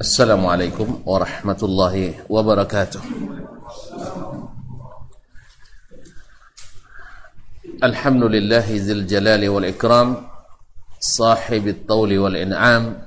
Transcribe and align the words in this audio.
السلام 0.00 0.46
عليكم 0.46 1.02
ورحمة 1.06 1.56
الله 1.62 2.14
وبركاته. 2.28 3.00
الحمد 7.84 8.22
لله 8.22 8.66
ذي 8.68 8.92
الجلال 8.92 9.48
والإكرام 9.48 10.28
صاحب 11.00 11.68
الطول 11.68 12.18
والإنعام. 12.18 13.06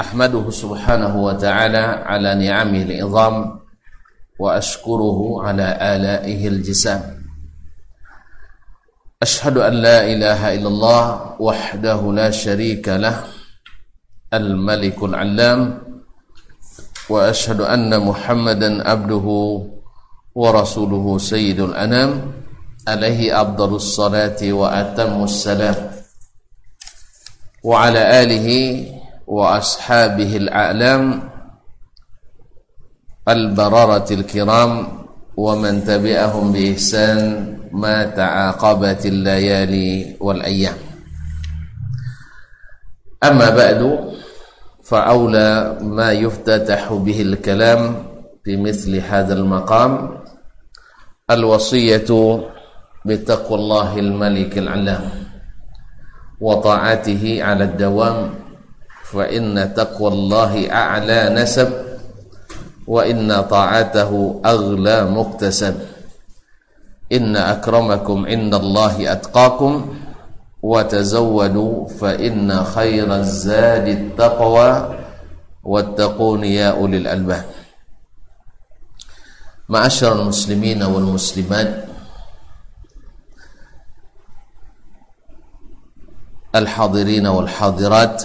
أحمده 0.00 0.50
سبحانه 0.50 1.16
وتعالى 1.16 1.84
على 2.06 2.34
نعمه 2.34 2.82
العظام 2.82 3.60
وأشكره 4.38 5.42
على 5.42 5.66
آلائه 5.96 6.48
الجسام. 6.48 7.21
أشهد 9.22 9.56
أن 9.58 9.72
لا 9.72 9.98
إله 10.06 10.54
إلا 10.54 10.68
الله 10.68 11.36
وحده 11.40 12.00
لا 12.12 12.30
شريك 12.30 12.88
له 12.88 13.24
الملك 14.34 14.98
العلام 15.02 15.78
وأشهد 17.08 17.60
أن 17.60 18.00
محمدا 18.02 18.88
عبده 18.90 19.26
ورسوله 20.34 21.18
سيد 21.18 21.60
الأنام 21.60 22.32
عليه 22.88 23.40
أفضل 23.42 23.74
الصلاة 23.74 24.40
وأتم 24.42 25.24
السلام. 25.24 25.78
وعلى 27.62 28.22
آله 28.22 28.48
وأصحابه 29.26 30.36
الأعلام 30.36 31.02
البررة 33.28 34.08
الكرام 34.10 34.72
ومن 35.36 35.84
تبعهم 35.84 36.52
بإحسان 36.52 37.22
ما 37.72 38.04
تعاقبت 38.04 39.06
الليالي 39.06 40.16
والأيام. 40.20 40.74
أما 43.24 43.50
بعد 43.50 44.12
فأولى 44.84 45.78
ما 45.80 46.12
يفتتح 46.12 46.92
به 46.92 47.20
الكلام 47.22 48.04
في 48.44 48.56
مثل 48.56 48.96
هذا 48.96 49.34
المقام 49.34 50.18
الوصية 51.30 52.40
بتقوى 53.06 53.58
الله 53.58 53.98
الملك 53.98 54.58
العلام 54.58 55.04
وطاعته 56.40 57.38
على 57.42 57.64
الدوام 57.64 58.34
فإن 59.04 59.74
تقوى 59.74 60.08
الله 60.08 60.72
أعلى 60.72 61.28
نسب 61.34 61.72
وإن 62.86 63.40
طاعته 63.42 64.40
أغلى 64.46 65.04
مكتسب. 65.10 65.74
إن 67.12 67.36
أكرمكم 67.36 68.26
عند 68.26 68.54
الله 68.54 69.12
أتقاكم 69.12 69.72
وتزودوا 70.62 71.88
فإن 71.88 72.64
خير 72.64 73.14
الزاد 73.14 73.88
التقوى 73.88 74.98
واتقون 75.64 76.44
يا 76.44 76.70
أولي 76.70 76.96
الألباب. 76.96 77.44
معاشر 79.68 80.22
المسلمين 80.22 80.82
والمسلمات 80.82 81.84
الحاضرين 86.54 87.26
والحاضرات 87.26 88.22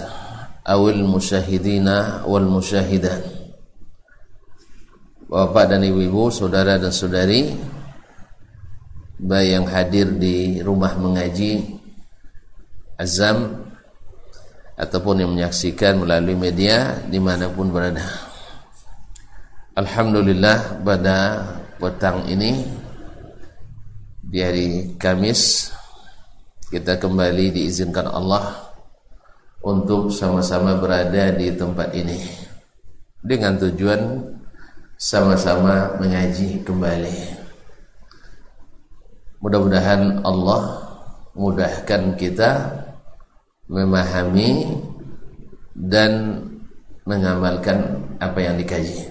أو 0.68 0.88
المشاهدين 0.88 1.88
والمشاهدات. 2.28 3.24
Bapak 5.28 5.68
dan 5.68 5.84
Ibu-ibu, 5.84 6.32
saudara 6.32 6.80
dan 6.80 6.88
saudari 6.88 7.52
baik 9.18 9.48
yang 9.50 9.66
hadir 9.66 10.06
di 10.14 10.62
rumah 10.62 10.94
mengaji 10.94 11.78
Azam 12.98 13.66
ataupun 14.74 15.22
yang 15.22 15.30
menyaksikan 15.34 16.02
melalui 16.02 16.34
media 16.34 16.98
di 17.06 17.22
mana 17.22 17.46
pun 17.46 17.70
berada. 17.70 18.02
Alhamdulillah 19.78 20.82
pada 20.82 21.18
petang 21.78 22.26
ini 22.26 22.66
di 24.18 24.38
hari 24.42 24.98
Kamis 24.98 25.70
kita 26.74 26.98
kembali 26.98 27.54
diizinkan 27.54 28.10
Allah 28.10 28.74
untuk 29.62 30.10
sama-sama 30.10 30.74
berada 30.78 31.30
di 31.38 31.54
tempat 31.54 31.94
ini 31.94 32.18
dengan 33.22 33.54
tujuan 33.62 34.26
sama-sama 34.98 35.94
mengaji 36.02 36.66
kembali. 36.66 37.37
Mudah-mudahan 39.38 40.26
Allah 40.26 40.82
mudahkan 41.38 42.18
kita 42.18 42.50
memahami 43.70 44.66
dan 45.78 46.42
mengamalkan 47.06 48.02
apa 48.18 48.38
yang 48.42 48.58
dikaji. 48.58 49.06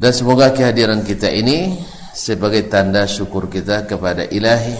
Dan 0.00 0.12
semoga 0.14 0.54
kehadiran 0.54 1.02
kita 1.02 1.28
ini 1.28 1.76
sebagai 2.14 2.70
tanda 2.70 3.04
syukur 3.04 3.50
kita 3.50 3.84
kepada 3.84 4.24
ilahi 4.24 4.78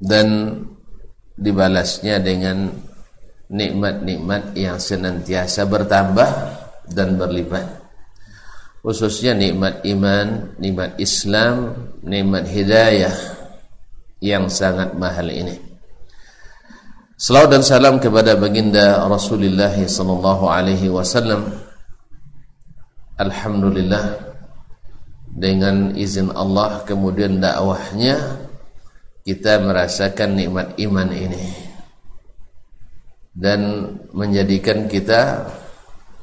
dan 0.00 0.58
dibalasnya 1.38 2.18
dengan 2.18 2.72
nikmat-nikmat 3.52 4.58
yang 4.58 4.80
senantiasa 4.80 5.68
bertambah 5.70 6.30
dan 6.90 7.14
berlipat 7.14 7.87
khususnya 8.82 9.34
nikmat 9.34 9.82
iman, 9.84 10.54
nikmat 10.58 10.98
Islam, 11.02 11.74
nikmat 12.02 12.46
hidayah 12.46 13.14
yang 14.22 14.50
sangat 14.50 14.94
mahal 14.98 15.30
ini. 15.30 15.58
Salawat 17.18 17.58
dan 17.58 17.62
salam 17.66 17.98
kepada 17.98 18.38
baginda 18.38 19.02
Rasulullah 19.10 19.74
sallallahu 19.74 20.46
alaihi 20.46 20.86
wasallam. 20.86 21.50
Alhamdulillah 23.18 24.28
dengan 25.34 25.94
izin 25.98 26.30
Allah 26.30 26.86
kemudian 26.86 27.42
dakwahnya 27.42 28.38
kita 29.26 29.58
merasakan 29.62 30.38
nikmat 30.38 30.78
iman 30.78 31.10
ini 31.10 31.42
dan 33.34 33.92
menjadikan 34.10 34.90
kita 34.90 35.46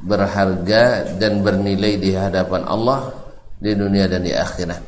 berharga 0.01 1.15
dan 1.15 1.39
bernilai 1.39 1.99
di 1.99 2.11
hadapan 2.11 2.67
Allah 2.67 3.13
di 3.59 3.71
dunia 3.71 4.05
dan 4.11 4.21
di 4.23 4.35
akhirat. 4.35 4.81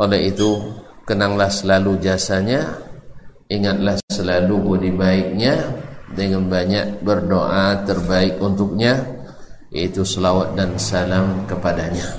Oleh 0.00 0.32
itu, 0.32 0.58
kenanglah 1.06 1.52
selalu 1.52 2.00
jasanya, 2.02 2.66
ingatlah 3.46 4.00
selalu 4.10 4.54
budi 4.58 4.90
baiknya 4.90 5.60
dengan 6.10 6.50
banyak 6.50 7.06
berdoa 7.06 7.86
terbaik 7.86 8.42
untuknya 8.42 8.98
yaitu 9.70 10.02
selawat 10.02 10.58
dan 10.58 10.74
salam 10.76 11.46
kepadanya. 11.46 12.18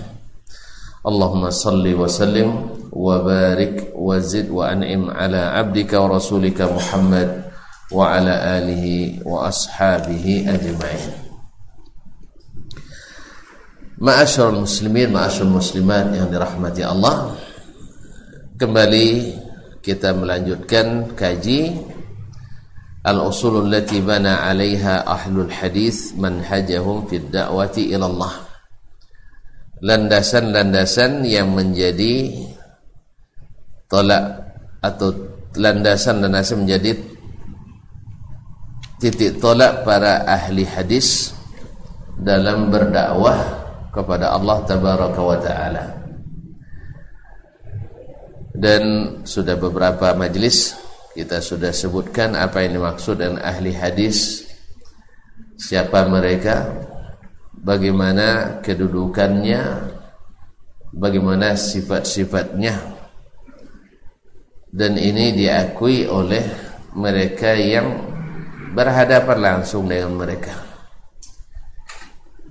Allahumma 1.04 1.52
salli 1.52 1.92
wa 1.92 2.08
sallim 2.08 2.50
wa 2.94 3.20
barik 3.26 3.92
wa 3.98 4.22
zid 4.22 4.48
wa 4.48 4.72
an'im 4.72 5.12
ala 5.12 5.60
abdika 5.60 6.00
wa 6.00 6.16
rasulika 6.16 6.70
Muhammad 6.70 7.52
wa 7.92 8.16
ala 8.16 8.62
alihi 8.62 9.20
wa 9.26 9.50
ashabihi 9.52 10.48
ajma'in. 10.48 11.21
Ma'asyarul 14.02 14.66
muslimin, 14.66 15.14
ma'asyarul 15.14 15.62
muslimat 15.62 16.10
yang 16.18 16.26
dirahmati 16.34 16.82
Allah. 16.82 17.38
Kembali 18.58 19.38
kita 19.86 20.18
melanjutkan 20.18 21.14
kaji 21.14 21.78
Al-usulul 23.02 23.66
lati 23.66 23.98
bana 24.02 24.46
alaiha 24.46 25.06
ahlul 25.06 25.50
hadis 25.50 26.14
manhajahum 26.14 27.10
fid 27.10 27.34
da'wati 27.34 27.90
ilallah. 27.94 28.46
Landasan-landasan 29.82 31.26
yang 31.26 31.50
menjadi 31.50 32.30
tolak 33.90 34.54
atau 34.86 35.14
landasan-landasan 35.58 36.62
menjadi 36.62 36.94
titik 39.02 39.42
tolak 39.42 39.82
para 39.82 40.22
ahli 40.26 40.62
hadis 40.62 41.34
dalam 42.22 42.70
berdakwah 42.70 43.61
kepada 43.92 44.32
Allah 44.32 44.64
tabaraka 44.64 45.22
wa 45.22 45.38
taala. 45.38 45.86
Dan 48.52 48.84
sudah 49.28 49.56
beberapa 49.60 50.16
majlis 50.16 50.76
kita 51.12 51.44
sudah 51.44 51.76
sebutkan 51.76 52.40
apa 52.40 52.64
yang 52.64 52.80
dimaksud 52.80 53.20
dengan 53.20 53.44
ahli 53.44 53.76
hadis, 53.76 54.48
siapa 55.60 56.08
mereka, 56.08 56.72
bagaimana 57.52 58.60
kedudukannya, 58.64 59.92
bagaimana 60.96 61.60
sifat-sifatnya. 61.60 62.80
Dan 64.72 64.96
ini 64.96 65.36
diakui 65.36 66.08
oleh 66.08 66.48
mereka 66.96 67.52
yang 67.60 68.08
berhadapan 68.72 69.60
langsung 69.60 69.92
dengan 69.92 70.16
mereka 70.16 70.71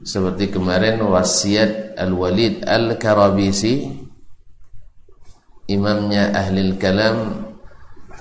seperti 0.00 0.48
kemarin 0.48 1.00
wasiat 1.04 1.96
Al-Walid 2.00 2.64
Al-Karabisi 2.64 3.88
imamnya 5.70 6.34
ahli 6.34 6.74
kalam 6.80 7.46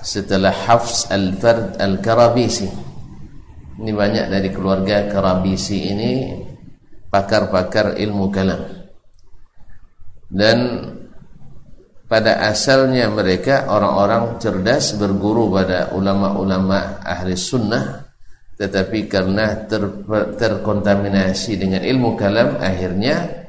setelah 0.00 0.52
Hafs 0.52 1.10
Al-Fard 1.10 1.80
Al-Karabisi. 1.80 2.68
Ini 3.80 3.90
banyak 3.96 4.26
dari 4.28 4.48
keluarga 4.52 5.08
Karabisi 5.08 5.88
ini 5.88 6.12
pakar-pakar 7.08 7.96
ilmu 7.96 8.28
kalam. 8.28 8.60
Dan 10.30 10.58
pada 12.06 12.44
asalnya 12.44 13.10
mereka 13.10 13.66
orang-orang 13.66 14.38
cerdas 14.38 14.94
berguru 14.94 15.50
pada 15.50 15.90
ulama-ulama 15.96 17.02
ahli 17.02 17.34
sunnah 17.34 18.09
tetapi 18.60 19.08
karena 19.08 19.56
ter, 19.64 19.80
terkontaminasi 20.36 21.56
dengan 21.56 21.80
ilmu 21.80 22.12
kalam 22.12 22.60
akhirnya 22.60 23.48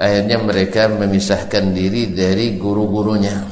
akhirnya 0.00 0.40
mereka 0.40 0.88
memisahkan 0.88 1.76
diri 1.76 2.16
dari 2.16 2.56
guru-gurunya. 2.56 3.44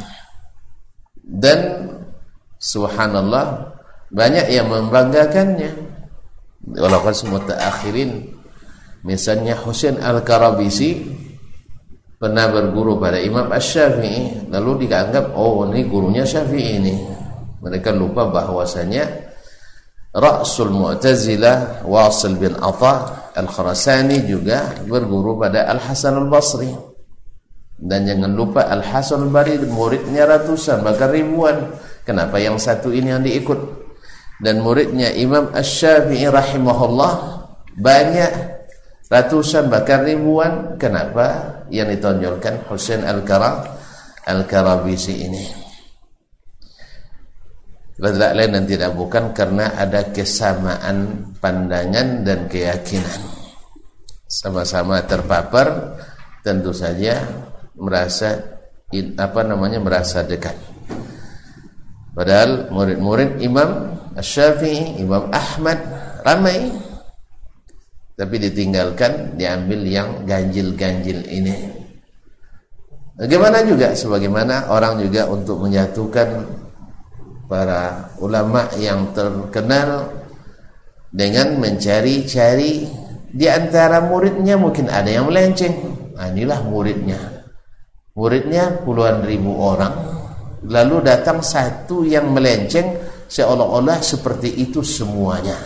Dan 1.21 1.85
subhanallah 2.57 3.77
banyak 4.09 4.49
yang 4.49 4.73
membanggakannya. 4.73 5.93
Walaupun 6.81 7.13
semua 7.13 7.45
terakhirin 7.45 8.33
misalnya 9.05 9.53
Husain 9.61 10.01
Al-Karabisi 10.01 11.13
pernah 12.17 12.49
berguru 12.49 12.97
pada 12.97 13.21
Imam 13.21 13.53
Ash-Syafi'i 13.53 14.49
lalu 14.49 14.89
dianggap 14.89 15.37
oh 15.37 15.69
ini 15.69 15.85
gurunya 15.85 16.25
Syafi'i 16.25 16.81
ini. 16.81 16.95
Mereka 17.61 17.93
lupa 17.93 18.33
bahwasanya 18.33 19.32
Rasul 20.13 20.69
Mu'tazilah 20.77 21.89
Wasil 21.89 22.37
bin 22.37 22.53
Atha 22.61 23.25
Al-Khurasani 23.33 24.29
juga 24.29 24.77
berguru 24.85 25.41
pada 25.41 25.65
Al-Hasan 25.73 26.21
Al-Basri. 26.21 26.69
Dan 27.81 28.05
jangan 28.05 28.37
lupa 28.37 28.69
Al-Hasan 28.69 29.25
Al-Bari 29.25 29.65
muridnya 29.73 30.29
ratusan 30.29 30.85
bahkan 30.85 31.09
ribuan. 31.17 31.73
Kenapa 32.05 32.37
yang 32.37 32.61
satu 32.61 32.93
ini 32.93 33.09
yang 33.09 33.25
diikut? 33.25 33.57
Dan 34.37 34.61
muridnya 34.61 35.17
Imam 35.17 35.49
Ash-Syafi'i 35.57 36.29
rahimahullah 36.29 37.13
banyak 37.81 38.33
ratusan 39.09 39.73
bahkan 39.73 40.05
ribuan. 40.05 40.77
Kenapa? 40.77 41.57
Yang 41.73 41.97
ditonjolkan 41.97 42.69
Husain 42.69 43.01
Al-Kara 43.01 43.65
Al-Karabisi 44.29 45.25
ini 45.25 45.62
tidak 47.93 48.33
lain 48.33 48.51
dan 48.57 48.65
tidak 48.65 48.91
bukan 48.97 49.25
karena 49.37 49.77
ada 49.77 50.09
kesamaan 50.11 51.29
pandangan 51.39 52.25
dan 52.25 52.49
keyakinan. 52.49 53.21
Sama-sama 54.25 55.05
terpapar 55.05 55.99
tentu 56.41 56.73
saja 56.73 57.21
merasa 57.77 58.41
apa 59.21 59.41
namanya 59.45 59.81
merasa 59.81 60.25
dekat. 60.25 60.57
Padahal 62.13 62.69
murid-murid 62.69 63.41
Imam 63.41 63.97
Syafi'i, 64.21 65.01
Imam 65.01 65.33
Ahmad 65.33 65.81
ramai 66.25 66.73
tapi 68.13 68.37
ditinggalkan 68.37 69.41
diambil 69.41 69.81
yang 69.89 70.09
ganjil-ganjil 70.29 71.25
ini. 71.33 71.55
Bagaimana 73.17 73.65
juga 73.65 73.93
sebagaimana 73.97 74.73
orang 74.73 75.01
juga 75.01 75.29
untuk 75.29 75.61
menyatukan 75.65 76.29
para 77.51 78.13
ulama 78.23 78.71
yang 78.79 79.11
terkenal 79.13 80.09
dengan 81.13 81.61
mencari-cari 81.61 82.89
di 83.33 83.47
antara 83.49 84.05
muridnya 84.05 84.57
mungkin 84.57 84.89
ada 84.89 85.09
yang 85.09 85.29
melenceng. 85.29 85.73
Nah, 86.17 86.29
inilah 86.29 86.61
muridnya. 86.65 87.21
Muridnya 88.13 88.85
puluhan 88.85 89.25
ribu 89.25 89.57
orang. 89.57 89.93
Lalu 90.69 91.03
datang 91.03 91.43
satu 91.43 92.05
yang 92.07 92.31
melenceng 92.31 92.97
seolah-olah 93.27 93.99
seperti 94.05 94.53
itu 94.63 94.85
semuanya. 94.85 95.59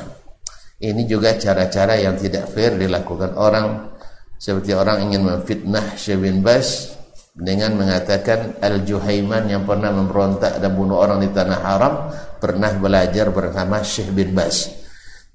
Ini 0.78 1.04
juga 1.04 1.34
cara-cara 1.36 1.98
yang 1.98 2.16
tidak 2.16 2.48
fair 2.54 2.78
dilakukan 2.78 3.34
orang. 3.36 3.92
Seperti 4.36 4.76
orang 4.76 5.10
ingin 5.10 5.24
memfitnah 5.26 5.96
Syekh 5.96 6.22
bin 6.22 6.44
Bas 6.44 6.95
dengan 7.36 7.76
mengatakan 7.76 8.56
Al-Juhaiman 8.64 9.52
yang 9.52 9.68
pernah 9.68 9.92
memberontak 9.92 10.56
dan 10.56 10.72
bunuh 10.72 10.96
orang 10.96 11.20
di 11.20 11.28
tanah 11.28 11.60
haram 11.60 11.94
pernah 12.40 12.72
belajar 12.72 13.28
bersama 13.28 13.84
Syekh 13.84 14.16
bin 14.16 14.32
Bas. 14.32 14.72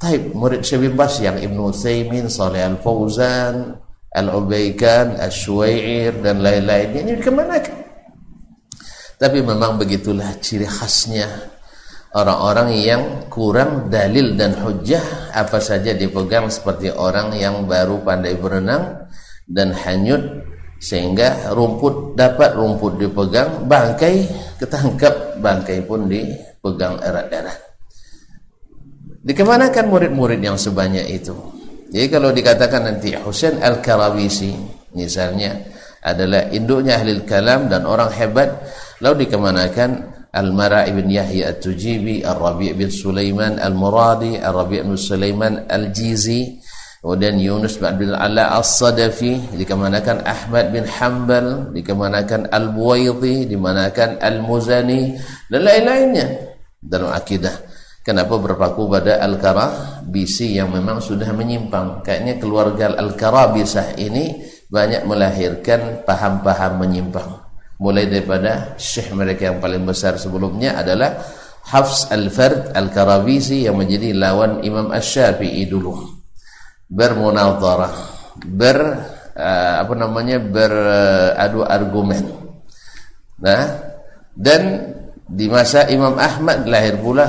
Taib 0.02 0.34
murid 0.34 0.66
Syekh 0.66 0.90
bin 0.90 0.98
Bas 0.98 1.22
yang 1.22 1.38
Ibnu 1.38 1.70
Utsaimin, 1.70 2.26
Saleh 2.26 2.66
Al-Fauzan, 2.66 3.78
Al-Ubaikan, 4.18 5.22
Asy-Syuair 5.22 6.26
dan 6.26 6.42
lain-lainnya 6.42 7.06
ini 7.06 7.14
dikemanakan? 7.22 7.78
Tapi 9.22 9.38
memang 9.46 9.78
begitulah 9.78 10.42
ciri 10.42 10.66
khasnya 10.66 11.30
orang-orang 12.12 12.70
yang 12.76 13.04
kurang 13.32 13.88
dalil 13.88 14.36
dan 14.36 14.58
hujah 14.60 15.32
apa 15.32 15.64
saja 15.64 15.96
dipegang 15.96 16.52
seperti 16.52 16.92
orang 16.92 17.32
yang 17.38 17.64
baru 17.70 18.04
pandai 18.04 18.36
berenang 18.36 19.08
dan 19.48 19.72
hanyut 19.72 20.44
sehingga 20.82 21.54
rumput 21.54 22.18
dapat 22.18 22.58
rumput 22.58 22.98
dipegang 22.98 23.70
bangkai 23.70 24.26
ketangkap 24.58 25.38
bangkai 25.38 25.86
pun 25.86 26.10
dipegang 26.10 26.98
erat-erat 26.98 27.72
dikemanakan 29.22 29.86
murid-murid 29.88 30.42
yang 30.42 30.58
sebanyak 30.58 31.06
itu? 31.08 31.34
Jadi 31.92 32.08
kalau 32.10 32.34
dikatakan 32.34 32.88
nanti 32.88 33.14
Husain 33.20 33.60
Al-Karabisi 33.62 34.56
misalnya 34.98 35.60
adalah 36.02 36.50
induknya 36.50 36.98
ahli 36.98 37.22
kalam 37.28 37.70
dan 37.70 37.86
orang 37.86 38.10
hebat 38.16 38.64
lalu 39.04 39.28
dikemanakan 39.28 40.10
Al-Mara 40.32 40.88
ibn 40.88 41.12
Yahya 41.12 41.52
At-Tujibi, 41.52 42.24
Al-Rabi' 42.24 42.72
bin 42.72 42.88
Sulaiman 42.88 43.60
Al-Muradi, 43.60 44.40
Al-Rabi' 44.40 44.80
bin 44.88 44.96
Sulaiman 44.96 45.68
Al-Jizi, 45.68 46.56
kemudian 47.02 47.42
Yunus 47.42 47.82
bin 47.82 48.14
Ala 48.14 48.56
As-Sadafi, 48.62 49.58
dikemanakan 49.58 50.22
Ahmad 50.22 50.70
bin 50.70 50.86
Hanbal, 50.86 51.74
dikemanakan 51.74 52.54
Al-Buwaidi, 52.54 53.50
dimanakan 53.50 54.22
Al-Muzani, 54.22 55.18
dan 55.50 55.62
lain-lainnya 55.66 56.28
dalam 56.78 57.10
akidah. 57.10 57.58
Kenapa 58.02 58.38
berpaku 58.38 58.90
pada 58.90 59.22
Al-Karabisi 59.22 60.58
yang 60.58 60.74
memang 60.74 61.02
sudah 61.02 61.30
menyimpang? 61.34 62.02
Kayaknya 62.06 62.42
keluarga 62.42 62.94
Al-Karabisah 62.94 63.98
ini 63.98 64.42
banyak 64.70 65.06
melahirkan 65.06 66.06
paham-paham 66.08 66.80
menyimpang 66.82 67.30
mulai 67.82 68.06
daripada 68.06 68.78
syekh 68.78 69.10
mereka 69.18 69.50
yang 69.50 69.58
paling 69.58 69.82
besar 69.82 70.16
sebelumnya 70.22 70.78
adalah 70.78 71.18
Hafs 71.66 72.14
Al-Fard 72.14 72.78
Al-Karabisi 72.78 73.66
yang 73.66 73.82
menjadi 73.82 74.14
lawan 74.14 74.62
Imam 74.62 74.94
Ash-Syafi'i 74.94 75.66
dulu 75.66 76.21
bermunadharah 76.92 77.94
ber 78.44 78.78
uh, 79.32 79.76
apa 79.80 79.94
namanya 79.96 80.44
beradu 80.44 81.64
argumen. 81.64 82.28
Nah 83.40 83.64
dan 84.36 84.92
di 85.32 85.48
masa 85.48 85.88
Imam 85.88 86.20
Ahmad 86.20 86.68
lahir 86.68 87.00
pula 87.00 87.28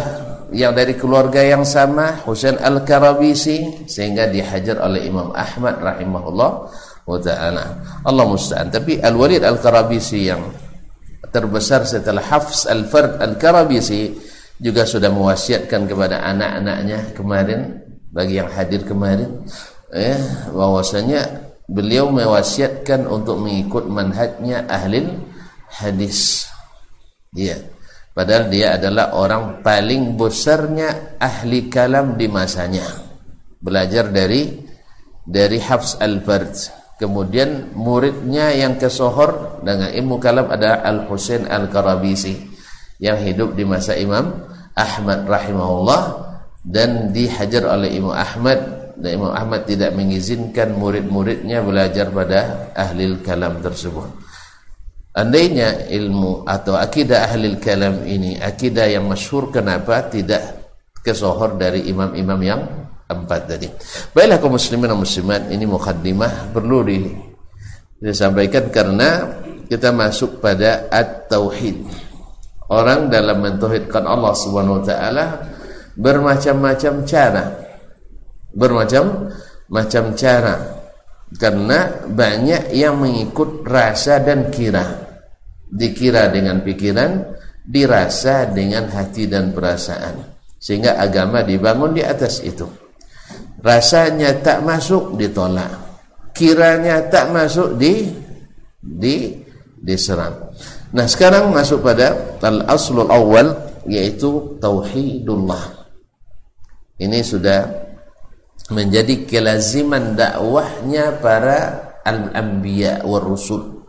yang 0.53 0.77
dari 0.77 0.99
keluarga 0.99 1.41
yang 1.41 1.65
sama 1.65 2.21
Husain 2.29 2.59
Al-Karabisi 2.61 3.89
sehingga 3.89 4.29
dihajar 4.29 4.83
oleh 4.85 5.09
Imam 5.09 5.33
Ahmad 5.33 5.81
rahimahullah 5.81 6.51
wa 7.09 7.19
ta'ala. 7.19 7.65
Allah 8.05 8.25
musta'an. 8.29 8.69
Tapi 8.69 9.01
Al-Walid 9.01 9.41
Al-Karabisi 9.47 10.29
yang 10.29 10.45
terbesar 11.33 11.89
setelah 11.89 12.21
Hafs 12.21 12.69
Al-Fard 12.69 13.23
Al-Karabisi 13.23 14.13
juga 14.61 14.85
sudah 14.85 15.09
mewasiatkan 15.09 15.89
kepada 15.89 16.21
anak-anaknya 16.21 17.17
kemarin 17.17 17.81
bagi 18.13 18.39
yang 18.39 18.53
hadir 18.53 18.85
kemarin 18.85 19.41
eh 19.93 20.21
bahwasanya 20.53 21.49
beliau 21.65 22.13
mewasiatkan 22.13 23.09
untuk 23.09 23.41
mengikut 23.41 23.89
manhajnya 23.89 24.69
ahli 24.69 25.09
hadis. 25.73 26.47
Dia 27.33 27.57
padahal 28.13 28.53
dia 28.53 28.77
adalah 28.77 29.17
orang 29.17 29.65
paling 29.65 30.21
besarnya 30.21 31.17
ahli 31.17 31.73
kalam 31.73 32.21
di 32.21 32.29
masanya. 32.29 32.85
Belajar 33.57 34.13
dari 34.13 34.61
dari 35.25 35.59
Hafs 35.63 35.97
Al-Fard 35.97 36.83
Kemudian 37.03 37.75
muridnya 37.75 38.55
yang 38.55 38.79
kesohor 38.79 39.59
dengan 39.67 39.91
ilmu 39.91 40.23
kalam 40.23 40.47
ada 40.47 40.87
Al-Husain 40.87 41.51
Al-Karabisi 41.51 42.39
yang 43.03 43.19
hidup 43.19 43.59
di 43.59 43.67
masa 43.67 43.99
Imam 43.99 44.47
Ahmad 44.79 45.27
rahimahullah 45.27 46.32
dan 46.63 47.11
dihajar 47.11 47.67
oleh 47.67 47.99
Imam 47.99 48.15
Ahmad 48.15 48.83
dan 48.95 49.11
Imam 49.19 49.35
Ahmad 49.35 49.67
tidak 49.67 49.91
mengizinkan 49.99 50.79
murid-muridnya 50.79 51.65
belajar 51.65 52.13
pada 52.15 52.71
ahli 52.77 53.19
kalam 53.25 53.59
tersebut. 53.59 54.09
Andainya 55.13 55.93
ilmu 55.93 56.47
atau 56.49 56.79
akidah 56.79 57.29
ahli 57.29 57.59
kalam 57.61 58.07
ini 58.09 58.41
akidah 58.41 58.89
yang 58.89 59.05
masyhur 59.11 59.53
kenapa 59.53 60.09
tidak 60.09 60.63
kesohor 61.03 61.59
dari 61.59 61.91
imam-imam 61.91 62.41
yang 62.41 62.63
empat 63.11 63.41
tadi. 63.45 63.69
Baiklah 64.15 64.41
kaum 64.41 64.57
muslimin 64.57 64.89
dan 64.89 64.97
muslimat, 64.97 65.43
ini 65.53 65.69
mukaddimah 65.69 66.55
perlu 66.55 66.81
di, 66.87 66.97
disampaikan 68.01 68.73
karena 68.73 69.29
kita 69.69 69.93
masuk 69.93 70.41
pada 70.41 70.89
at-tauhid. 70.89 71.77
orang 72.73 73.13
dalam 73.13 73.45
mentauhidkan 73.45 74.09
Allah 74.09 74.33
Subhanahu 74.33 74.81
wa 74.81 74.85
taala 74.85 75.25
bermacam-macam 75.97 76.95
cara. 77.05 77.45
Bermacam 78.53 79.33
macam 79.73 80.13
cara. 80.13 80.57
Karena 81.33 82.05
banyak 82.05 82.77
yang 82.77 83.01
mengikut 83.01 83.65
rasa 83.65 84.21
dan 84.21 84.53
kira. 84.53 84.85
Dikira 85.73 86.29
dengan 86.29 86.61
pikiran, 86.61 87.33
dirasa 87.65 88.53
dengan 88.53 88.93
hati 88.93 89.25
dan 89.25 89.57
perasaan. 89.57 90.21
Sehingga 90.61 91.01
agama 91.01 91.41
dibangun 91.41 91.97
di 91.97 92.05
atas 92.05 92.45
itu. 92.45 92.69
Rasanya 93.65 94.45
tak 94.45 94.61
masuk 94.61 95.17
ditolak. 95.17 95.71
Kiranya 96.37 97.09
tak 97.09 97.33
masuk 97.33 97.81
di 97.81 98.13
di 98.83 99.33
diserang. 99.83 100.53
Nah, 100.93 101.07
sekarang 101.09 101.51
masuk 101.51 101.81
pada 101.81 102.37
al-aslul 102.43 103.09
awal 103.09 103.55
yaitu 103.89 104.59
tauhidullah. 104.61 105.82
Ini 107.03 107.19
sudah 107.27 107.67
menjadi 108.71 109.27
kelaziman 109.27 110.15
dakwahnya 110.15 111.19
para 111.19 111.59
al-anbiya 112.07 113.03
war 113.03 113.27
rusul. 113.27 113.83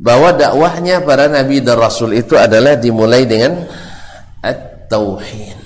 Bahwa 0.00 0.32
dakwahnya 0.32 1.04
para 1.04 1.28
nabi 1.28 1.60
dan 1.60 1.76
rasul 1.76 2.16
itu 2.16 2.32
adalah 2.34 2.80
dimulai 2.80 3.28
dengan 3.28 3.68
at-tauhid. 4.40 5.60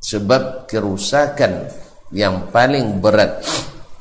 Sebab 0.00 0.68
kerusakan 0.68 1.72
yang 2.12 2.52
paling 2.52 3.00
berat 3.00 3.40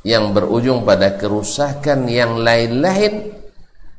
yang 0.04 0.32
berujung 0.36 0.84
pada 0.88 1.16
kerusakan 1.20 2.08
yang 2.08 2.40
lain-lain 2.40 3.36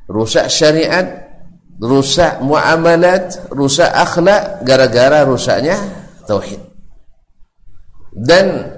rusak 0.09 0.49
syariat 0.49 1.29
rusak 1.77 2.41
muamalat 2.41 3.53
rusak 3.53 3.87
akhlak 3.93 4.65
gara-gara 4.65 5.23
rusaknya 5.29 5.77
tauhid 6.25 6.70
dan 8.14 8.76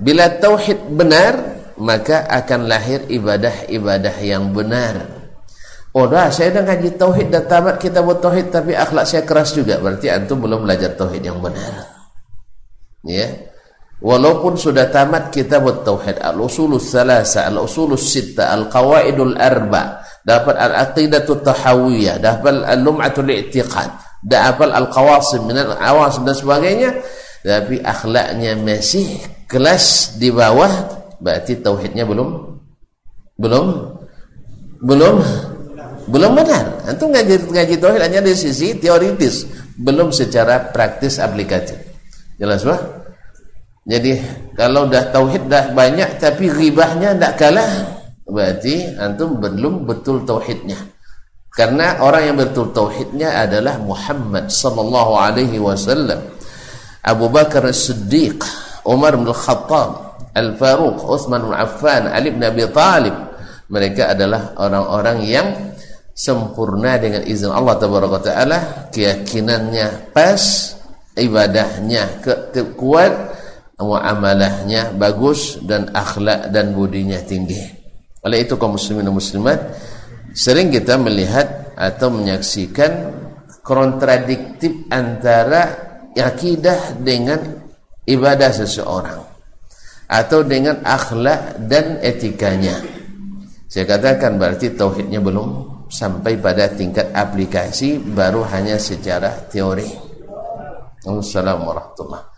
bila 0.00 0.32
tauhid 0.40 0.92
benar 0.92 1.62
maka 1.78 2.24
akan 2.28 2.68
lahir 2.68 3.04
ibadah-ibadah 3.08 4.16
yang 4.22 4.52
benar. 4.52 5.22
Oh 5.92 6.08
dah 6.08 6.32
saya 6.32 6.56
dah 6.56 6.64
ngaji 6.64 6.96
tauhid 6.96 7.28
dan 7.28 7.44
tamat 7.44 7.76
kita 7.76 8.00
buat 8.00 8.24
tauhid 8.24 8.48
tapi 8.48 8.72
akhlak 8.72 9.04
saya 9.04 9.28
keras 9.28 9.52
juga. 9.52 9.76
Berarti 9.76 10.08
antum 10.08 10.40
belum 10.40 10.64
belajar 10.64 10.96
tauhid 10.96 11.20
yang 11.20 11.36
benar. 11.42 11.84
Ya. 13.04 13.28
Walaupun 14.02 14.58
sudah 14.58 14.90
tamat 14.90 15.30
kita 15.30 15.62
buat 15.62 15.86
tauhid 15.86 16.18
al-usulus 16.18 16.90
salasa 16.90 17.46
al-usulus 17.46 18.02
sitta 18.02 18.50
al-qawaidul 18.50 19.38
arba 19.38 20.02
dapat 20.26 20.58
al-aqidatut 20.58 21.46
tahawiyah 21.46 22.18
dapat 22.18 22.66
al-lum'atul 22.66 23.30
i'tiqad 23.30 23.94
dapat 24.26 24.74
al-qawasim 24.74 25.46
min 25.46 25.54
al-awasim 25.54 26.26
dan 26.26 26.34
sebagainya 26.34 26.90
tapi 27.42 27.82
akhlaknya 27.82 28.54
masih 28.54 29.18
kelas 29.50 30.16
di 30.16 30.30
bawah 30.30 30.70
berarti 31.18 31.58
tauhidnya 31.58 32.06
belum 32.06 32.58
belum 33.38 33.66
belum 34.82 35.16
belum 36.10 36.32
benar. 36.34 36.64
Antum 36.86 37.14
ngaji 37.14 37.50
ngaji 37.50 37.74
tauhid 37.78 38.00
hanya 38.02 38.22
dari 38.22 38.38
sisi 38.38 38.78
teoritis 38.78 39.46
belum 39.78 40.14
secara 40.14 40.70
praktis 40.70 41.18
aplikatif. 41.18 41.78
Jelas 42.38 42.62
bah 42.62 42.78
jadi 43.82 44.22
kalau 44.54 44.86
dah 44.86 45.10
tauhid 45.10 45.50
dah 45.50 45.74
banyak 45.74 46.22
tapi 46.22 46.46
ribahnya 46.46 47.18
tidak 47.18 47.34
kalah 47.34 47.70
berarti 48.22 48.94
antum 48.98 49.42
belum 49.42 49.82
betul 49.84 50.22
tauhidnya. 50.22 50.78
Karena 51.52 52.00
orang 52.00 52.32
yang 52.32 52.36
betul 52.40 52.72
tauhidnya 52.72 53.44
adalah 53.44 53.76
Muhammad 53.76 54.48
sallallahu 54.48 55.12
alaihi 55.20 55.60
wasallam 55.60 56.31
Abu 57.02 57.26
Bakar 57.26 57.66
As-Siddiq, 57.66 58.38
Umar 58.86 59.18
bin 59.18 59.26
Khattab, 59.30 60.22
Al-Faruq, 60.32 61.02
Uthman 61.02 61.50
bin 61.50 61.54
Affan, 61.54 62.06
Ali 62.06 62.30
bin 62.30 62.42
Abi 62.46 62.62
Talib. 62.70 63.14
Mereka 63.72 64.14
adalah 64.14 64.54
orang-orang 64.60 65.18
yang 65.26 65.48
sempurna 66.12 67.00
dengan 67.00 67.24
izin 67.24 67.50
Allah 67.50 67.74
taala, 67.80 68.58
keyakinannya 68.92 70.12
pas, 70.12 70.76
ibadahnya 71.16 72.22
ke 72.52 72.62
kuat, 72.76 73.12
muamalahnya 73.82 74.94
bagus 74.94 75.58
dan 75.66 75.90
akhlak 75.90 76.54
dan 76.54 76.70
budinya 76.72 77.18
tinggi. 77.26 77.58
Oleh 78.22 78.46
itu 78.46 78.54
kaum 78.54 78.78
muslimin 78.78 79.10
dan 79.10 79.14
muslimat 79.18 79.58
sering 80.30 80.70
kita 80.70 80.94
melihat 80.96 81.74
atau 81.74 82.14
menyaksikan 82.14 83.10
kontradiktif 83.66 84.86
antara 84.94 85.91
akidah 86.16 86.98
dengan 87.00 87.40
ibadah 88.04 88.50
seseorang 88.52 89.20
atau 90.08 90.44
dengan 90.44 90.84
akhlak 90.84 91.62
dan 91.64 91.96
etikanya. 92.04 92.76
Saya 93.68 93.88
katakan 93.88 94.36
berarti 94.36 94.76
tauhidnya 94.76 95.24
belum 95.24 95.72
sampai 95.88 96.36
pada 96.36 96.68
tingkat 96.68 97.08
aplikasi 97.12 97.96
baru 97.96 98.44
hanya 98.52 98.76
secara 98.76 99.32
teori. 99.48 99.88
Assalamualaikum 101.02 101.66
warahmatullahi 101.66 102.32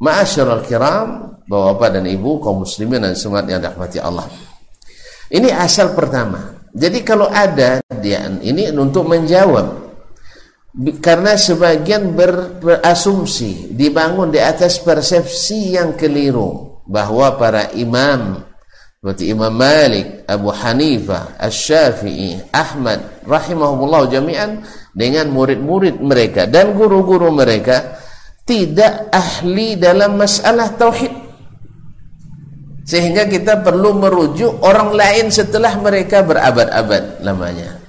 Ma'asyiral 0.00 0.64
kiram, 0.64 1.08
Bapak 1.44 2.00
dan 2.00 2.08
Ibu 2.08 2.40
kaum 2.40 2.64
muslimin 2.64 3.04
dan 3.04 3.12
semangat 3.12 3.52
yang 3.52 3.60
dirahmati 3.60 3.98
Allah. 4.00 4.26
Ini 5.28 5.52
asal 5.52 5.92
pertama. 5.92 6.56
Jadi 6.72 7.04
kalau 7.04 7.28
ada 7.28 7.84
dia 8.00 8.24
ini 8.40 8.72
untuk 8.72 9.04
menjawab 9.04 9.89
karena 11.02 11.34
sebagian 11.34 12.14
ber, 12.14 12.62
berasumsi 12.62 13.74
dibangun 13.74 14.30
di 14.30 14.38
atas 14.38 14.78
persepsi 14.78 15.74
yang 15.74 15.98
keliru 15.98 16.82
bahwa 16.86 17.34
para 17.34 17.74
imam 17.74 18.46
seperti 19.00 19.32
Imam 19.32 19.56
Malik, 19.56 20.28
Abu 20.28 20.52
Hanifah, 20.52 21.40
Asy-Syafi'i, 21.40 22.52
Ahmad 22.52 23.24
rahimahumullah 23.24 24.12
jami'an 24.12 24.60
dengan 24.92 25.32
murid-murid 25.32 26.04
mereka 26.04 26.44
dan 26.44 26.76
guru-guru 26.76 27.32
mereka 27.32 27.96
tidak 28.44 29.08
ahli 29.08 29.80
dalam 29.80 30.20
masalah 30.20 30.76
tauhid. 30.76 31.16
Sehingga 32.84 33.24
kita 33.24 33.64
perlu 33.64 33.96
merujuk 33.96 34.60
orang 34.60 34.92
lain 34.92 35.32
setelah 35.32 35.80
mereka 35.80 36.20
berabad-abad 36.20 37.24
lamanya 37.24 37.79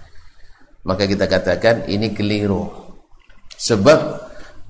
maka 0.86 1.06
kita 1.06 1.26
katakan 1.30 1.86
ini 1.86 2.14
keliru. 2.14 2.70
Sebab 3.58 4.00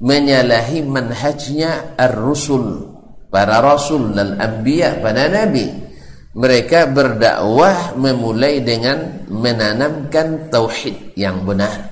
menyalahi 0.02 0.84
manhajnya 0.84 1.96
ar-rusul 1.96 2.92
para 3.32 3.64
rasul 3.64 4.12
dan 4.12 4.36
anbiya 4.42 5.00
para 5.00 5.32
nabi. 5.32 5.72
Mereka 6.32 6.96
berdakwah 6.96 8.00
memulai 8.00 8.64
dengan 8.64 9.28
menanamkan 9.28 10.48
tauhid 10.48 11.16
yang 11.20 11.44
benar. 11.44 11.92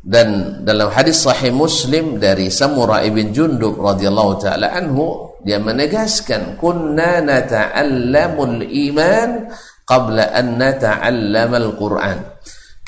Dan 0.00 0.60
dalam 0.64 0.88
hadis 0.92 1.24
sahih 1.24 1.52
Muslim 1.52 2.16
dari 2.16 2.48
Samura 2.48 3.04
ibn 3.04 3.36
Jundub 3.36 3.76
radhiyallahu 3.80 4.32
taala 4.40 4.72
anhu 4.72 5.36
dia 5.44 5.60
menegaskan 5.60 6.56
kunna 6.56 7.20
nata'allamul 7.20 8.64
iman 8.64 9.52
qabla 9.84 10.32
an 10.32 10.56
nata'allama 10.56 11.56
al-Qur'an. 11.60 12.18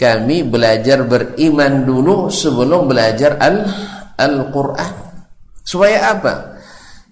Kami 0.03 0.43
belajar 0.43 1.07
beriman 1.07 1.87
dulu 1.87 2.27
sebelum 2.27 2.91
belajar 2.91 3.39
al 3.39 3.71
Al-Qur'an. 4.19 5.15
Supaya 5.63 6.11
apa? 6.19 6.59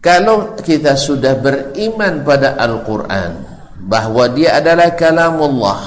Kalau 0.02 0.58
kita 0.58 0.98
sudah 0.98 1.38
beriman 1.38 2.26
pada 2.26 2.58
Al-Qur'an 2.58 3.46
bahwa 3.78 4.26
dia 4.34 4.58
adalah 4.58 4.98
kalamullah 4.98 5.78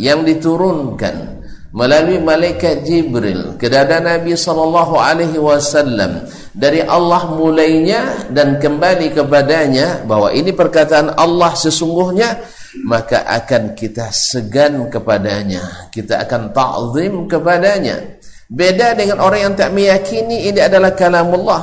yang 0.00 0.24
diturunkan 0.24 1.44
melalui 1.76 2.24
malaikat 2.24 2.88
Jibril 2.88 3.60
ke 3.60 3.68
dada 3.68 4.00
Nabi 4.00 4.32
sallallahu 4.32 4.96
alaihi 4.96 5.36
wasallam 5.36 6.24
dari 6.56 6.80
Allah 6.80 7.28
mulainya 7.36 8.32
dan 8.32 8.56
kembali 8.56 9.12
kepadanya 9.12 10.08
bahwa 10.08 10.32
ini 10.32 10.56
perkataan 10.56 11.12
Allah 11.20 11.52
sesungguhnya 11.52 12.40
maka 12.84 13.24
akan 13.24 13.72
kita 13.72 14.12
segan 14.12 14.92
kepadanya. 14.92 15.88
Kita 15.88 16.20
akan 16.26 16.52
ta'zim 16.52 17.24
kepadanya. 17.30 18.20
Beda 18.46 18.92
dengan 18.92 19.22
orang 19.22 19.50
yang 19.50 19.54
tak 19.56 19.72
meyakini 19.72 20.50
ini 20.52 20.60
adalah 20.60 20.92
kalamullah. 20.92 21.62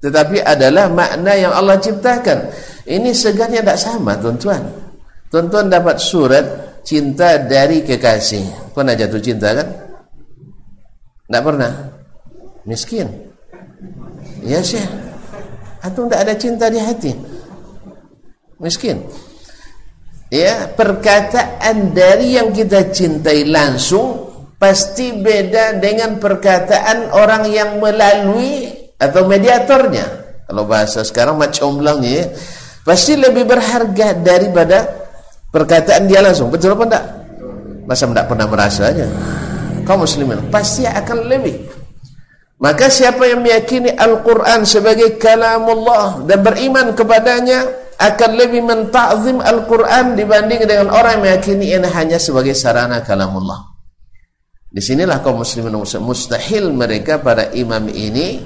Tetapi 0.00 0.40
adalah 0.40 0.88
makna 0.88 1.32
yang 1.36 1.52
Allah 1.52 1.76
ciptakan. 1.80 2.48
Ini 2.84 3.10
segannya 3.12 3.64
tak 3.64 3.80
sama 3.80 4.16
tuan-tuan. 4.16 4.60
Tuan-tuan 5.32 5.66
dapat 5.68 5.96
surat 5.98 6.44
cinta 6.84 7.40
dari 7.40 7.82
kekasih. 7.82 8.72
Pernah 8.72 8.94
jatuh 8.94 9.20
cinta 9.20 9.50
kan? 9.52 9.68
tak 11.24 11.40
pernah? 11.40 11.72
Miskin? 12.68 13.08
Ya 14.44 14.60
syekh. 14.60 14.86
Atau 15.80 16.06
tak 16.06 16.28
ada 16.28 16.34
cinta 16.36 16.68
di 16.68 16.78
hati? 16.78 17.12
Miskin 18.60 19.00
ya 20.34 20.66
perkataan 20.74 21.94
dari 21.94 22.34
yang 22.34 22.50
kita 22.50 22.90
cintai 22.90 23.46
langsung 23.46 24.34
pasti 24.58 25.14
beda 25.14 25.78
dengan 25.78 26.18
perkataan 26.18 27.14
orang 27.14 27.46
yang 27.46 27.78
melalui 27.78 28.66
atau 28.98 29.30
mediatornya. 29.30 30.26
Kalau 30.50 30.66
bahasa 30.66 31.06
sekarang 31.06 31.38
macam 31.38 31.78
belangnya, 31.78 32.34
pasti 32.82 33.14
lebih 33.14 33.46
berharga 33.46 34.18
daripada 34.18 35.06
perkataan 35.54 36.10
dia 36.10 36.18
langsung. 36.18 36.50
Betul 36.50 36.74
apa 36.74 36.84
enggak? 36.90 37.04
Masa 37.86 38.04
enggak 38.10 38.26
pernah 38.26 38.46
merasanya? 38.50 39.06
Kau 39.86 40.00
muslimin 40.00 40.50
pasti 40.50 40.82
akan 40.88 41.30
lebih. 41.30 41.56
Maka 42.58 42.88
siapa 42.88 43.28
yang 43.28 43.44
meyakini 43.44 43.92
Al-Quran 43.92 44.64
sebagai 44.64 45.20
kalamullah 45.20 46.24
dan 46.24 46.40
beriman 46.40 46.96
kepadanya 46.96 47.83
akan 47.98 48.30
lebih 48.34 48.62
mentazim 48.64 49.38
Al-Quran 49.38 50.18
dibanding 50.18 50.66
dengan 50.66 50.90
orang 50.90 51.18
yang 51.18 51.22
meyakini 51.22 51.74
ini 51.74 51.88
hanya 51.90 52.18
sebagai 52.18 52.52
sarana 52.52 53.00
kalamullah. 53.02 53.74
Di 54.74 54.82
sinilah 54.82 55.22
kaum 55.22 55.42
muslimin 55.46 55.78
mustahil 55.78 56.74
mereka 56.74 57.22
para 57.22 57.54
imam 57.54 57.86
ini 57.86 58.42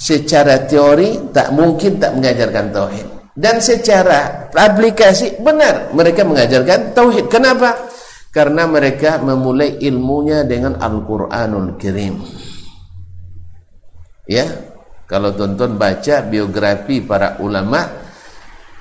secara 0.00 0.64
teori 0.64 1.28
tak 1.34 1.52
mungkin 1.52 2.00
tak 2.00 2.16
mengajarkan 2.16 2.66
tauhid 2.72 3.06
dan 3.38 3.62
secara 3.62 4.50
aplikasi 4.50 5.38
benar 5.38 5.94
mereka 5.94 6.26
mengajarkan 6.26 6.90
tauhid. 6.96 7.30
Kenapa? 7.30 7.86
Karena 8.34 8.66
mereka 8.66 9.22
memulai 9.22 9.78
ilmunya 9.78 10.42
dengan 10.42 10.80
Al-Qur'anul 10.80 11.78
Karim. 11.78 12.18
Ya, 14.28 14.44
kalau 15.08 15.32
tonton 15.32 15.80
baca 15.80 16.20
biografi 16.26 17.00
para 17.00 17.40
ulama 17.40 18.07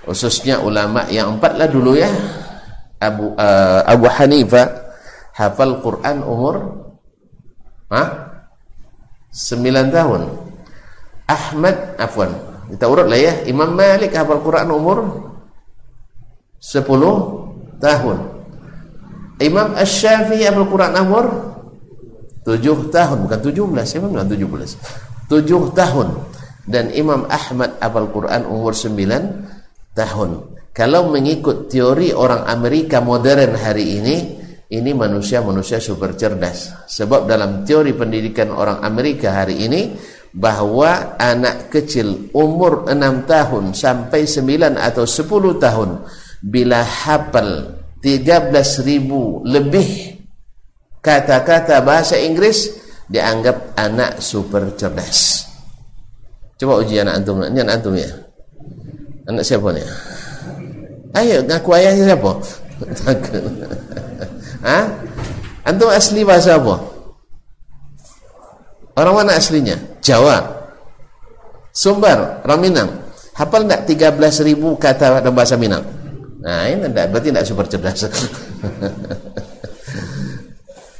khususnya 0.08 0.64
ulama 0.64 1.04
yang 1.12 1.36
empat 1.36 1.60
lah 1.60 1.68
dulu 1.68 2.00
ya. 2.00 2.08
Abu 2.98 3.36
uh, 3.36 3.84
Abu 3.84 4.08
Hanifah 4.10 4.66
hafal 5.36 5.84
Quran 5.84 6.24
umur 6.24 6.56
ah 7.92 8.40
9 9.36 9.94
tahun. 9.94 10.22
Ahmad 11.28 11.76
afwan. 12.00 12.32
Kita 12.72 12.88
urut 12.88 13.06
lah 13.12 13.20
ya. 13.20 13.34
Imam 13.46 13.76
Malik 13.76 14.16
hafal 14.16 14.40
Quran 14.42 14.72
umur 14.72 14.98
10 16.64 16.82
tahun. 17.84 18.18
Imam 19.38 19.78
Asy-Syafi'i 19.78 20.50
hafal 20.50 20.66
Quran 20.66 20.92
umur 20.98 21.26
7 22.48 22.64
tahun, 22.96 23.18
bukan 23.28 23.40
17, 23.44 23.84
siapa 23.84 24.08
bilang 24.08 24.32
17? 24.32 24.80
7 25.28 25.76
tahun. 25.76 26.08
Dan 26.68 26.92
Imam 26.96 27.28
Ahmad 27.28 27.76
hafal 27.78 28.08
Quran 28.12 28.42
umur 28.48 28.72
9 28.72 29.57
tahun. 29.98 30.62
Kalau 30.70 31.10
mengikut 31.10 31.74
teori 31.74 32.14
orang 32.14 32.46
Amerika 32.46 33.02
modern 33.02 33.58
hari 33.58 33.98
ini, 33.98 34.16
ini 34.70 34.92
manusia-manusia 34.94 35.82
super 35.82 36.14
cerdas. 36.14 36.86
Sebab 36.86 37.26
dalam 37.26 37.66
teori 37.66 37.98
pendidikan 37.98 38.54
orang 38.54 38.86
Amerika 38.86 39.34
hari 39.34 39.66
ini 39.66 39.98
bahwa 40.38 41.18
anak 41.18 41.74
kecil 41.74 42.30
umur 42.38 42.86
6 42.86 43.26
tahun 43.26 43.74
sampai 43.74 44.30
9 44.30 44.78
atau 44.78 45.02
10 45.10 45.58
tahun 45.58 45.90
bila 46.46 46.86
hafal 46.86 47.82
13.000 47.98 49.50
lebih 49.50 49.90
kata-kata 51.02 51.82
bahasa 51.82 52.22
Inggris 52.22 52.70
dianggap 53.10 53.74
anak 53.80 54.22
super 54.22 54.78
cerdas. 54.78 55.48
Coba 56.60 56.86
uji 56.86 57.02
anak 57.02 57.24
antum. 57.24 57.42
Antum 57.42 57.96
ya. 57.98 58.27
Anak 59.28 59.44
siapa 59.44 59.76
ni? 59.76 59.84
Ayo 61.12 61.44
ngaku 61.44 61.70
ayahnya 61.76 62.16
siapa? 62.16 62.32
Ha? 64.58 64.80
Antum 65.70 65.88
asli 65.94 66.26
bahasa 66.26 66.58
apa? 66.58 66.82
Orang 68.98 69.22
mana 69.22 69.38
aslinya? 69.38 69.78
Jawa. 70.02 70.42
Sumbar, 71.70 72.42
orang 72.42 72.60
Minang. 72.66 72.90
Hafal 73.38 73.70
enggak 73.70 73.86
13.000 73.86 74.58
kata 74.82 75.22
dalam 75.22 75.38
bahasa 75.38 75.54
Minang? 75.54 75.86
Nah, 76.42 76.66
ini 76.66 76.90
enggak, 76.90 77.14
berarti 77.14 77.30
enggak 77.30 77.46
super 77.46 77.70
cerdas. 77.70 78.10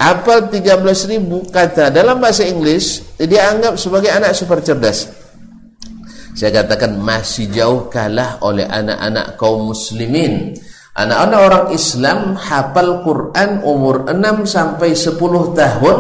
Hafal 0.06 0.54
13.000 0.54 1.18
kata 1.50 1.90
dalam 1.90 2.22
bahasa 2.22 2.46
Inggris 2.46 3.02
dia 3.18 3.50
anggap 3.50 3.82
sebagai 3.82 4.14
anak 4.14 4.38
super 4.38 4.62
cerdas. 4.62 5.10
Saya 6.38 6.62
katakan 6.62 7.02
masih 7.02 7.50
jauh 7.50 7.90
kalah 7.90 8.38
oleh 8.46 8.70
anak-anak 8.70 9.42
kaum 9.42 9.74
muslimin 9.74 10.54
Anak-anak 10.98 11.40
orang 11.46 11.66
Islam 11.78 12.20
hafal 12.34 13.06
Quran 13.06 13.62
umur 13.62 14.10
6 14.10 14.50
sampai 14.50 14.98
10 14.98 15.54
tahun 15.54 15.98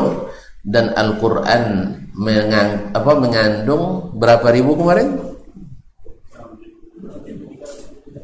dan 0.65 0.89
Al-Quran 0.97 1.93
mengang, 2.17 2.89
apa, 2.97 3.11
mengandung 3.13 4.09
berapa 4.17 4.49
ribu 4.49 4.73
kemarin? 4.73 5.21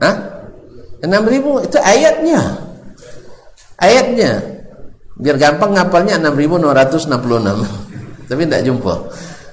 Hah? 0.02 0.16
6 1.06 1.14
ribu 1.30 1.62
itu 1.62 1.78
ayatnya. 1.78 2.42
Ayatnya. 3.78 4.42
Biar 5.22 5.38
gampang 5.38 5.78
ngapalnya 5.78 6.18
6666. 6.18 7.06
Tapi 8.34 8.42
tidak 8.50 8.66
jumpa. 8.66 8.94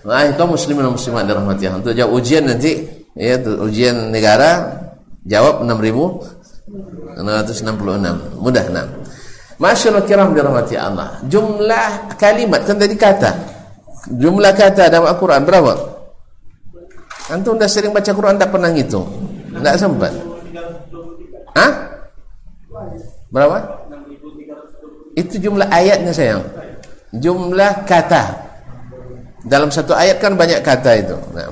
Wah, 0.01 0.25
itu 0.25 0.41
muslimin 0.45 0.89
dan 0.89 0.93
muslimat 0.97 1.23
dirahmati 1.29 1.63
Allah. 1.69 1.79
Untuk 1.85 1.93
jawab 1.93 2.13
ujian 2.17 2.43
nanti 2.49 2.89
ya 3.13 3.37
ujian 3.41 4.09
negara 4.09 4.81
jawab 5.29 5.61
6000 5.67 7.21
666 7.21 8.41
mudah 8.41 8.65
nah 8.71 8.87
Masyaallah 9.61 10.05
kiram 10.09 10.33
dirahmati 10.33 10.73
Allah. 10.81 11.21
Jumlah 11.29 12.17
kalimat 12.17 12.65
kan 12.65 12.81
tadi 12.81 12.97
kata. 12.97 13.31
Jumlah 14.09 14.57
kata 14.57 14.89
dalam 14.89 15.13
Al-Quran 15.13 15.45
berapa? 15.45 15.77
Antum 17.29 17.61
dah 17.61 17.69
sering 17.69 17.93
baca 17.93 18.09
Quran 18.09 18.41
tak 18.41 18.49
pernah 18.49 18.73
ngitung. 18.73 19.05
Tak 19.61 19.77
sempat. 19.77 20.17
Hah? 21.53 21.73
berapa? 23.29 23.81
itu 25.19 25.35
jumlah 25.43 25.69
ayatnya 25.69 26.13
sayang. 26.15 26.43
Jumlah 27.13 27.85
kata 27.85 28.50
dalam 29.47 29.73
satu 29.73 29.97
ayat 29.97 30.21
kan 30.21 30.37
banyak 30.37 30.61
kata 30.61 30.91
itu 31.01 31.17
nah 31.33 31.49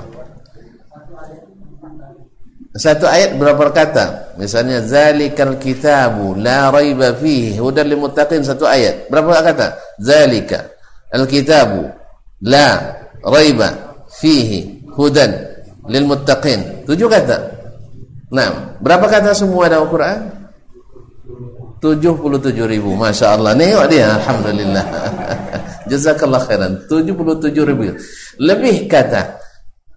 satu 2.79 3.09
ayat 3.09 3.35
berapa 3.35 3.73
kata? 3.73 4.37
Misalnya 4.37 4.85
zalikal 4.85 5.57
kitabu 5.57 6.37
la 6.37 6.69
raiba 6.69 7.17
fihi 7.17 7.59
hudan 7.59 7.89
lil 7.89 7.97
muttaqin 7.97 8.45
satu 8.45 8.69
ayat. 8.69 9.09
Berapa 9.09 9.41
kata? 9.41 9.67
Zalika 9.97 10.69
al-kitabu 11.11 11.89
la 12.45 12.93
raiba 13.25 13.73
fihi 14.21 14.85
hudan 14.95 15.33
lil 15.89 16.05
muttaqin. 16.07 16.85
Tujuh 16.85 17.09
kata. 17.09 17.37
Nah, 18.29 18.77
berapa 18.79 19.09
kata 19.09 19.33
semua 19.33 19.65
dalam 19.65 19.89
Al-Quran? 19.89 20.38
77 21.79 22.55
ribu 22.67 22.95
Masya 22.95 23.39
Allah 23.39 23.55
Tengok 23.55 23.85
dia 23.87 24.15
Alhamdulillah 24.19 24.85
Jazakallah 25.89 26.41
khairan 26.45 26.83
77 26.85 27.55
ribu 27.63 27.95
Lebih 28.39 28.87
kata 28.91 29.39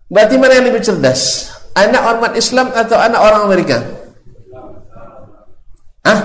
Berarti 0.06 0.34
mana 0.38 0.58
yang 0.58 0.66
lebih 0.70 0.82
cerdas 0.82 1.52
Anak 1.72 2.02
ormat 2.04 2.32
Islam 2.36 2.68
atau 2.76 3.00
anak 3.00 3.20
orang 3.20 3.42
Amerika? 3.48 3.80
Ah? 6.04 6.20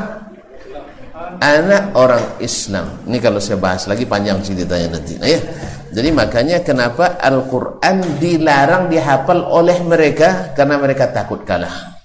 Anak 1.38 1.96
orang 1.96 2.26
Islam. 2.44 3.00
Ini 3.08 3.18
kalau 3.24 3.40
saya 3.40 3.56
bahas 3.56 3.88
lagi 3.88 4.04
panjang 4.04 4.42
ceritanya 4.44 4.98
nanti. 4.98 5.16
Nah, 5.16 5.30
ya. 5.30 5.40
Jadi 5.88 6.10
makanya 6.12 6.60
kenapa 6.66 7.16
Al-Quran 7.16 8.20
dilarang 8.20 8.92
dihafal 8.92 9.40
oleh 9.48 9.80
mereka 9.88 10.52
karena 10.52 10.76
mereka 10.82 11.08
takut 11.16 11.48
kalah. 11.48 11.97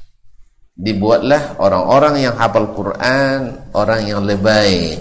Dibuatlah 0.82 1.62
orang-orang 1.62 2.26
yang 2.26 2.34
hafal 2.34 2.74
Quran, 2.74 3.70
orang 3.70 4.02
yang 4.02 4.26
lebay, 4.26 4.98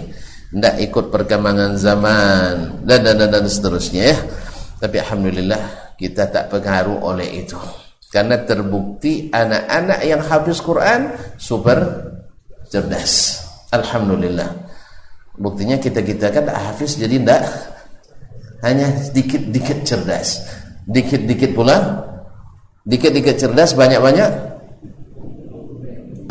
tidak 0.54 0.78
ikut 0.78 1.10
perkembangan 1.10 1.74
zaman 1.74 2.78
dan 2.86 3.02
dan 3.02 3.18
dan, 3.18 3.34
dan 3.34 3.44
seterusnya 3.50 4.14
ya. 4.14 4.16
Tapi 4.78 5.02
alhamdulillah 5.02 5.58
kita 5.98 6.30
tak 6.30 6.54
pengaruh 6.54 7.02
oleh 7.02 7.42
itu. 7.42 7.58
Karena 8.12 8.38
terbukti 8.44 9.32
anak-anak 9.32 10.00
yang 10.04 10.22
habis 10.22 10.62
Quran 10.62 11.18
super 11.40 11.80
cerdas. 12.68 13.42
Alhamdulillah. 13.72 14.52
Buktinya 15.34 15.80
kita-kita 15.80 16.28
kan 16.28 16.46
hafiz 16.52 17.00
jadi 17.00 17.16
ndak 17.16 17.42
hanya 18.62 18.92
sedikit-dikit 19.02 19.82
cerdas. 19.82 20.46
Dikit-dikit 20.84 21.56
pula 21.56 22.06
dikit-dikit 22.84 23.40
cerdas 23.40 23.72
banyak-banyak 23.72 24.51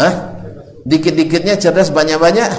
ah 0.01 0.13
dikit-dikitnya 0.81 1.61
cerdas 1.61 1.93
banyak-banyak? 1.93 2.49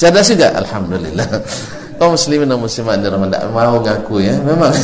Cerdas 0.00 0.32
juga? 0.32 0.56
Alhamdulillah. 0.56 1.28
Kaum 2.00 2.18
muslimin 2.18 2.50
dan 2.50 2.58
muslimat 2.58 2.98
dirahmati 2.98 3.38
mau 3.54 3.78
ngaku 3.78 4.18
ya 4.18 4.34
memang. 4.42 4.74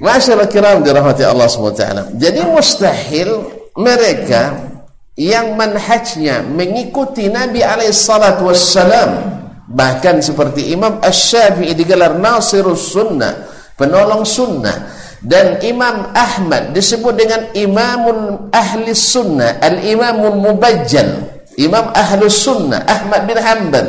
Masyaallah 0.00 0.48
kiram 0.48 0.80
dirahmati 0.80 1.28
Allah 1.28 1.44
SWT 1.44 2.16
Jadi 2.16 2.40
mustahil 2.48 3.30
mereka 3.76 4.56
yang 5.16 5.56
manhajnya 5.60 6.40
mengikuti 6.40 7.28
Nabi 7.28 7.60
SAW 7.92 9.12
bahkan 9.68 10.24
seperti 10.24 10.72
Imam 10.72 11.04
Ash-Syafi'i 11.04 11.76
digelar 11.76 12.16
Nasirus 12.16 12.96
Sunnah 12.96 13.44
penolong 13.76 14.24
sunnah 14.28 14.76
dan 15.20 15.60
Imam 15.60 16.08
Ahmad 16.16 16.72
disebut 16.72 17.12
dengan 17.12 17.52
Imamun 17.52 18.48
Ahli 18.48 18.96
Sunnah 18.96 19.60
Al-Imamun 19.60 20.40
Mubajjal. 20.40 21.28
Imam 21.60 21.92
Ahli 21.92 22.24
Sunnah 22.32 22.88
Ahmad 22.88 23.28
bin 23.28 23.36
Hanbal. 23.36 23.86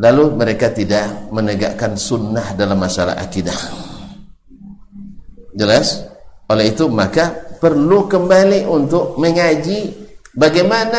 Lalu 0.00 0.24
mereka 0.34 0.74
tidak 0.74 1.30
menegakkan 1.30 1.94
sunnah 1.94 2.56
dalam 2.58 2.82
masalah 2.82 3.14
akidah. 3.14 3.54
Jelas? 5.54 6.02
Oleh 6.50 6.74
itu 6.74 6.90
maka 6.90 7.30
perlu 7.62 8.10
kembali 8.10 8.66
untuk 8.66 9.14
mengaji 9.22 9.94
bagaimana 10.34 10.98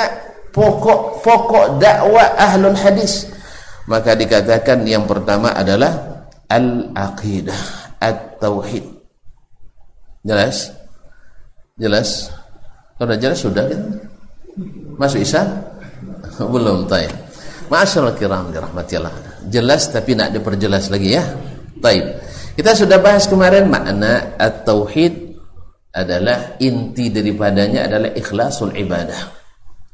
pokok-pokok 0.55 1.75
dakwah 1.75 2.39
ahlul 2.39 2.77
hadis. 2.77 3.27
Maka 3.91 4.15
dikatakan 4.15 4.88
yang 4.88 5.03
pertama 5.03 5.51
adalah 5.51 6.23
al-aqidah 6.47 7.99
at-tauhid 7.99 8.94
Jelas? 10.25 10.73
Jelas? 11.77 12.33
Kalau 12.97 13.13
jelas 13.13 13.38
sudah 13.38 13.69
kan? 13.69 13.81
Masuk 14.97 15.21
Isa? 15.21 15.45
Belum, 16.53 16.89
taib. 16.89 17.13
Masyaallah 17.69 18.17
kiram 18.17 18.49
dirahmatillah. 18.49 19.45
Jelas 19.53 19.93
tapi 19.93 20.17
nak 20.17 20.33
diperjelas 20.33 20.89
lagi 20.89 21.13
ya. 21.13 21.23
Taib. 21.77 22.05
Kita 22.57 22.73
sudah 22.73 22.97
bahas 22.97 23.29
kemarin 23.29 23.69
makna 23.69 24.33
at-tauhid 24.41 25.38
adalah 25.93 26.57
inti 26.57 27.13
daripadanya 27.13 27.85
adalah 27.85 28.09
ikhlasul 28.17 28.73
ibadah. 28.73 29.31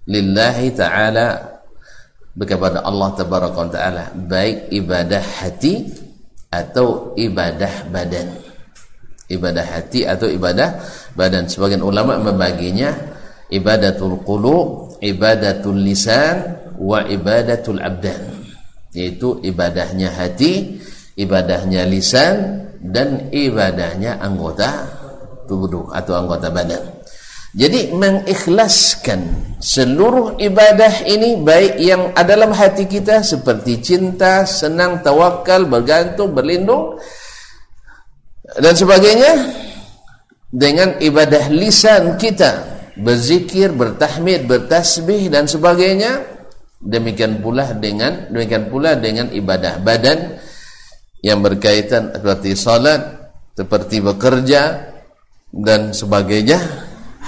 Lillahi 0.07 0.67
ta'ala 0.73 1.27
kepada 2.39 2.87
Allah 2.87 3.09
tabaraka 3.13 3.61
taala 3.69 4.03
baik 4.15 4.71
ibadah 4.71 5.19
hati 5.19 5.83
atau 6.47 7.11
ibadah 7.19 7.91
badan 7.91 8.50
ibadah 9.31 9.63
hati 9.63 10.03
atau 10.03 10.27
ibadah 10.27 10.83
badan. 11.15 11.47
Sebagian 11.47 11.79
ulama 11.79 12.19
membaginya 12.19 12.91
ibadatul 13.47 14.19
qulub 14.27 14.99
ibadatul 14.99 15.79
lisan 15.79 16.59
wa 16.77 17.07
ibadatul 17.07 17.79
abdan. 17.79 18.43
Yaitu 18.91 19.39
ibadahnya 19.39 20.11
hati 20.11 20.83
ibadahnya 21.15 21.87
lisan 21.87 22.67
dan 22.81 23.31
ibadahnya 23.31 24.19
anggota 24.19 24.87
tubuh 25.47 25.91
atau 25.91 26.13
anggota 26.15 26.51
badan. 26.51 27.01
Jadi 27.51 27.91
mengikhlaskan 27.91 29.51
seluruh 29.59 30.39
ibadah 30.39 31.03
ini 31.03 31.35
baik 31.43 31.83
yang 31.83 32.15
dalam 32.15 32.55
hati 32.55 32.87
kita 32.87 33.27
seperti 33.27 33.83
cinta, 33.83 34.47
senang, 34.47 35.03
tawakal, 35.03 35.67
bergantung, 35.67 36.31
berlindung 36.31 36.95
dan 38.57 38.73
sebagainya. 38.75 39.33
Dengan 40.51 40.99
ibadah 40.99 41.47
lisan 41.47 42.19
kita. 42.19 42.67
Berzikir, 42.99 43.71
bertahmid, 43.71 44.51
bertasbih 44.51 45.31
dan 45.31 45.47
sebagainya. 45.47 46.27
Demikian 46.81 47.39
pula 47.39 47.71
dengan 47.77 48.27
demikian 48.27 48.67
pula 48.67 48.97
dengan 48.97 49.31
ibadah 49.31 49.79
badan 49.79 50.41
yang 51.21 51.39
berkaitan 51.39 52.09
seperti 52.11 52.57
salat 52.57 53.21
seperti 53.53 54.01
bekerja 54.01 54.89
dan 55.53 55.93
sebagainya 55.93 56.57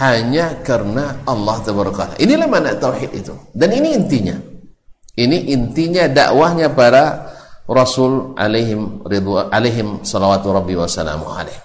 hanya 0.02 0.58
karena 0.66 1.22
Allah 1.30 1.62
tabaraka. 1.62 2.18
Inilah 2.18 2.50
makna 2.50 2.74
tauhid 2.74 3.14
itu. 3.14 3.38
Dan 3.54 3.70
ini 3.78 3.94
intinya. 3.94 4.36
Ini 5.14 5.54
intinya 5.54 6.10
dakwahnya 6.10 6.74
para 6.74 7.33
Rasul 7.64 8.36
alaihim 8.36 9.04
ridwa 9.08 9.48
alaihim 9.48 10.04
salawatu 10.04 10.52
rabbi 10.52 10.76
wa 10.76 10.88
salamu 10.88 11.32
alaih. 11.32 11.56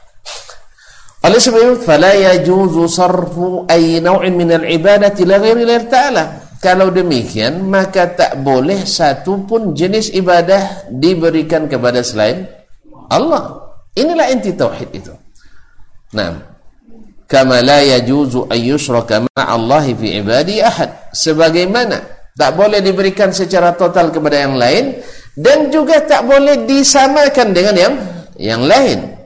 Oleh 1.27 1.43
sebab 1.43 1.59
itu, 1.59 1.75
fala 1.83 2.15
yajuzu 2.15 2.87
sarfu 2.87 3.67
ay 3.67 3.99
naw'in 3.99 4.39
min 4.39 4.55
al-ibadati 4.55 5.27
la 5.27 5.43
ghairi 5.43 5.67
ta'ala. 5.91 6.55
Kalau 6.63 6.91
demikian, 6.91 7.67
maka 7.67 8.15
tak 8.15 8.43
boleh 8.43 8.83
satu 8.87 9.47
pun 9.47 9.75
jenis 9.75 10.11
ibadah 10.15 10.91
diberikan 10.91 11.71
kepada 11.71 12.03
selain 12.03 12.47
Allah. 13.11 13.75
Inilah 13.95 14.27
inti 14.31 14.55
tauhid 14.55 14.91
itu. 14.95 15.15
Nah, 16.15 16.39
kama 17.27 17.63
la 17.63 17.83
yajuzu 17.83 18.47
ay 18.51 18.71
yushraka 18.71 19.27
Allah 19.35 19.87
fi 19.91 20.19
ibadi 20.19 20.63
ahad. 20.63 21.11
Sebagaimana 21.15 22.18
tak 22.39 22.55
boleh 22.55 22.79
diberikan 22.79 23.35
secara 23.35 23.75
total 23.75 24.15
kepada 24.15 24.47
yang 24.47 24.55
lain 24.55 25.03
dan 25.35 25.75
juga 25.75 25.99
tak 26.07 26.23
boleh 26.23 26.63
disamakan 26.71 27.51
dengan 27.51 27.75
yang 27.75 27.95
yang 28.39 28.63
lain. 28.63 29.19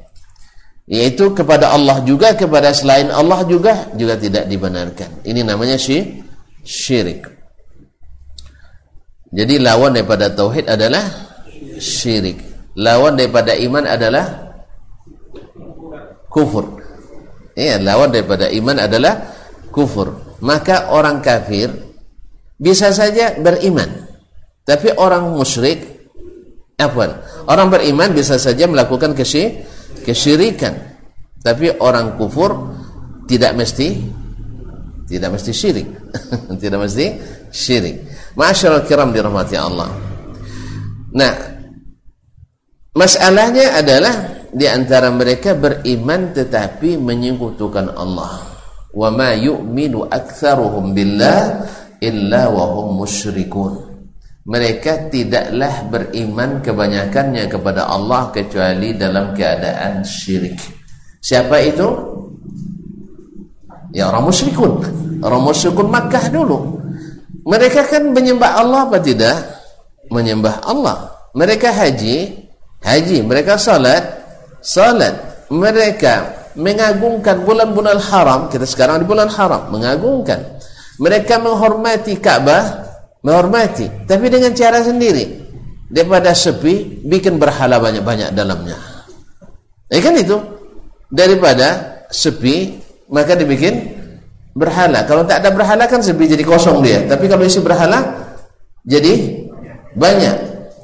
Yaitu 0.88 1.30
kepada 1.36 1.70
Allah 1.76 2.00
juga 2.08 2.32
kepada 2.32 2.72
selain 2.72 3.12
Allah 3.12 3.44
juga 3.44 3.92
juga 4.00 4.16
tidak 4.16 4.48
dibenarkan. 4.48 5.22
Ini 5.28 5.44
namanya 5.44 5.76
syi 5.76 6.24
syirik. 6.64 7.28
Jadi 9.32 9.60
lawan 9.60 9.92
daripada 9.92 10.32
tauhid 10.32 10.68
adalah 10.68 11.04
syirik. 11.76 12.40
Lawan 12.80 13.16
daripada 13.20 13.52
iman 13.56 13.84
adalah 13.84 14.24
kufur. 16.32 16.80
Ya 17.52 17.76
lawan 17.76 18.08
daripada 18.08 18.48
iman 18.48 18.76
adalah 18.80 19.20
kufur. 19.68 20.36
Maka 20.40 20.92
orang 20.92 21.20
kafir 21.20 21.91
bisa 22.62 22.94
saja 22.94 23.34
beriman 23.42 24.06
tapi 24.62 24.94
orang 24.94 25.34
musyrik 25.34 25.92
Afwan. 26.82 27.14
Orang 27.46 27.70
beriman 27.70 28.10
bisa 28.10 28.36
saja 28.42 28.66
melakukan 28.66 29.14
kesy 29.14 29.62
kesyirikan. 30.02 30.74
Tapi 31.42 31.74
orang 31.82 32.18
kufur 32.18 32.74
tidak 33.26 33.54
mesti 33.58 33.98
tidak 35.06 35.38
mesti 35.38 35.52
syirik. 35.52 35.88
tidak 36.62 36.86
mesti 36.86 37.06
syirik. 37.50 37.96
Masyaallah 38.38 38.86
kiram 38.86 39.10
dirahmati 39.12 39.56
Allah. 39.58 39.90
Nah, 41.12 41.34
masalahnya 42.96 43.76
adalah 43.76 44.14
di 44.48 44.64
antara 44.64 45.12
mereka 45.12 45.52
beriman 45.52 46.32
tetapi 46.32 46.96
menyekutukan 46.96 47.92
Allah. 47.92 48.48
Wa 48.92 49.08
ma 49.08 49.32
yu'minu 49.36 50.08
aktsaruhum 50.08 50.92
billah 50.96 51.64
illa 52.02 52.50
wa 52.50 52.64
hum 52.74 52.98
musyrikun 53.06 53.92
mereka 54.42 55.06
tidaklah 55.06 55.86
beriman 55.86 56.58
kebanyakannya 56.58 57.46
kepada 57.46 57.86
Allah 57.86 58.34
kecuali 58.34 58.90
dalam 58.98 59.30
keadaan 59.38 60.02
syirik. 60.02 60.58
Siapa 61.22 61.62
itu? 61.62 61.86
Ya 63.94 64.10
orang 64.10 64.26
musyrikun. 64.26 64.82
Orang 65.22 65.46
musyrikun 65.46 65.86
Makkah 65.86 66.26
dulu. 66.34 66.74
Mereka 67.46 67.86
kan 67.86 68.10
menyembah 68.10 68.58
Allah 68.58 68.90
apa 68.90 68.98
tidak? 68.98 69.38
Menyembah 70.10 70.58
Allah. 70.66 71.14
Mereka 71.38 71.70
haji, 71.70 72.50
haji. 72.82 73.22
Mereka 73.22 73.54
salat, 73.54 74.02
salat. 74.58 75.46
Mereka 75.54 76.14
mengagungkan 76.58 77.46
bulan-bulan 77.46 78.02
haram. 78.10 78.50
Kita 78.50 78.66
sekarang 78.66 79.02
di 79.02 79.06
bulan 79.06 79.30
haram, 79.30 79.70
mengagungkan. 79.70 80.58
Mereka 81.00 81.40
menghormati 81.40 82.20
Ka'bah, 82.20 82.84
menghormati. 83.24 84.04
Tapi 84.04 84.26
dengan 84.28 84.52
cara 84.52 84.84
sendiri. 84.84 85.40
Daripada 85.92 86.32
sepi 86.32 87.04
bikin 87.04 87.36
berhala 87.36 87.76
banyak-banyak 87.76 88.32
dalamnya. 88.32 88.76
Ya 89.92 90.00
kan 90.00 90.16
itu? 90.16 90.40
Daripada 91.12 92.00
sepi 92.08 92.80
maka 93.12 93.36
dibikin 93.36 93.92
berhala. 94.56 95.04
Kalau 95.04 95.28
tak 95.28 95.44
ada 95.44 95.52
berhala 95.52 95.84
kan 95.84 96.00
sepi 96.00 96.32
jadi 96.32 96.44
kosong 96.44 96.80
dia. 96.80 97.04
Tapi 97.04 97.28
kalau 97.28 97.44
isi 97.44 97.60
berhala 97.60 98.00
jadi 98.88 99.44
banyak. 99.92 100.36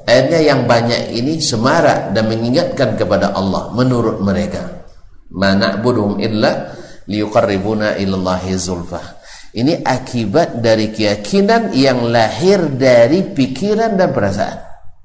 Akhirnya 0.09 0.41
yang 0.41 0.65
banyak 0.65 1.13
ini 1.13 1.37
semarak 1.37 2.17
dan 2.17 2.29
mengingatkan 2.29 2.97
kepada 2.97 3.33
Allah 3.33 3.69
menurut 3.73 4.21
mereka. 4.21 4.85
Mana 5.29 5.77
budum 5.77 6.17
illa 6.17 6.73
liyuqarribuna 7.05 7.97
ilallahi 7.97 8.57
zulfah 8.57 9.18
ini 9.57 9.81
akibat 9.81 10.61
dari 10.61 10.93
keyakinan 10.93 11.73
yang 11.73 12.05
lahir 12.05 12.69
dari 12.69 13.33
pikiran 13.33 13.97
dan 13.97 14.13
perasaan, 14.13 14.59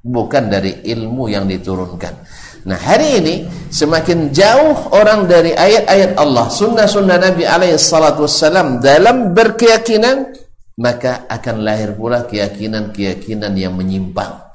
bukan 0.05 0.53
dari 0.53 0.85
ilmu 0.85 1.25
yang 1.33 1.49
diturunkan. 1.49 2.13
Nah, 2.65 2.77
hari 2.77 3.21
ini 3.21 3.35
semakin 3.69 4.33
jauh 4.33 4.93
orang 4.93 5.25
dari 5.25 5.53
ayat-ayat 5.53 6.17
Allah, 6.17 6.49
sunnah-sunnah 6.49 7.17
Nabi 7.21 7.45
alaihi 7.45 7.77
dalam 8.81 9.33
berkeyakinan, 9.33 10.33
maka 10.81 11.29
akan 11.29 11.61
lahir 11.61 11.93
pula 11.97 12.25
keyakinan-keyakinan 12.25 13.53
yang 13.53 13.73
menyimpang. 13.73 14.45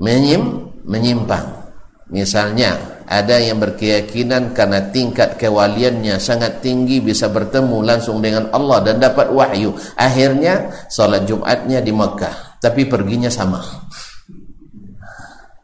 Menyim, 0.00 0.72
menyimpang. 0.88 1.72
Misalnya, 2.12 2.76
ada 3.06 3.38
yang 3.38 3.58
berkeyakinan 3.58 4.52
karena 4.52 4.92
tingkat 4.92 5.38
kewaliannya 5.40 6.18
sangat 6.18 6.62
tinggi 6.62 7.02
bisa 7.02 7.30
bertemu 7.30 7.78
langsung 7.82 8.22
dengan 8.22 8.50
Allah 8.50 8.78
dan 8.84 9.02
dapat 9.02 9.30
wahyu 9.30 9.74
akhirnya 9.98 10.70
solat 10.90 11.24
Jumatnya 11.26 11.82
di 11.82 11.92
Mekah 11.94 12.58
tapi 12.62 12.86
perginya 12.86 13.30
sama 13.30 13.62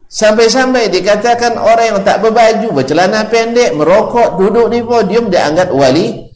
Sampai-sampai 0.09 0.89
dikatakan 0.89 1.53
orang 1.53 1.93
yang 1.93 1.99
tak 2.01 2.25
berbaju, 2.25 2.81
bercelana 2.81 3.29
pendek, 3.29 3.77
merokok, 3.77 4.41
duduk 4.41 4.73
di 4.73 4.81
podium 4.81 5.29
dianggap 5.29 5.69
wali 5.69 6.29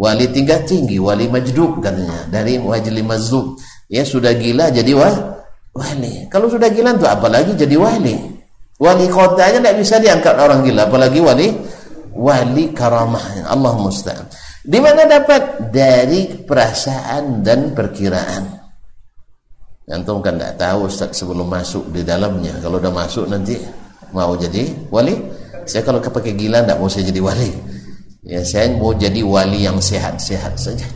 wali 0.00 0.24
tingkat 0.32 0.64
tinggi, 0.64 0.96
wali 0.96 1.28
majdub 1.28 1.84
katanya 1.84 2.24
dari 2.32 2.56
wajli 2.56 3.04
mazdub. 3.04 3.60
Ya 3.92 4.08
sudah 4.08 4.32
gila 4.32 4.72
jadi 4.72 4.96
wah, 4.96 5.44
wali. 5.76 6.24
Kalau 6.32 6.48
sudah 6.48 6.72
gila 6.72 6.96
tu 6.96 7.04
apalagi 7.04 7.52
jadi 7.52 7.76
wali. 7.76 8.39
Wali 8.80 9.06
kota 9.12 9.44
aja 9.44 9.60
tidak 9.60 9.76
bisa 9.76 10.00
diangkat 10.00 10.40
orang 10.40 10.64
gila, 10.64 10.88
apalagi 10.88 11.20
wali 11.20 11.52
wali 12.16 12.72
karamah. 12.72 13.44
Allah 13.44 13.76
musta'an. 13.76 14.24
Di 14.64 14.80
mana 14.80 15.04
dapat 15.04 15.68
dari 15.68 16.40
perasaan 16.40 17.44
dan 17.44 17.76
perkiraan. 17.76 18.60
Antum 19.90 20.22
kan 20.22 20.38
tidak 20.38 20.54
tahu 20.54 20.86
Ustaz 20.86 21.18
sebelum 21.18 21.50
masuk 21.50 21.90
di 21.90 22.06
dalamnya. 22.06 22.56
Kalau 22.62 22.78
udah 22.78 22.94
masuk 22.94 23.26
nanti 23.26 23.58
mau 24.14 24.32
jadi 24.38 24.70
wali. 24.88 25.18
Saya 25.66 25.82
kalau 25.82 25.98
pakai 25.98 26.32
gila 26.38 26.62
tidak 26.62 26.78
mau 26.78 26.86
saya 26.86 27.10
jadi 27.10 27.20
wali. 27.20 27.50
Ya 28.22 28.40
saya 28.46 28.70
mau 28.76 28.94
jadi 28.94 29.20
wali 29.26 29.66
yang 29.66 29.82
sehat-sehat 29.82 30.54
saja. 30.56 30.86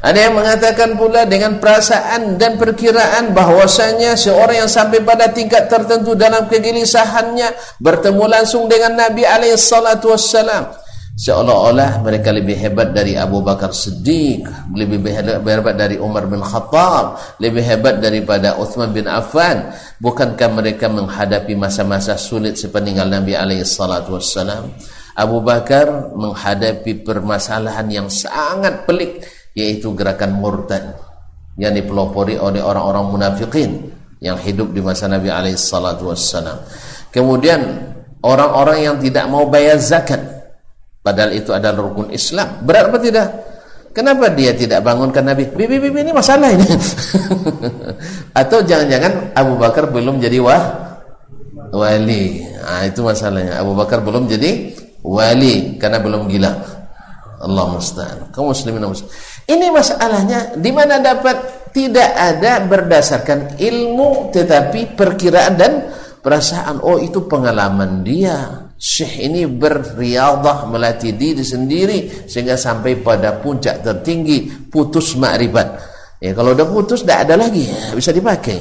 Ada 0.00 0.16
yang 0.16 0.34
mengatakan 0.40 0.96
pula 0.96 1.28
dengan 1.28 1.60
perasaan 1.60 2.40
dan 2.40 2.56
perkiraan 2.56 3.36
bahwasanya 3.36 4.16
seorang 4.16 4.64
yang 4.64 4.70
sampai 4.72 5.04
pada 5.04 5.28
tingkat 5.28 5.68
tertentu 5.68 6.16
dalam 6.16 6.48
kegelisahannya 6.48 7.52
bertemu 7.84 8.24
langsung 8.24 8.64
dengan 8.64 8.96
Nabi 8.96 9.28
alaihi 9.28 9.60
wassalam. 9.60 10.72
Seolah-olah 11.20 12.00
mereka 12.00 12.32
lebih 12.32 12.56
hebat 12.56 12.96
dari 12.96 13.12
Abu 13.12 13.44
Bakar 13.44 13.76
Siddiq 13.76 14.40
lebih 14.72 15.04
hebat 15.12 15.76
dari 15.76 16.00
Umar 16.00 16.24
bin 16.24 16.40
Khattab 16.40 17.36
lebih 17.36 17.60
hebat 17.60 18.00
daripada 18.00 18.56
Uthman 18.56 18.96
bin 18.96 19.04
Affan. 19.04 19.68
Bukankah 20.00 20.48
mereka 20.48 20.88
menghadapi 20.88 21.52
masa-masa 21.60 22.16
sulit 22.16 22.56
sepeninggal 22.56 23.04
Nabi 23.04 23.36
alaihi 23.36 23.68
wassalam? 23.68 24.72
Abu 25.12 25.44
Bakar 25.44 26.16
menghadapi 26.16 27.04
permasalahan 27.04 27.84
yang 27.92 28.08
sangat 28.08 28.88
pelik 28.88 29.20
yaitu 29.54 29.92
gerakan 29.94 30.38
murtad 30.38 30.96
yang 31.58 31.74
dipelopori 31.74 32.38
oleh 32.38 32.62
orang-orang 32.62 33.04
munafikin 33.10 33.90
yang 34.22 34.36
hidup 34.38 34.70
di 34.70 34.80
masa 34.84 35.10
Nabi 35.10 35.32
alaihi 35.32 35.58
salatu 35.58 36.12
wassalam 36.12 36.60
kemudian 37.10 37.60
orang-orang 38.22 38.78
yang 38.84 38.96
tidak 39.00 39.26
mau 39.26 39.48
bayar 39.48 39.80
zakat 39.80 40.40
Padahal 41.00 41.32
itu 41.32 41.50
adalah 41.56 41.80
rukun 41.80 42.12
Islam. 42.12 42.60
Berat 42.60 42.92
apa 42.92 42.98
tidak? 43.00 43.28
Kenapa 43.90 44.30
dia 44.30 44.52
tidak 44.52 44.84
bangunkan 44.84 45.24
Nabi? 45.24 45.48
Bibi, 45.48 45.80
bibi 45.80 46.04
ini 46.04 46.12
masalah 46.12 46.52
ini. 46.52 46.62
Atau 48.40 48.62
jangan-jangan 48.62 49.34
Abu 49.34 49.56
Bakar 49.56 49.88
belum 49.88 50.20
jadi 50.20 50.38
wah 50.44 50.62
wali. 51.72 52.44
Nah, 52.44 52.84
itu 52.84 53.00
masalahnya. 53.00 53.58
Abu 53.64 53.72
Bakar 53.72 54.04
belum 54.04 54.28
jadi 54.28 54.76
wali 55.00 55.80
karena 55.80 55.98
belum 55.98 56.28
gila. 56.28 56.52
Allah 57.40 57.64
musta'an. 57.72 58.30
Kaum 58.36 58.52
muslimin 58.52 58.84
muslim. 58.84 59.08
Ini 59.50 59.66
masalahnya 59.74 60.54
di 60.54 60.70
mana 60.70 61.02
dapat 61.02 61.66
tidak 61.74 62.10
ada 62.14 62.62
berdasarkan 62.62 63.58
ilmu 63.58 64.30
tetapi 64.30 64.94
perkiraan 64.94 65.54
dan 65.58 65.72
perasaan. 66.22 66.78
Oh, 66.86 67.02
itu 67.02 67.26
pengalaman 67.26 68.06
dia 68.06 68.70
Syekh 68.80 69.28
ini 69.28 69.44
berriadah 69.44 70.64
melatih 70.64 71.12
diri 71.12 71.44
sendiri 71.44 72.24
sehingga 72.24 72.56
sampai 72.56 72.96
pada 73.04 73.36
puncak 73.36 73.84
tertinggi 73.84 74.70
putus 74.72 75.20
makrifat. 75.20 75.68
Ya 76.16 76.32
kalau 76.32 76.56
udah 76.56 76.64
putus 76.64 77.04
tidak 77.04 77.28
ada 77.28 77.44
lagi 77.44 77.68
bisa 77.92 78.08
dipakai. 78.08 78.56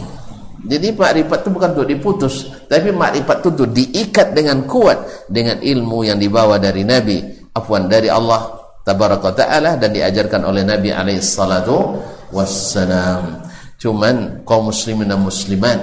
Jadi 0.60 0.92
makrifat 0.92 1.40
itu 1.40 1.50
bukan 1.56 1.70
untuk 1.72 1.88
diputus, 1.88 2.52
tapi 2.68 2.92
makrifat 2.92 3.38
itu 3.40 3.48
untuk 3.48 3.70
diikat 3.72 4.28
dengan 4.36 4.68
kuat 4.68 5.32
dengan 5.32 5.64
ilmu 5.64 6.04
yang 6.04 6.20
dibawa 6.20 6.60
dari 6.60 6.84
Nabi, 6.84 7.48
afwan 7.56 7.88
dari 7.88 8.12
Allah 8.12 8.60
tabaraka 8.90 9.38
taala 9.38 9.78
dan 9.78 9.94
diajarkan 9.94 10.50
oleh 10.50 10.66
Nabi 10.66 10.90
alaihi 10.90 11.22
salatu 11.22 12.02
wassalam. 12.34 13.46
Cuman 13.78 14.42
kaum 14.42 14.74
muslimin 14.74 15.14
dan 15.14 15.22
muslimat, 15.22 15.80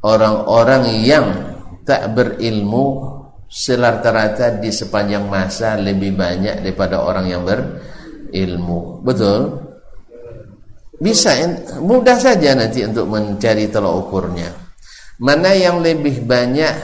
orang-orang 0.00 0.88
yang 1.04 1.26
tak 1.84 2.16
berilmu 2.16 3.16
selarta-rata 3.48 4.60
di 4.60 4.72
sepanjang 4.72 5.28
masa 5.28 5.76
lebih 5.76 6.16
banyak 6.16 6.64
daripada 6.64 7.04
orang 7.04 7.26
yang 7.28 7.42
berilmu. 7.44 9.04
Betul? 9.04 9.68
Bisa, 10.98 11.30
mudah 11.78 12.18
saja 12.18 12.58
nanti 12.58 12.82
untuk 12.82 13.06
mencari 13.06 13.70
tolak 13.70 13.94
ukurnya. 14.08 14.50
Mana 15.22 15.54
yang 15.54 15.78
lebih 15.78 16.26
banyak 16.26 16.74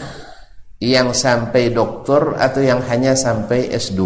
yang 0.78 1.10
sampai 1.10 1.74
doktor 1.74 2.38
atau 2.38 2.62
yang 2.62 2.78
hanya 2.86 3.18
sampai 3.18 3.74
S2? 3.74 4.00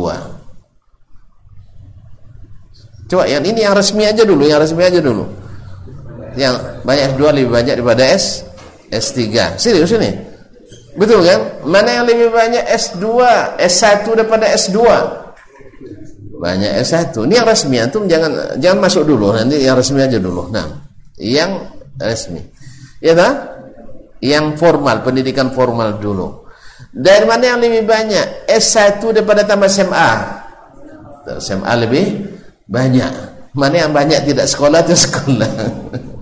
Coba 3.09 3.25
yang 3.25 3.41
ini 3.41 3.65
yang 3.65 3.73
resmi 3.73 4.05
aja 4.05 4.21
dulu, 4.23 4.45
yang 4.45 4.61
resmi 4.61 4.85
aja 4.85 5.01
dulu. 5.01 5.25
Yang 6.37 6.55
banyak 6.85 7.05
S2 7.17 7.23
lebih 7.41 7.51
banyak 7.51 7.75
daripada 7.81 8.05
S 8.05 8.45
S3. 8.93 9.57
Serius 9.57 9.91
ini? 9.97 10.13
Betul 10.99 11.25
kan? 11.25 11.65
Mana 11.65 12.03
yang 12.03 12.05
lebih 12.05 12.29
banyak 12.29 12.69
S2, 12.69 13.01
S1 13.57 14.05
daripada 14.13 14.51
S2? 14.53 14.79
Banyak 16.39 16.73
S1. 16.85 17.17
Ini 17.17 17.35
yang 17.43 17.49
resmi 17.49 17.77
antum 17.81 18.05
jangan 18.05 18.61
jangan 18.61 18.79
masuk 18.79 19.09
dulu, 19.09 19.33
nanti 19.33 19.59
yang 19.63 19.75
resmi 19.75 20.05
aja 20.05 20.21
dulu. 20.21 20.53
Nah, 20.53 20.69
yang 21.17 21.65
resmi. 21.99 22.45
Ya 23.01 23.17
tak? 23.17 23.35
Yang 24.21 24.59
formal, 24.59 25.01
pendidikan 25.07 25.55
formal 25.55 25.97
dulu. 26.03 26.45
Dari 26.91 27.25
mana 27.25 27.57
yang 27.57 27.59
lebih 27.63 27.87
banyak? 27.87 28.51
S1 28.51 29.01
daripada 29.17 29.49
tambah 29.49 29.71
SMA. 29.71 30.11
SMA 31.39 31.73
lebih 31.79 32.38
banyak. 32.69 33.13
Mana 33.57 33.89
yang 33.89 33.93
banyak 33.97 34.29
tidak 34.29 34.47
sekolah 34.47 34.85
itu 34.85 34.95
sekolah. 34.95 35.51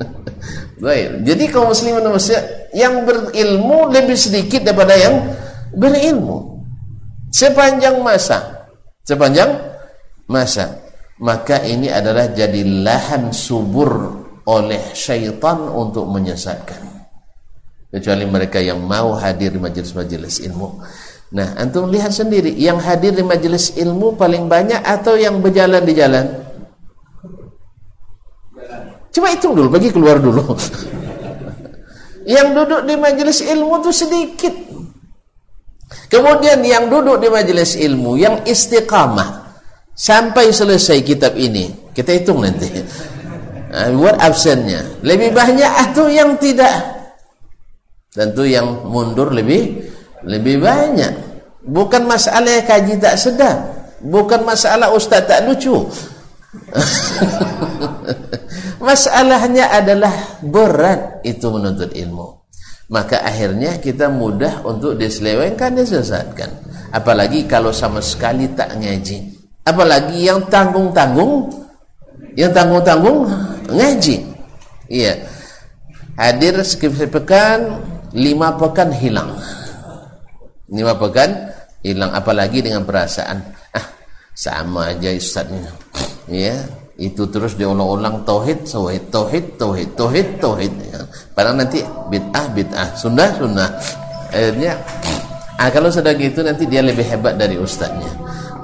Baik. 0.85 1.27
Jadi 1.27 1.45
kaum 1.51 1.75
muslimin 1.75 2.07
muslim 2.07 2.41
yang 2.73 3.03
berilmu 3.03 3.91
lebih 3.91 4.15
sedikit 4.15 4.63
daripada 4.63 4.95
yang 4.95 5.21
berilmu. 5.75 6.63
Sepanjang 7.35 8.01
masa. 8.01 8.71
Sepanjang 9.03 9.51
masa. 10.31 10.87
Maka 11.17 11.65
ini 11.65 11.89
adalah 11.89 12.29
jadi 12.31 12.61
lahan 12.85 13.33
subur 13.33 14.21
oleh 14.47 14.93
syaitan 14.93 15.59
untuk 15.67 16.07
menyesatkan. 16.07 16.87
Kecuali 17.89 18.29
mereka 18.29 18.61
yang 18.61 18.85
mau 18.85 19.17
hadir 19.17 19.57
di 19.57 19.61
majelis-majelis 19.61 20.45
ilmu. 20.45 20.85
Nah, 21.35 21.59
antum 21.59 21.91
lihat 21.91 22.15
sendiri, 22.15 22.55
yang 22.55 22.79
hadir 22.79 23.11
di 23.11 23.27
majelis 23.27 23.75
ilmu 23.75 24.15
paling 24.15 24.47
banyak 24.47 24.79
atau 24.79 25.19
yang 25.19 25.43
berjalan 25.43 25.83
di 25.83 25.95
jalan? 25.99 26.27
Coba 29.11 29.35
hitung 29.35 29.59
dulu, 29.59 29.69
bagi 29.75 29.91
keluar 29.91 30.23
dulu. 30.23 30.55
yang 32.37 32.55
duduk 32.55 32.87
di 32.87 32.95
majelis 32.95 33.43
ilmu 33.43 33.83
itu 33.83 33.91
sedikit. 33.91 34.55
Kemudian 36.07 36.63
yang 36.63 36.87
duduk 36.87 37.19
di 37.19 37.27
majelis 37.27 37.75
ilmu, 37.75 38.15
yang 38.15 38.47
istiqamah 38.47 39.59
sampai 39.99 40.55
selesai 40.55 41.03
kitab 41.03 41.35
ini, 41.35 41.91
kita 41.91 42.15
hitung 42.15 42.47
nanti. 42.47 42.71
Nah, 43.75 43.91
buat 43.99 44.15
absennya. 44.23 45.03
Lebih 45.03 45.35
banyak 45.35 45.91
atau 45.91 46.07
yang 46.07 46.39
tidak? 46.39 46.95
Tentu 48.15 48.47
yang 48.47 48.87
mundur 48.87 49.35
lebih 49.35 49.91
lebih 50.27 50.61
banyak. 50.61 51.13
Bukan 51.67 52.07
masalah 52.07 52.63
kaji 52.67 52.99
tak 52.99 53.19
sedap. 53.19 53.59
Bukan 54.03 54.43
masalah 54.43 54.93
ustaz 54.93 55.27
tak 55.27 55.47
lucu. 55.47 55.87
Masalahnya 58.87 59.73
adalah 59.73 60.13
berat 60.43 61.23
itu 61.27 61.51
menuntut 61.51 61.91
ilmu. 61.95 62.47
Maka 62.87 63.27
akhirnya 63.27 63.83
kita 63.83 64.07
mudah 64.07 64.63
untuk 64.63 64.95
diselewengkan, 64.95 65.75
disesatkan. 65.75 66.51
Apalagi 66.95 67.51
kalau 67.51 67.75
sama 67.75 67.99
sekali 67.99 68.47
tak 68.55 68.79
ngaji. 68.79 69.35
Apalagi 69.67 70.23
yang 70.23 70.47
tanggung-tanggung, 70.47 71.51
yang 72.39 72.55
tanggung-tanggung 72.55 73.27
ngaji. 73.75 74.23
Iya. 74.87 75.19
Hadir 76.15 76.63
sekitar 76.63 77.11
pekan, 77.11 77.83
lima 78.15 78.55
pekan 78.55 78.95
hilang. 78.95 79.35
Lima 80.71 80.99
pekan 80.99 81.31
hilang. 81.83 82.11
Apalagi 82.15 82.63
dengan 82.63 82.83
perasaan, 82.83 83.39
ah 83.75 83.87
sama 84.35 84.95
aja 84.95 85.13
ustaznya. 85.15 85.71
Iya 86.27 86.67
itu 86.97 87.29
terus 87.29 87.61
diulang-ulang 87.61 88.25
tauhid 88.25 88.65
tauhid 88.65 89.13
tauhid 89.13 89.45
tauhid 89.61 89.89
tauhid 89.95 90.29
tauhid. 90.41 90.73
Ya. 90.81 91.01
padahal 91.37 91.61
nanti 91.61 91.85
bid'ah 91.85 92.47
bid'ah. 92.57 92.89
Sunnah 92.97 93.29
sunnah. 93.37 93.69
Akhirnya 94.33 94.75
ah, 95.61 95.69
kalau 95.71 95.93
sudah 95.93 96.13
gitu 96.17 96.41
nanti 96.41 96.65
dia 96.67 96.81
lebih 96.81 97.05
hebat 97.05 97.37
dari 97.39 97.57
ustadznya 97.57 98.11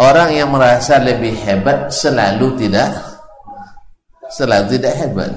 orang 0.01 0.31
yang 0.33 0.49
merasa 0.51 0.99
lebih 0.99 1.33
hebat 1.45 1.93
selalu 1.93 2.57
tidak 2.57 2.89
selalu 4.33 4.67
tidak 4.81 4.95
hebat. 4.97 5.33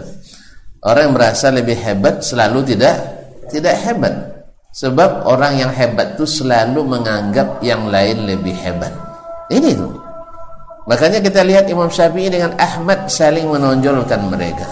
Orang 0.85 1.09
yang 1.09 1.15
merasa 1.17 1.49
lebih 1.49 1.75
hebat 1.81 2.21
selalu 2.21 2.61
tidak 2.63 2.95
tidak 3.49 3.75
hebat 3.83 4.15
Sebab 4.75 5.23
orang 5.23 5.55
yang 5.55 5.71
hebat 5.71 6.19
itu 6.19 6.27
selalu 6.27 6.83
menganggap 6.83 7.63
yang 7.63 7.87
lain 7.87 8.27
lebih 8.27 8.51
hebat. 8.59 8.91
Ini 9.47 9.71
tuh. 9.71 9.95
Makanya 10.85 11.23
kita 11.23 11.47
lihat 11.47 11.71
Imam 11.71 11.87
Syafi'i 11.87 12.27
dengan 12.27 12.51
Ahmad 12.59 13.07
saling 13.07 13.47
menonjolkan 13.47 14.27
mereka. 14.27 14.67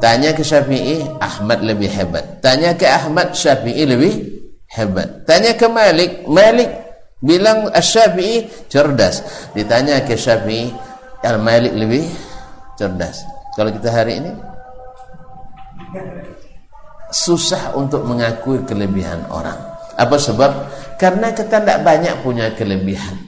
Tanya 0.00 0.32
ke 0.32 0.40
Syafi'i, 0.40 1.04
Ahmad 1.20 1.60
lebih 1.60 1.92
hebat. 1.92 2.40
Tanya 2.40 2.72
ke 2.72 2.88
Ahmad, 2.88 3.36
Syafi'i 3.36 3.84
lebih 3.84 4.40
hebat. 4.72 5.28
Tanya 5.28 5.52
ke 5.52 5.68
Malik, 5.68 6.24
Malik 6.24 6.72
bilang 7.20 7.68
Syafi'i 7.76 8.48
cerdas. 8.72 9.20
Ditanya 9.52 10.00
ke 10.00 10.16
Syafi'i, 10.16 10.72
Al-Malik 11.20 11.76
lebih 11.76 12.08
cerdas. 12.80 13.20
Kalau 13.52 13.68
kita 13.68 13.92
hari 13.92 14.16
ini 14.20 14.32
susah 17.10 17.74
untuk 17.78 18.02
mengakui 18.06 18.62
kelebihan 18.66 19.22
orang. 19.30 19.56
Apa 19.96 20.16
sebab? 20.20 20.50
Karena 21.00 21.32
kita 21.32 21.60
tidak 21.60 21.80
banyak 21.84 22.14
punya 22.24 22.52
kelebihan. 22.52 23.26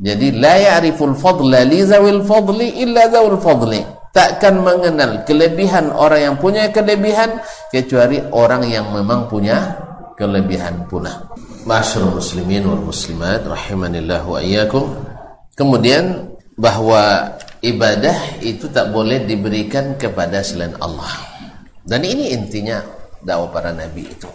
Jadi 0.00 0.32
la 0.32 0.56
ya'riful 0.56 1.12
fadla 1.12 1.60
li 1.68 1.84
zawil 1.84 2.24
fadli 2.24 2.80
illa 2.80 3.10
zawil 3.12 3.36
fadli. 3.36 3.80
Takkan 4.10 4.58
mengenal 4.58 5.22
kelebihan 5.22 5.94
orang 5.94 6.20
yang 6.32 6.36
punya 6.40 6.66
kelebihan 6.74 7.38
kecuali 7.70 8.18
orang 8.34 8.66
yang 8.66 8.90
memang 8.90 9.30
punya 9.30 9.78
kelebihan 10.18 10.82
pula. 10.90 11.30
Masyarul 11.62 12.18
muslimin 12.18 12.66
wal 12.66 12.90
muslimat 12.90 13.46
rahimanillah 13.46 14.26
wa 14.26 14.42
iyyakum. 14.42 14.90
Kemudian 15.54 16.34
bahwa 16.58 17.36
ibadah 17.62 18.40
itu 18.42 18.66
tak 18.72 18.90
boleh 18.90 19.22
diberikan 19.28 19.94
kepada 19.94 20.42
selain 20.42 20.74
Allah. 20.82 21.29
Dan 21.90 22.06
ini 22.06 22.30
intinya 22.30 22.78
dakwah 23.18 23.50
para 23.50 23.74
nabi 23.74 24.06
itu. 24.06 24.30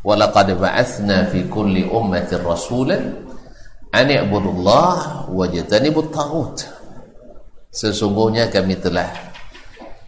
Walaqad 0.00 0.56
ba'atsna 0.56 1.28
fi 1.28 1.44
kulli 1.52 1.84
ummatin 1.84 2.40
rasulan 2.40 3.12
an 3.92 4.08
i'budullah 4.08 5.28
wajtanibut 5.28 6.08
taghut. 6.08 6.64
Sesungguhnya 7.68 8.48
kami 8.48 8.80
telah 8.80 9.12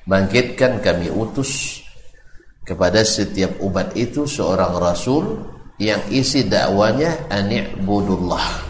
bangkitkan 0.09 0.81
kami 0.81 1.13
utus 1.13 1.85
kepada 2.65 3.05
setiap 3.05 3.61
umat 3.61 3.93
itu 3.93 4.25
seorang 4.25 4.81
rasul 4.81 5.45
yang 5.77 6.01
isi 6.09 6.49
dakwanya 6.49 7.29
an 7.29 7.53
i'budullah. 7.53 8.65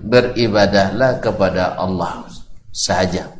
Beribadahlah 0.00 1.20
kepada 1.20 1.76
Allah 1.76 2.24
saja 2.72 3.39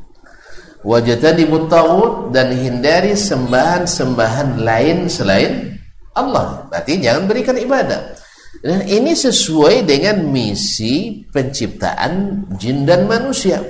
wajtanibu 0.82 1.68
taghut 1.68 2.32
dan 2.32 2.52
hindari 2.52 3.12
sembahan-sembahan 3.12 4.60
lain 4.60 5.08
selain 5.10 5.76
Allah. 6.16 6.66
Berarti 6.68 7.00
jangan 7.00 7.24
berikan 7.28 7.56
ibadah. 7.56 8.16
Dan 8.60 8.84
ini 8.84 9.16
sesuai 9.16 9.88
dengan 9.88 10.26
misi 10.28 11.24
penciptaan 11.32 12.44
jin 12.60 12.84
dan 12.84 13.08
manusia. 13.08 13.62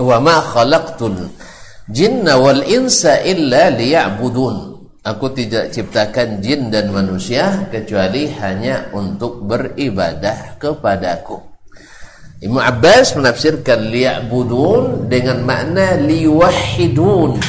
Wa 0.00 0.16
ma 0.22 0.40
khalaqtul 0.40 1.28
jinna 1.90 2.40
wal 2.40 2.64
insa 2.64 3.20
illa 3.20 3.68
liya'budun. 3.68 4.72
Aku 5.04 5.36
tidak 5.36 5.68
ciptakan 5.68 6.40
jin 6.40 6.72
dan 6.72 6.88
manusia 6.88 7.68
kecuali 7.68 8.24
hanya 8.40 8.88
untuk 8.96 9.44
beribadah 9.44 10.56
kepadaku. 10.56 11.53
Ibnu 12.44 12.60
Abbas 12.60 13.16
menafsirkan 13.16 13.88
liya'budun 13.88 15.08
dengan 15.08 15.40
makna 15.48 15.96
liwahidun 15.96 17.40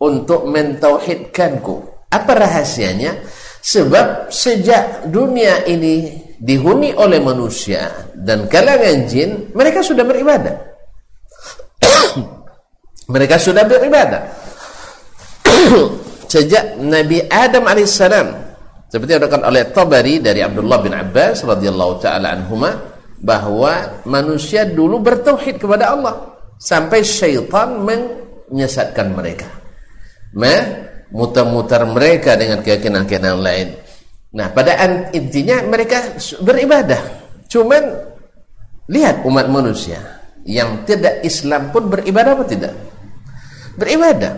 untuk 0.00 0.48
mentauhidkanku. 0.48 2.08
Apa 2.08 2.32
rahasianya? 2.32 3.20
Sebab 3.60 4.32
sejak 4.32 5.12
dunia 5.12 5.68
ini 5.68 6.08
dihuni 6.40 6.96
oleh 6.96 7.20
manusia 7.20 8.10
dan 8.16 8.48
kalangan 8.48 9.04
jin, 9.06 9.52
mereka 9.52 9.84
sudah 9.84 10.02
beribadah. 10.08 10.56
mereka 13.12 13.36
sudah 13.36 13.62
beribadah. 13.68 14.22
sejak 16.32 16.80
Nabi 16.80 17.28
Adam 17.28 17.68
alaihissalam 17.68 18.40
seperti 18.88 19.08
yang 19.12 19.20
dikatakan 19.20 19.44
oleh 19.52 19.62
Tabari 19.68 20.16
dari 20.20 20.40
Abdullah 20.40 20.80
bin 20.80 20.96
Abbas 20.96 21.44
radhiyallahu 21.44 22.00
taala 22.00 22.32
anhuma 22.36 22.91
bahwa 23.22 24.02
manusia 24.02 24.66
dulu 24.66 24.98
bertauhid 24.98 25.62
kepada 25.62 25.94
Allah 25.94 26.34
sampai 26.58 27.06
syaitan 27.06 27.78
menyesatkan 27.78 29.14
mereka. 29.14 29.46
Mutar-mutar 31.12 31.84
mereka 31.86 32.34
dengan 32.34 32.64
keyakinan-keyakinan 32.64 33.38
lain. 33.38 33.68
Nah, 34.32 34.48
pada 34.48 34.80
intinya 35.12 35.60
mereka 35.68 36.16
beribadah. 36.40 36.98
Cuman 37.52 37.84
lihat 38.88 39.20
umat 39.28 39.44
manusia 39.52 40.00
yang 40.48 40.88
tidak 40.88 41.20
Islam 41.20 41.68
pun 41.68 41.92
beribadah 41.92 42.32
apa 42.32 42.44
tidak? 42.48 42.72
Beribadah. 43.76 44.34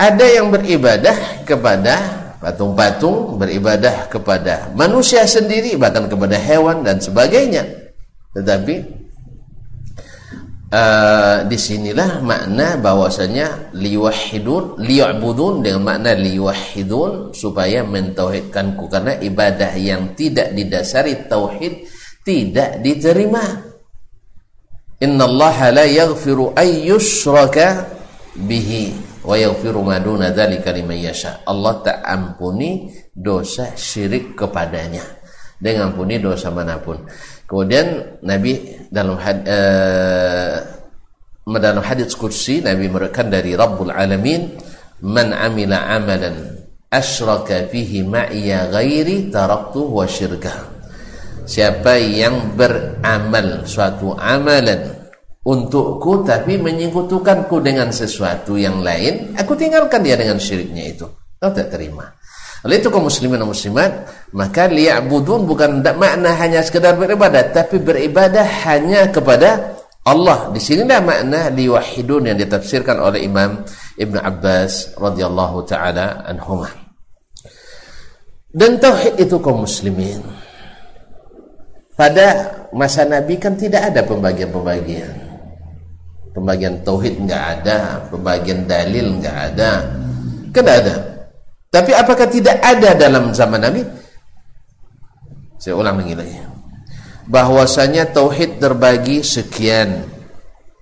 Ada 0.00 0.26
yang 0.40 0.48
beribadah 0.48 1.44
kepada 1.44 2.19
patung-patung 2.40 3.36
beribadah 3.36 4.08
kepada 4.08 4.72
manusia 4.72 5.28
sendiri 5.28 5.76
bahkan 5.76 6.08
kepada 6.08 6.40
hewan 6.40 6.80
dan 6.80 6.96
sebagainya. 6.96 7.68
Tetapi 8.32 8.74
uh, 10.72 11.44
di 11.44 11.58
sinilah 11.60 12.24
makna 12.24 12.80
bahwasanya 12.80 13.76
liwahidun 13.76 14.80
liya'budun 14.80 15.60
dengan 15.60 15.84
makna 15.84 16.16
liwahidun 16.16 17.36
supaya 17.36 17.84
mentauhidkanku. 17.84 18.88
Karena 18.88 19.20
ibadah 19.20 19.76
yang 19.76 20.16
tidak 20.16 20.56
didasari 20.56 21.28
tauhid 21.28 21.84
tidak 22.24 22.80
diterima. 22.80 23.68
Innallaha 25.00 25.72
la 25.72 25.84
yaghfiru 25.88 26.56
ayyushraka 26.56 27.88
bihi 28.36 29.09
wa 29.24 29.34
yaghfiru 29.36 29.80
ma 29.84 30.00
duna 30.00 30.32
dzalika 30.32 30.72
liman 30.72 30.96
yasha. 30.96 31.44
Allah 31.44 31.80
tak 31.84 31.98
ampuni 32.04 32.92
dosa 33.12 33.76
syirik 33.76 34.36
kepadanya. 34.36 35.04
Dengan 35.60 35.92
ampuni 35.92 36.16
dosa 36.16 36.48
mana 36.48 36.80
pun. 36.80 37.04
Kemudian 37.44 38.16
Nabi 38.24 38.80
dalam 38.88 39.20
had, 39.20 39.44
uh, 39.44 40.56
dalam 41.58 41.82
hadis 41.82 42.14
kursi 42.14 42.62
Nabi 42.62 42.86
merekam 42.86 43.28
dari 43.28 43.58
Rabbul 43.58 43.92
Alamin 43.92 44.56
man 45.02 45.32
amila 45.34 45.88
amalan 45.90 46.60
asyraka 46.92 47.66
fihi 47.70 48.06
ma'iya 48.06 48.68
ghairi 48.68 49.32
taraktu 49.32 49.80
wa 49.82 50.04
syirkah 50.04 50.68
siapa 51.48 51.98
yang 51.98 52.54
beramal 52.54 53.64
suatu 53.64 54.14
amalan 54.14 54.99
untukku 55.50 56.22
tapi 56.22 56.54
menyekutukanku 56.62 57.58
dengan 57.58 57.90
sesuatu 57.90 58.54
yang 58.54 58.78
lain 58.78 59.34
aku 59.34 59.58
tinggalkan 59.58 60.06
dia 60.06 60.14
dengan 60.14 60.38
syiriknya 60.38 60.94
itu. 60.94 61.06
Kau 61.40 61.50
tak 61.50 61.74
terima. 61.74 62.06
Oleh 62.60 62.76
itu 62.78 62.92
kaum 62.92 63.08
muslimin 63.08 63.40
dan 63.40 63.48
muslimat 63.48 63.90
maka 64.36 64.68
liya'budun 64.68 65.48
bukan 65.48 65.80
makna 65.96 66.36
hanya 66.38 66.60
sekedar 66.60 66.94
beribadah 66.94 67.50
tapi 67.50 67.80
beribadah 67.80 68.44
hanya 68.68 69.08
kepada 69.08 69.80
Allah. 70.04 70.52
Di 70.52 70.60
sini 70.60 70.84
dah 70.84 71.00
makna 71.00 71.48
liwahidun 71.48 72.30
yang 72.30 72.38
ditafsirkan 72.38 73.00
oleh 73.00 73.24
Imam 73.24 73.64
Ibn 73.96 74.16
Abbas 74.20 75.00
radhiyallahu 75.00 75.58
taala 75.64 76.22
anhumah. 76.28 76.70
Dan 78.50 78.76
tauhid 78.82 79.16
itu 79.16 79.40
kaum 79.40 79.64
muslimin 79.64 80.20
pada 81.94 82.50
masa 82.72 83.06
Nabi 83.06 83.38
kan 83.38 83.54
tidak 83.54 83.92
ada 83.92 84.02
pembagian-pembagian 84.02 85.29
pembagian 86.34 86.82
tauhid 86.86 87.20
enggak 87.20 87.60
ada, 87.60 88.06
pembagian 88.10 88.66
dalil 88.66 89.18
enggak 89.18 89.54
ada. 89.54 89.72
Kan 90.50 90.66
ada. 90.66 90.94
Tapi 91.70 91.94
apakah 91.94 92.26
tidak 92.26 92.58
ada 92.58 92.98
dalam 92.98 93.30
zaman 93.30 93.62
Nabi? 93.62 93.82
Saya 95.60 95.78
ulang 95.78 96.02
lagi 96.02 96.14
lagi. 96.18 96.34
Bahwasanya 97.30 98.10
tauhid 98.10 98.58
terbagi 98.58 99.22
sekian. 99.22 100.02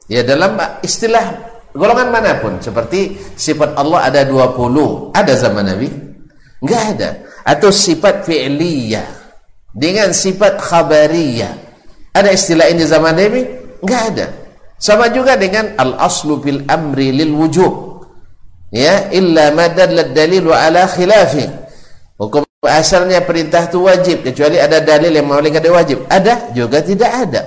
Ya 0.09 0.25
dalam 0.25 0.57
istilah 0.81 1.37
golongan 1.77 2.09
mana 2.09 2.41
pun 2.41 2.57
seperti 2.65 3.21
sifat 3.37 3.77
Allah 3.77 4.09
ada 4.09 4.25
20. 4.25 5.13
Ada 5.13 5.33
zaman 5.37 5.65
Nabi? 5.69 5.89
Enggak 6.65 6.83
ada. 6.97 7.11
Atau 7.45 7.69
sifat 7.69 8.25
fi'liyah 8.25 9.05
dengan 9.77 10.17
sifat 10.17 10.57
khabariyah. 10.57 11.53
Ada 12.17 12.33
istilah 12.33 12.67
ini 12.73 12.89
zaman 12.89 13.13
Nabi? 13.13 13.43
Enggak 13.85 14.03
ada. 14.17 14.27
Sama 14.79 15.11
juga 15.11 15.35
dengan 15.35 15.75
al-aslu 15.75 16.39
fil 16.39 16.63
amri 16.71 17.11
lil 17.11 17.35
wujub. 17.35 17.99
Ya, 18.71 19.11
illa 19.11 19.51
ma 19.51 19.67
dallat 19.67 20.15
dalil 20.15 20.55
wa 20.55 20.57
ala 20.57 20.87
khilafi. 20.87 21.45
Hukum 22.15 22.47
asalnya 22.63 23.23
perintah 23.27 23.67
itu 23.67 23.83
wajib 23.83 24.23
kecuali 24.23 24.59
ada 24.59 24.79
dalil 24.83 25.11
yang 25.11 25.27
mengatakan 25.27 25.63
ada 25.63 25.71
wajib. 25.75 25.99
Ada 26.07 26.35
juga 26.55 26.79
tidak 26.83 27.11
ada. 27.11 27.43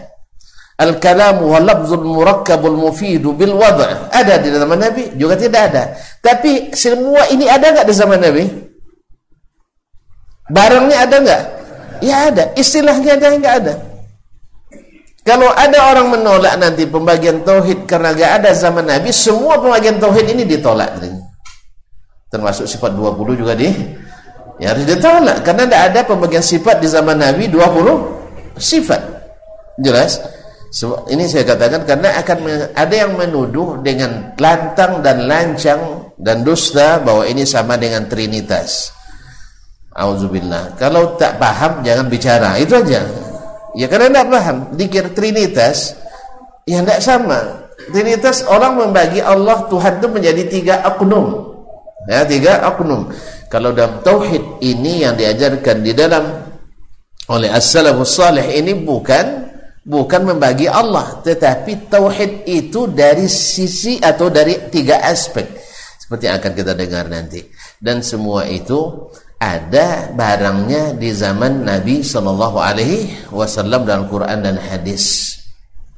Al-kalamu 0.82 1.54
wa 1.56 1.60
lafzul 1.62 2.02
murakkabul 2.02 2.74
mufidu 2.74 3.38
bil 3.38 3.54
wad' 3.54 4.10
ada 4.10 4.42
di 4.42 4.50
zaman 4.50 4.82
Nabi 4.82 5.14
juga 5.14 5.38
tidak 5.38 5.62
ada. 5.72 5.84
Tapi 6.20 6.74
semua 6.74 7.30
ini 7.30 7.46
ada 7.46 7.70
enggak 7.70 7.86
di 7.86 7.94
zaman 7.94 8.18
Nabi? 8.18 8.44
Barangnya 10.50 10.98
ada 11.06 11.16
nggak? 11.22 11.44
Ya 12.02 12.16
ada. 12.34 12.44
Istilahnya 12.58 13.22
ada 13.22 13.28
nggak 13.38 13.56
ada? 13.62 13.74
Kalau 15.22 15.54
ada 15.54 15.94
orang 15.94 16.18
menolak 16.18 16.58
nanti 16.58 16.90
pembagian 16.90 17.46
tauhid 17.46 17.86
karena 17.86 18.18
nggak 18.18 18.32
ada 18.42 18.50
zaman 18.58 18.90
Nabi, 18.90 19.14
semua 19.14 19.62
pembagian 19.62 20.02
tauhid 20.02 20.34
ini 20.34 20.50
ditolak. 20.50 20.98
Termasuk 22.34 22.66
sifat 22.66 22.98
20 22.98 23.38
juga 23.38 23.54
di 23.54 23.70
ya 24.58 24.74
harus 24.74 24.86
ditolak 24.86 25.46
karena 25.46 25.70
tidak 25.70 25.82
ada 25.94 26.00
pembagian 26.10 26.42
sifat 26.42 26.82
di 26.82 26.88
zaman 26.90 27.22
Nabi 27.22 27.46
20 27.54 28.58
sifat. 28.58 29.02
Jelas? 29.78 30.18
ini 31.12 31.28
saya 31.28 31.44
katakan 31.44 31.84
karena 31.84 32.16
akan 32.24 32.38
ada 32.72 32.96
yang 32.96 33.20
menuduh 33.20 33.84
dengan 33.84 34.32
lantang 34.40 35.04
dan 35.04 35.28
lancang 35.28 36.16
dan 36.16 36.48
dusta 36.48 37.04
bahwa 37.04 37.28
ini 37.28 37.44
sama 37.44 37.76
dengan 37.76 38.08
trinitas. 38.08 38.88
Auzubillah. 39.92 40.80
Kalau 40.80 41.20
tak 41.20 41.36
paham 41.36 41.84
jangan 41.84 42.08
bicara. 42.08 42.56
Itu 42.56 42.80
aja. 42.80 43.04
Ya 43.76 43.88
karena 43.88 44.12
tidak 44.12 44.28
paham. 44.32 44.58
Dikir 44.76 45.06
trinitas 45.16 45.96
ya 46.68 46.84
tidak 46.84 47.02
sama. 47.04 47.40
Trinitas 47.92 48.46
orang 48.46 48.78
membagi 48.78 49.20
Allah 49.20 49.66
Tuhan 49.68 50.00
itu 50.00 50.08
menjadi 50.08 50.44
tiga 50.48 50.76
oknum. 50.86 51.50
Ya, 52.10 52.26
tiga 52.26 52.62
oknum. 52.70 53.10
Kalau 53.50 53.74
dalam 53.74 54.02
tauhid 54.06 54.62
ini 54.64 55.06
yang 55.06 55.18
diajarkan 55.18 55.84
di 55.84 55.92
dalam 55.92 56.24
oleh 57.30 57.50
as-salafus 57.52 58.18
salih 58.18 58.44
ini 58.44 58.74
bukan 58.74 59.52
bukan 59.82 60.22
membagi 60.34 60.70
Allah 60.70 61.22
tetapi 61.26 61.90
tauhid 61.90 62.46
itu 62.46 62.90
dari 62.92 63.26
sisi 63.26 63.98
atau 63.98 64.30
dari 64.30 64.70
tiga 64.70 65.02
aspek 65.06 65.48
seperti 66.02 66.30
yang 66.30 66.38
akan 66.38 66.54
kita 66.54 66.74
dengar 66.76 67.06
nanti 67.10 67.42
dan 67.82 68.04
semua 68.06 68.46
itu 68.46 69.10
ada 69.42 70.14
barangnya 70.14 70.94
di 70.94 71.10
zaman 71.10 71.66
Nabi 71.66 72.06
Shallallahu 72.06 72.62
Alaihi 72.62 73.10
Wasallam 73.34 73.90
dalam 73.90 74.06
Quran 74.06 74.46
dan 74.46 74.62
hadis. 74.62 75.34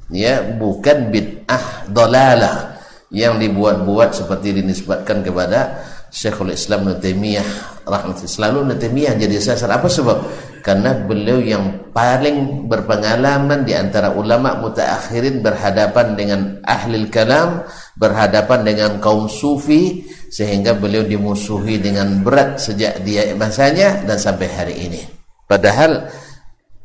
Ya 0.08 0.40
bukan 0.40 1.12
bid'ah 1.12 1.92
dolalah 1.92 2.80
yang 3.12 3.36
dibuat-buat 3.36 4.16
seperti 4.16 4.64
dinisbatkan 4.64 5.20
kepada 5.20 5.84
Syekhul 6.08 6.56
Islam 6.56 6.88
Taimiyah 6.96 7.84
rahmatullah. 7.84 8.32
Selalu 8.32 8.80
Taimiyah 8.80 9.12
jadi 9.20 9.36
sasar. 9.36 9.68
Apa 9.76 9.92
sebab? 9.92 10.24
Karena 10.64 10.96
beliau 10.96 11.44
yang 11.44 11.92
paling 11.92 12.64
berpengalaman 12.64 13.68
di 13.68 13.76
antara 13.76 14.16
ulama 14.16 14.56
mutaakhirin 14.56 15.44
berhadapan 15.44 16.16
dengan 16.16 16.40
ahli 16.64 17.04
kalam 17.12 17.60
berhadapan 18.00 18.64
dengan 18.64 18.90
kaum 18.96 19.28
sufi 19.28 20.08
sehingga 20.34 20.74
beliau 20.74 21.06
dimusuhi 21.06 21.78
dengan 21.78 22.26
berat 22.26 22.58
sejak 22.58 23.06
dia 23.06 23.38
masanya 23.38 24.02
dan 24.02 24.18
sampai 24.18 24.50
hari 24.50 24.74
ini. 24.90 25.06
Padahal 25.46 26.10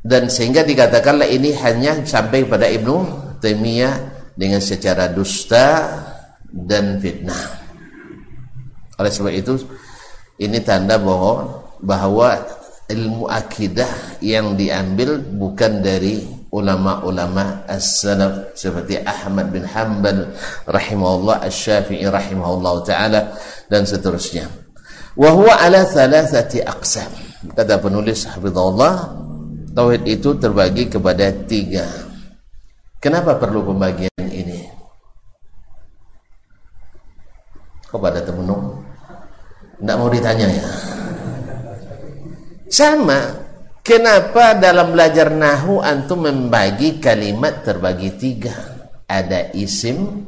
dan 0.06 0.30
sehingga 0.30 0.62
dikatakanlah 0.62 1.26
ini 1.26 1.58
hanya 1.58 2.06
sampai 2.06 2.46
pada 2.46 2.70
Ibnu 2.70 2.98
Taimiyah 3.42 3.96
dengan 4.38 4.62
secara 4.62 5.10
dusta 5.10 5.90
dan 6.54 7.02
fitnah. 7.02 7.58
Oleh 9.02 9.10
sebab 9.10 9.34
itu 9.34 9.58
ini 10.38 10.62
tanda 10.62 11.02
bahwa 11.02 11.66
bahwa 11.82 12.38
ilmu 12.86 13.34
akidah 13.34 14.22
yang 14.22 14.54
diambil 14.54 15.18
bukan 15.18 15.82
dari 15.82 16.39
ulama-ulama 16.50 17.66
as-salaf 17.70 18.58
seperti 18.58 18.98
Ahmad 19.06 19.54
bin 19.54 19.66
Hanbal 19.66 20.34
rahimahullah 20.66 21.46
Asy-Syafi'i 21.46 22.10
rahimahullah 22.10 22.74
taala 22.86 23.22
dan 23.70 23.86
seterusnya. 23.86 24.50
Wa 25.14 25.30
huwa 25.34 25.58
ala 25.62 25.86
thalathati 25.86 26.66
aqsam. 26.66 27.10
Kata 27.54 27.80
penulis 27.80 28.28
hafizahullah 28.28 28.94
tauhid 29.78 30.04
itu 30.10 30.36
terbagi 30.38 30.90
kepada 30.90 31.30
tiga. 31.46 31.86
Kenapa 33.00 33.38
perlu 33.38 33.64
pembagian 33.64 34.28
ini? 34.28 34.68
Kepada 37.90 38.22
temenung 38.22 38.90
tidak 39.80 39.96
mau 39.96 40.12
ditanya 40.12 40.48
ya. 40.52 40.68
Sama. 42.68 43.49
Kenapa 43.82 44.54
dalam 44.60 44.94
belajar 44.94 45.34
nahu 45.34 45.82
antum 45.82 46.28
membagi 46.28 47.02
kalimat 47.02 47.66
terbagi 47.66 48.14
tiga? 48.20 48.54
Ada 49.10 49.50
isim, 49.58 50.26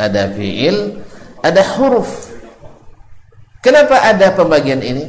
ada 0.00 0.32
fiil, 0.32 1.02
ada 1.44 1.62
huruf. 1.76 2.32
Kenapa 3.60 4.00
ada 4.00 4.32
pembagian 4.32 4.80
ini? 4.80 5.06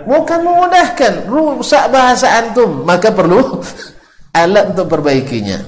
Bukan 0.00 0.40
memudahkan, 0.42 1.28
rusak 1.28 1.92
bahasa 1.92 2.40
antum, 2.40 2.86
maka 2.86 3.12
perlu 3.12 3.60
alat 4.40 4.72
untuk 4.72 4.88
perbaikinya. 4.88 5.60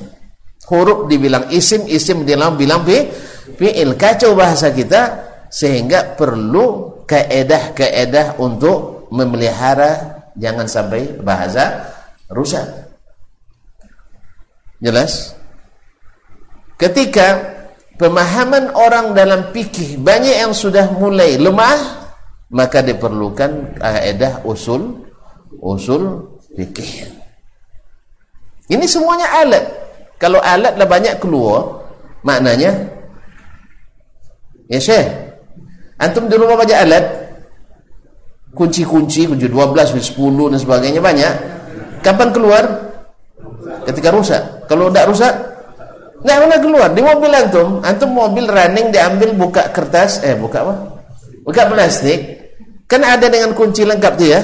Huruf 0.71 1.11
dibilang 1.11 1.51
isim, 1.53 1.85
isim 1.91 2.23
dibilang 2.23 2.57
bilang 2.57 2.81
fi 2.87 3.11
fi'il 3.59 3.99
kacau 3.99 4.33
bahasa 4.33 4.73
kita 4.73 5.03
sehingga 5.53 6.17
perlu 6.17 7.03
keedah-keedah 7.05 8.41
untuk 8.41 8.92
memelihara 9.13 10.25
jangan 10.41 10.65
sampai 10.65 11.21
bahasa 11.21 11.93
rusak. 12.33 12.65
Jelas? 14.81 15.37
Ketika 16.81 17.39
pemahaman 18.01 18.73
orang 18.73 19.13
dalam 19.13 19.53
fikih 19.53 20.01
banyak 20.01 20.43
yang 20.43 20.57
sudah 20.57 20.89
mulai 20.97 21.37
lemah 21.37 22.09
maka 22.49 22.81
diperlukan 22.81 23.79
kaedah 23.79 24.43
usul 24.49 25.05
usul 25.61 26.35
fikih. 26.57 27.13
Ini 28.73 28.85
semuanya 28.89 29.29
alat. 29.45 29.65
Kalau 30.17 30.41
alat 30.41 30.75
lah 30.81 30.89
banyak 30.89 31.21
keluar 31.21 31.85
maknanya 32.25 32.93
Ya 34.73 34.81
Syekh, 34.81 35.05
antum 36.01 36.33
di 36.33 36.37
rumah 36.41 36.57
banyak 36.57 36.79
alat? 36.81 37.05
Kunci-kunci, 38.53 39.25
kunci 39.25 39.47
12, 39.49 39.97
kunci 39.97 40.09
10 40.13 40.53
dan 40.53 40.61
sebagainya 40.61 41.01
banyak. 41.01 41.33
Kapan 42.05 42.29
keluar? 42.37 42.65
Ketika 43.89 44.13
rusak. 44.13 44.69
Kalau 44.69 44.93
tidak 44.93 45.09
rusak, 45.09 45.33
tidak 46.23 46.37
pernah 46.47 46.59
keluar. 46.63 46.89
Di 46.93 47.01
mobil 47.03 47.33
antum, 47.35 47.83
antum 47.83 48.11
mobil 48.15 48.47
running 48.47 48.95
diambil 48.95 49.35
buka 49.35 49.73
kertas, 49.75 50.23
eh 50.23 50.39
buka 50.39 50.63
apa? 50.63 50.75
Buka 51.43 51.67
plastik. 51.67 52.21
Kan 52.87 53.03
ada 53.03 53.27
dengan 53.27 53.57
kunci 53.57 53.83
lengkap 53.83 54.13
tuh 54.21 54.29
ya. 54.31 54.41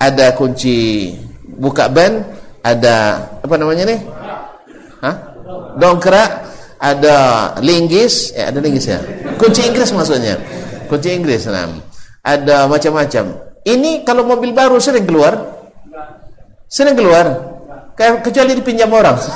Ada 0.00 0.32
kunci 0.38 1.10
buka 1.58 1.90
ban, 1.90 2.24
ada 2.64 3.26
apa 3.42 3.54
namanya 3.58 3.90
nih? 3.90 4.00
Hah? 5.02 5.16
Dongkrak, 5.76 6.30
ada 6.80 7.16
linggis, 7.60 8.32
eh 8.32 8.48
ada 8.48 8.58
linggis 8.62 8.86
ya. 8.88 8.98
Kunci 9.36 9.66
Inggris 9.68 9.90
maksudnya. 9.92 10.40
Kunci 10.88 11.12
Inggris, 11.12 11.44
nah. 11.50 11.68
Ada 12.22 12.70
macam-macam. 12.70 13.24
Ini 13.66 14.06
kalau 14.06 14.22
mobil 14.26 14.54
baru 14.54 14.78
sering 14.78 15.06
keluar? 15.06 15.34
Sering 16.70 16.94
keluar? 16.94 17.26
Kecuali 17.98 18.54
dipinjam 18.58 18.90
orang. 18.90 19.18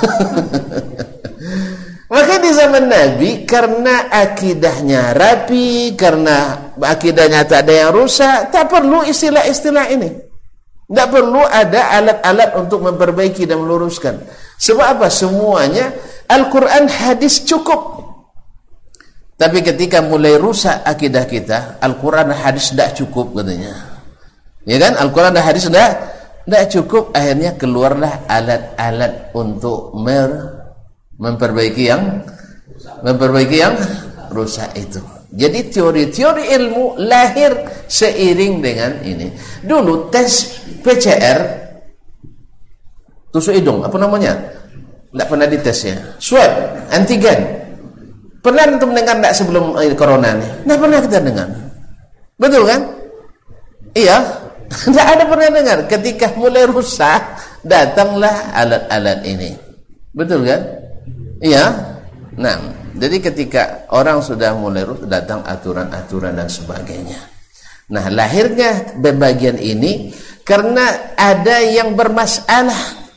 Maka 2.07 2.39
di 2.39 2.51
zaman 2.55 2.87
Nabi 2.87 3.43
karena 3.43 4.07
akidahnya 4.07 5.11
rapi, 5.11 5.91
karena 5.99 6.71
akidahnya 6.79 7.43
tak 7.43 7.67
ada 7.67 7.73
yang 7.87 7.91
rusak, 7.91 8.47
tak 8.47 8.71
perlu 8.71 9.03
istilah-istilah 9.03 9.91
ini. 9.91 10.09
Tidak 10.87 11.07
perlu 11.11 11.43
ada 11.43 11.99
alat-alat 11.99 12.55
untuk 12.55 12.79
memperbaiki 12.79 13.43
dan 13.43 13.59
meluruskan. 13.59 14.23
Sebab 14.55 14.87
apa? 14.97 15.11
Semuanya 15.11 15.91
Al-Quran 16.31 16.87
hadis 16.87 17.43
cukup 17.43 17.96
tapi 19.37 19.61
ketika 19.61 20.01
mulai 20.01 20.33
rusak 20.41 20.81
akidah 20.81 21.29
kita 21.29 21.77
Al-Quran 21.77 22.33
hadis 22.33 22.73
tidak 22.73 22.97
cukup 22.97 23.37
katanya. 23.37 23.69
Ya 24.65 24.81
kan? 24.81 24.97
Al-Quran 24.97 25.37
dan 25.37 25.45
hadis 25.45 25.69
tidak 25.69 25.93
tidak 26.49 26.63
cukup. 26.73 27.13
Akhirnya 27.13 27.53
keluarlah 27.53 28.25
alat-alat 28.25 29.29
untuk 29.37 29.93
mer 29.93 30.27
memperbaiki 31.21 31.83
yang 31.85 32.25
memperbaiki 33.05 33.57
yang 33.61 33.77
rusak 34.33 34.73
itu. 34.73 34.99
Jadi 35.27 35.69
teori-teori 35.69 36.43
ilmu 36.57 36.97
lahir 36.97 37.85
seiring 37.85 38.53
dengan 38.57 38.91
ini. 39.05 39.27
Dulu 39.61 40.09
tes 40.09 40.59
PCR 40.81 41.39
tusuk 43.29 43.53
hidung 43.53 43.85
apa 43.85 43.95
namanya? 44.01 44.33
Tidak 45.13 45.27
pernah 45.29 45.45
dites 45.45 45.79
ya. 45.85 45.95
Swab, 46.17 46.51
antigen. 46.89 47.66
Pernah 48.47 48.79
untuk 48.79 48.95
mendengar 48.95 49.19
tidak 49.19 49.33
sebelum 49.35 49.75
eh, 49.75 49.91
corona 49.91 50.31
ini? 50.31 50.47
Tidak 50.63 50.77
pernah 50.79 50.99
kita 51.03 51.19
dengar. 51.19 51.47
Betul 52.39 52.63
kan? 52.63 52.79
Iya. 53.91 54.17
Tidak 54.87 55.03
ada 55.03 55.23
pernah 55.27 55.51
dengar. 55.51 55.77
Ketika 55.91 56.31
mulai 56.39 56.63
rusak, 56.63 57.19
datanglah 57.67 58.55
alat-alat 58.55 59.19
ini. 59.27 59.51
Betul 60.15 60.47
kan? 60.47 60.63
Iya. 61.43 61.75
Nah, 62.39 62.55
jadi 62.95 63.19
ketika 63.19 63.83
orang 63.91 64.23
sudah 64.23 64.55
mulai 64.55 64.87
rusak, 64.87 65.11
datang 65.11 65.43
aturan-aturan 65.43 66.39
dan 66.39 66.47
sebagainya. 66.47 67.19
Nah, 67.91 68.07
lahirnya 68.07 68.95
pembagian 68.95 69.59
ini 69.59 70.15
karena 70.47 71.15
ada 71.19 71.59
yang 71.67 71.99
bermasalah 71.99 73.11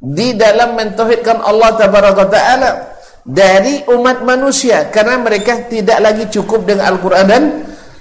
di 0.00 0.32
dalam 0.32 0.80
mentauhidkan 0.80 1.44
Allah 1.44 1.76
taala 1.76 2.91
dari 3.22 3.86
umat 3.86 4.26
manusia 4.26 4.90
karena 4.90 5.18
mereka 5.22 5.70
tidak 5.70 5.98
lagi 6.02 6.24
cukup 6.30 6.66
dengan 6.66 6.94
Al-Qur'an 6.94 7.26
dan 7.26 7.42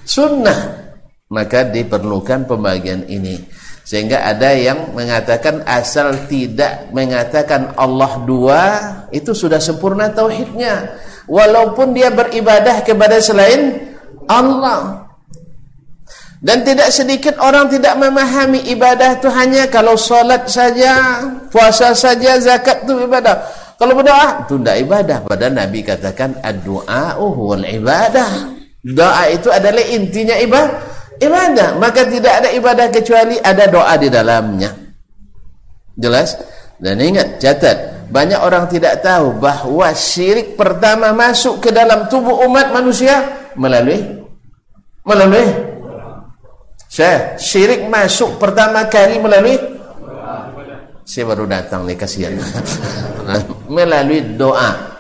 sunnah. 0.06 0.82
Maka 1.32 1.64
diperlukan 1.72 2.44
pembagian 2.50 3.08
ini. 3.08 3.40
Sehingga 3.82 4.28
ada 4.28 4.52
yang 4.54 4.94
mengatakan 4.94 5.64
asal 5.66 6.28
tidak 6.28 6.92
mengatakan 6.92 7.74
Allah 7.80 8.20
dua 8.28 8.62
itu 9.10 9.32
sudah 9.32 9.58
sempurna 9.58 10.12
tauhidnya. 10.12 11.00
Walaupun 11.32 11.96
dia 11.96 12.12
beribadah 12.12 12.84
kepada 12.84 13.24
selain 13.24 13.96
Allah. 14.28 15.08
Dan 16.42 16.66
tidak 16.66 16.90
sedikit 16.90 17.38
orang 17.38 17.70
tidak 17.70 17.94
memahami 18.02 18.66
ibadah 18.74 19.22
itu 19.22 19.30
hanya 19.30 19.70
kalau 19.70 19.94
solat 19.94 20.50
saja, 20.50 21.22
puasa 21.54 21.94
saja, 21.94 22.42
zakat 22.42 22.82
itu 22.82 23.06
ibadah. 23.06 23.61
Kalau 23.82 23.98
berdoa 23.98 24.46
itu 24.46 24.62
tidak 24.62 24.78
ibadah. 24.86 25.18
Padahal 25.26 25.54
Nabi 25.58 25.82
katakan 25.82 26.38
ad-du'a 26.38 27.18
huwal 27.18 27.66
ibadah. 27.66 28.54
Doa 28.86 29.26
itu 29.34 29.50
adalah 29.50 29.82
intinya 29.82 30.38
ibadah. 30.38 30.78
Ibadah. 31.18 31.82
Maka 31.82 32.06
tidak 32.06 32.46
ada 32.46 32.50
ibadah 32.54 32.94
kecuali 32.94 33.42
ada 33.42 33.66
doa 33.66 33.98
di 33.98 34.06
dalamnya. 34.14 34.70
Jelas? 35.98 36.38
Dan 36.78 37.02
ingat, 37.02 37.42
catat. 37.42 38.06
Banyak 38.14 38.38
orang 38.38 38.70
tidak 38.70 39.02
tahu 39.02 39.42
bahawa 39.42 39.98
syirik 39.98 40.54
pertama 40.54 41.10
masuk 41.10 41.58
ke 41.58 41.74
dalam 41.74 42.06
tubuh 42.06 42.46
umat 42.46 42.70
manusia 42.70 43.50
melalui 43.58 44.04
melalui 45.02 45.48
saya 46.92 47.40
syirik 47.40 47.88
masuk 47.88 48.36
pertama 48.36 48.84
kali 48.92 49.16
melalui 49.16 49.56
saya 51.06 51.24
baru 51.28 51.45
datang 51.49 51.86
nih 51.86 51.97
kasihan. 51.97 52.38
Melalui 53.76 54.38
doa. 54.38 54.99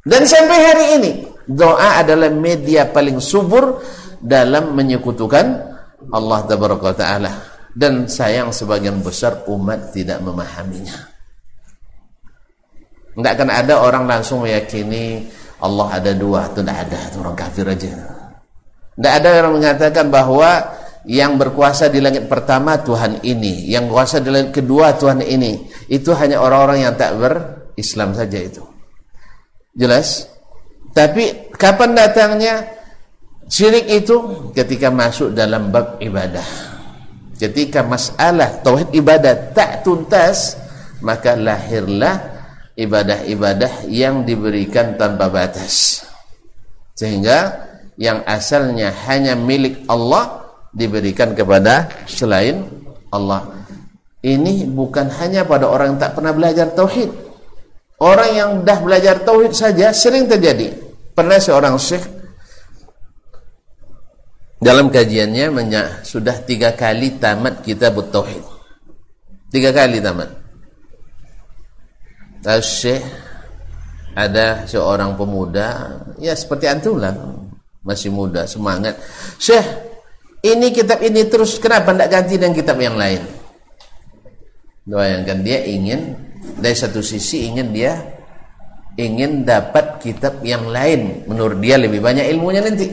Dan 0.00 0.24
sampai 0.24 0.58
hari 0.58 0.86
ini 1.00 1.10
doa 1.44 2.00
adalah 2.00 2.32
media 2.32 2.88
paling 2.88 3.20
subur 3.20 3.80
dalam 4.20 4.72
menyekutukan 4.76 5.46
Allah 6.12 6.40
Taala. 6.96 7.32
Dan 7.70 8.10
sayang 8.10 8.50
sebagian 8.50 8.98
besar 8.98 9.46
umat 9.46 9.94
tidak 9.94 10.18
memahaminya. 10.24 11.10
Tidak 13.14 13.32
akan 13.36 13.50
ada 13.50 13.74
orang 13.82 14.04
langsung 14.06 14.42
meyakini 14.42 15.28
Allah 15.60 16.00
ada 16.00 16.12
dua 16.16 16.48
itu 16.48 16.64
tidak 16.64 16.78
ada 16.88 16.98
itu 17.04 17.16
orang 17.20 17.36
kafir 17.36 17.66
aja. 17.68 17.90
Tidak 18.96 19.12
ada 19.12 19.28
orang 19.44 19.54
mengatakan 19.60 20.06
bahwa 20.08 20.79
yang 21.08 21.40
berkuasa 21.40 21.88
di 21.88 22.00
langit 22.02 22.28
pertama 22.28 22.76
Tuhan 22.80 23.24
ini, 23.24 23.68
yang 23.70 23.88
berkuasa 23.88 24.20
di 24.20 24.28
langit 24.28 24.52
kedua 24.52 24.92
Tuhan 24.96 25.24
ini. 25.24 25.64
Itu 25.88 26.12
hanya 26.12 26.40
orang-orang 26.44 26.84
yang 26.84 26.94
tak 26.96 27.16
berislam 27.16 28.12
saja 28.12 28.38
itu. 28.40 28.64
Jelas? 29.72 30.28
Tapi 30.90 31.54
kapan 31.54 31.94
datangnya 31.94 32.66
syirik 33.46 33.86
itu 33.88 34.50
ketika 34.52 34.90
masuk 34.90 35.32
dalam 35.32 35.70
bab 35.72 35.96
ibadah. 36.02 36.44
Ketika 37.40 37.80
masalah 37.80 38.60
tauhid 38.60 38.92
ibadah 38.92 39.56
tak 39.56 39.80
tuntas, 39.80 40.60
maka 41.00 41.32
lahirlah 41.32 42.20
ibadah-ibadah 42.76 43.88
yang 43.88 44.28
diberikan 44.28 45.00
tanpa 45.00 45.32
batas. 45.32 46.04
Sehingga 46.92 47.68
yang 47.96 48.20
asalnya 48.28 48.92
hanya 49.08 49.32
milik 49.32 49.88
Allah 49.88 50.49
diberikan 50.70 51.34
kepada 51.34 51.90
selain 52.06 52.66
Allah. 53.10 53.66
Ini 54.20 54.68
bukan 54.68 55.08
hanya 55.18 55.48
pada 55.48 55.66
orang 55.66 55.96
yang 55.96 56.00
tak 56.00 56.12
pernah 56.14 56.32
belajar 56.36 56.70
tauhid. 56.76 57.10
Orang 58.00 58.30
yang 58.32 58.50
dah 58.64 58.78
belajar 58.80 59.20
tauhid 59.24 59.52
saja 59.52 59.92
sering 59.92 60.28
terjadi. 60.28 60.72
Pernah 61.16 61.40
seorang 61.40 61.76
syekh 61.76 62.04
dalam 64.60 64.92
kajiannya 64.92 65.48
sudah 66.04 66.44
tiga 66.44 66.76
kali 66.76 67.16
tamat 67.16 67.64
kitab 67.64 67.96
tauhid. 68.12 68.44
Tiga 69.48 69.72
kali 69.72 70.04
tamat. 70.04 70.28
Syekh 72.60 73.04
ada 74.16 74.68
seorang 74.68 75.16
pemuda 75.16 76.00
ya 76.20 76.34
seperti 76.36 76.66
antum 76.66 76.98
lah 76.98 77.14
masih 77.80 78.10
muda 78.12 78.44
semangat 78.44 78.98
syekh 79.38 79.89
ini 80.40 80.72
kitab 80.72 81.04
ini 81.04 81.28
terus 81.28 81.60
kenapa 81.60 81.92
tidak 81.92 82.08
ganti 82.08 82.40
dengan 82.40 82.56
kitab 82.56 82.80
yang 82.80 82.96
lain? 82.96 83.20
Bayangkan 84.88 85.44
dia 85.44 85.60
ingin 85.68 86.16
dari 86.56 86.72
satu 86.72 87.04
sisi 87.04 87.44
ingin 87.52 87.68
dia 87.76 88.00
ingin 88.96 89.44
dapat 89.44 90.00
kitab 90.00 90.40
yang 90.40 90.64
lain. 90.72 91.28
Menurut 91.28 91.60
dia 91.60 91.76
lebih 91.76 92.00
banyak 92.00 92.24
ilmunya 92.32 92.64
nanti. 92.64 92.88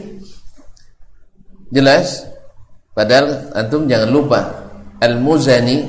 Jelas? 1.71 2.27
Padahal 2.91 3.55
antum 3.55 3.87
jangan 3.87 4.09
lupa 4.11 4.39
Al-Muzani 4.99 5.87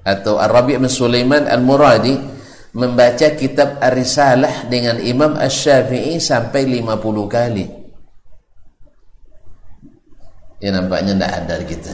atau 0.00 0.40
Ar-Rabi' 0.40 0.80
bin 0.80 0.88
Sulaiman 0.88 1.44
Al-Muradi 1.44 2.14
membaca 2.72 3.28
kitab 3.36 3.82
Ar-Risalah 3.84 4.70
dengan 4.70 4.96
Imam 5.02 5.36
Ash-Syafi'i 5.36 6.16
sampai 6.22 6.64
50 6.64 7.26
kali 7.28 7.66
Ya 10.60 10.72
nampaknya 10.72 11.12
tidak 11.12 11.32
ada 11.44 11.54
kita. 11.64 11.92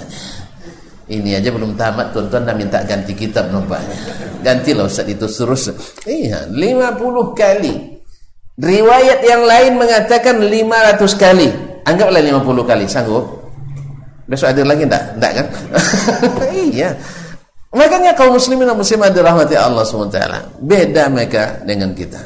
Ini 1.10 1.42
aja 1.42 1.50
belum 1.50 1.74
tamat 1.74 2.14
tuan-tuan 2.14 2.46
dah 2.46 2.54
minta 2.54 2.78
ganti 2.86 3.12
kitab 3.12 3.50
nampaknya. 3.50 3.96
Gantilah 4.40 4.86
Ustaz 4.86 5.10
itu 5.10 5.26
terus. 5.26 5.68
Iya, 6.06 6.46
50 6.46 7.34
kali. 7.34 7.74
Riwayat 8.56 9.20
yang 9.26 9.42
lain 9.42 9.72
mengatakan 9.82 10.38
500 10.38 11.02
kali. 11.18 11.48
Anggaplah 11.82 12.22
50 12.22 12.62
kali, 12.62 12.84
sanggup? 12.86 13.42
Besok 14.30 14.54
ada 14.54 14.62
lagi 14.62 14.86
enggak? 14.86 15.04
Enggak 15.18 15.32
kan? 15.34 15.46
iya. 16.70 16.94
Makanya 17.74 18.14
kaum 18.14 18.38
muslimin 18.38 18.70
dan 18.70 18.78
muslimat 18.78 19.10
dirahmati 19.10 19.58
Allah 19.58 19.82
SWT. 19.82 20.18
Beda 20.62 21.10
mereka 21.10 21.58
dengan 21.66 21.90
kita. 21.90 22.22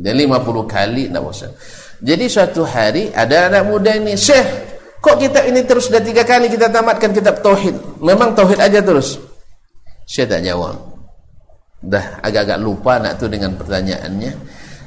Dan 0.00 0.16
50 0.16 0.64
kali 0.64 1.12
enggak 1.12 1.22
usah. 1.28 1.52
Jadi 2.00 2.24
suatu 2.26 2.64
hari 2.64 3.12
ada 3.12 3.52
anak 3.52 3.68
muda 3.68 3.92
ini, 3.94 4.16
Syekh, 4.16 4.71
Kok 5.02 5.16
kitab 5.18 5.50
ini 5.50 5.66
terus 5.66 5.90
sudah 5.90 5.98
tiga 5.98 6.22
kali 6.22 6.46
kita 6.46 6.70
tamatkan 6.70 7.10
kitab 7.10 7.42
Tauhid? 7.42 7.74
Memang 7.98 8.38
Tauhid 8.38 8.62
aja 8.62 8.78
terus? 8.78 9.18
Syekh 10.06 10.30
tak 10.30 10.46
jawab. 10.46 10.78
Dah 11.82 12.22
agak-agak 12.22 12.62
lupa 12.62 13.02
nak 13.02 13.18
tu 13.18 13.26
dengan 13.26 13.58
pertanyaannya. 13.58 14.30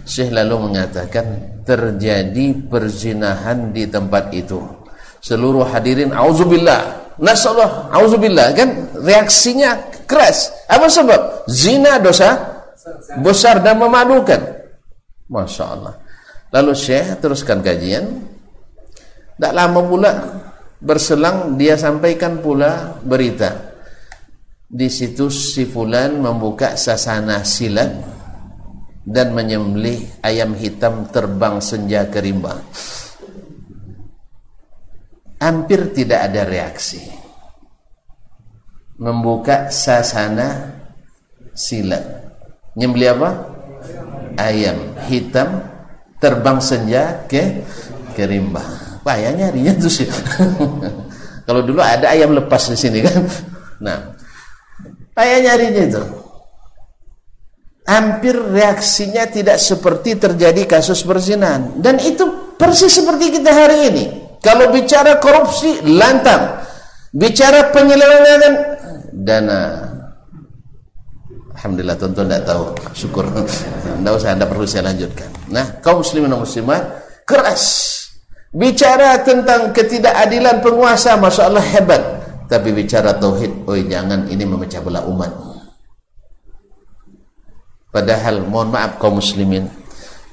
Syekh 0.08 0.32
lalu 0.32 0.72
mengatakan 0.72 1.60
terjadi 1.68 2.56
perzinahan 2.72 3.76
di 3.76 3.84
tempat 3.92 4.32
itu. 4.32 4.64
Seluruh 5.20 5.68
hadirin 5.68 6.16
auzubillah, 6.16 7.12
nasallah, 7.20 7.92
auzubillah 7.92 8.56
kan 8.56 8.70
reaksinya 8.96 9.76
keras. 10.08 10.48
Apa 10.72 10.88
sebab? 10.88 11.44
Zina 11.52 12.00
dosa 12.00 12.40
besar 13.20 13.60
dan 13.60 13.84
memalukan. 13.84 14.40
Masya 15.28 15.64
Allah. 15.68 16.00
Lalu 16.56 16.72
Syekh 16.72 17.20
teruskan 17.20 17.60
kajian 17.60 18.35
tak 19.36 19.54
lama 19.54 19.82
pula 19.84 20.12
berselang 20.80 21.60
dia 21.60 21.76
sampaikan 21.76 22.40
pula 22.40 23.00
berita. 23.04 23.76
Di 24.66 24.90
situs 24.90 25.56
si 25.56 25.64
fulan 25.70 26.20
membuka 26.20 26.76
sasana 26.76 27.46
silat 27.46 27.94
dan 29.06 29.32
menyembelih 29.32 30.20
ayam 30.26 30.58
hitam 30.58 31.06
terbang 31.14 31.62
senja 31.62 32.10
ke 32.10 32.20
rimba. 32.20 32.60
Hampir 35.38 35.94
tidak 35.94 36.32
ada 36.32 36.42
reaksi. 36.50 37.06
Membuka 38.98 39.70
sasana 39.70 40.74
silat. 41.54 42.04
Nyembelih 42.76 43.10
apa? 43.20 43.30
Ayam 44.36 44.98
hitam 45.08 45.64
terbang 46.20 46.60
senja 46.60 47.24
ke 47.30 47.64
ke 48.18 48.24
payah 49.06 49.38
nyarinya 49.38 49.78
tuh 49.78 49.92
sih 50.02 50.10
kalau 51.46 51.62
dulu 51.62 51.78
ada 51.78 52.10
ayam 52.10 52.34
lepas 52.34 52.74
di 52.74 52.78
sini 52.78 53.06
kan. 53.06 53.22
Nah 53.78 54.18
payah 55.14 55.40
nyarinya 55.46 55.84
itu. 55.86 56.04
Hampir 57.86 58.34
reaksinya 58.34 59.30
tidak 59.30 59.62
seperti 59.62 60.18
terjadi 60.18 60.66
kasus 60.66 61.06
perzinahan 61.06 61.78
dan 61.78 62.02
itu 62.02 62.58
persis 62.58 62.90
seperti 62.90 63.30
kita 63.30 63.54
hari 63.54 63.94
ini. 63.94 64.06
Kalau 64.42 64.74
bicara 64.74 65.22
korupsi 65.22 65.86
lantang. 65.86 66.66
Bicara 67.16 67.72
penyelewengan 67.72 68.54
dana. 69.22 69.62
Alhamdulillah 71.56 71.96
tuan-tuan 71.96 72.28
tidak 72.28 72.44
tahu. 72.44 72.64
Syukur. 72.92 73.26
Tidak 73.96 74.12
usah 74.12 74.38
anda 74.38 74.46
perlu 74.46 74.68
saya 74.68 74.92
lanjutkan. 74.92 75.32
Nah 75.50 75.80
kaum 75.82 76.04
muslimin 76.04 76.30
dan 76.30 76.44
muslimat 76.44 76.84
keras 77.26 77.64
bicara 78.56 79.20
tentang 79.20 79.76
ketidakadilan 79.76 80.64
penguasa 80.64 81.20
Masya 81.20 81.44
Allah 81.52 81.66
hebat. 81.76 82.04
Tapi 82.48 82.72
bicara 82.72 83.18
tauhid 83.20 83.68
oi 83.68 83.84
jangan 83.92 84.32
ini 84.32 84.48
memecah 84.48 84.80
belah 84.80 85.04
umat. 85.12 85.32
Padahal 87.92 88.48
mohon 88.48 88.72
maaf 88.72 89.00
kaum 89.00 89.20
muslimin 89.20 89.68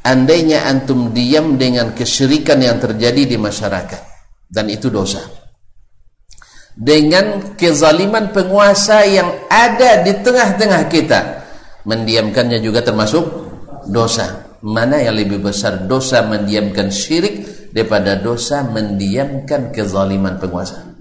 andainya 0.03 0.67
antum 0.67 1.15
diam 1.15 1.55
dengan 1.55 1.95
kesyirikan 1.95 2.59
yang 2.59 2.83
terjadi 2.83 3.23
di 3.35 3.37
masyarakat 3.39 4.03
dan 4.51 4.67
itu 4.69 4.91
dosa. 4.91 5.23
Dengan 6.73 7.53
kezaliman 7.55 8.33
penguasa 8.33 9.05
yang 9.05 9.29
ada 9.47 10.01
di 10.03 10.13
tengah-tengah 10.25 10.83
kita 10.89 11.21
mendiamkannya 11.85 12.59
juga 12.65 12.81
termasuk 12.81 13.25
dosa. 13.89 14.51
Mana 14.63 15.03
yang 15.03 15.19
lebih 15.19 15.43
besar 15.43 15.85
dosa 15.91 16.23
mendiamkan 16.23 16.89
syirik 16.89 17.52
daripada 17.73 18.21
dosa 18.21 18.61
mendiamkan 18.63 19.73
kezaliman 19.73 20.37
penguasa. 20.37 20.93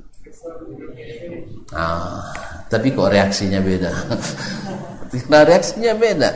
Ah, 1.71 2.31
tapi 2.71 2.95
kok 2.95 3.11
reaksinya 3.11 3.59
beda? 3.59 3.91
Karena 5.11 5.39
reaksinya 5.51 5.93
beda. 5.95 6.29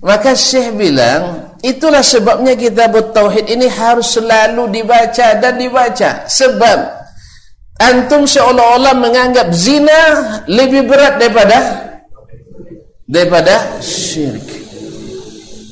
Maka 0.00 0.32
Syekh 0.32 0.80
bilang 0.80 1.52
itulah 1.60 2.00
sebabnya 2.00 2.56
kitab 2.56 2.96
Tauhid 3.12 3.52
ini 3.52 3.68
harus 3.68 4.16
selalu 4.16 4.72
dibaca 4.72 5.36
dan 5.36 5.60
dibaca. 5.60 6.24
Sebab 6.24 6.78
antum 7.76 8.24
seolah-olah 8.24 8.96
menganggap 8.96 9.52
zina 9.52 10.00
lebih 10.48 10.88
berat 10.88 11.20
daripada 11.20 11.58
daripada 13.04 13.80
syirik 13.84 14.69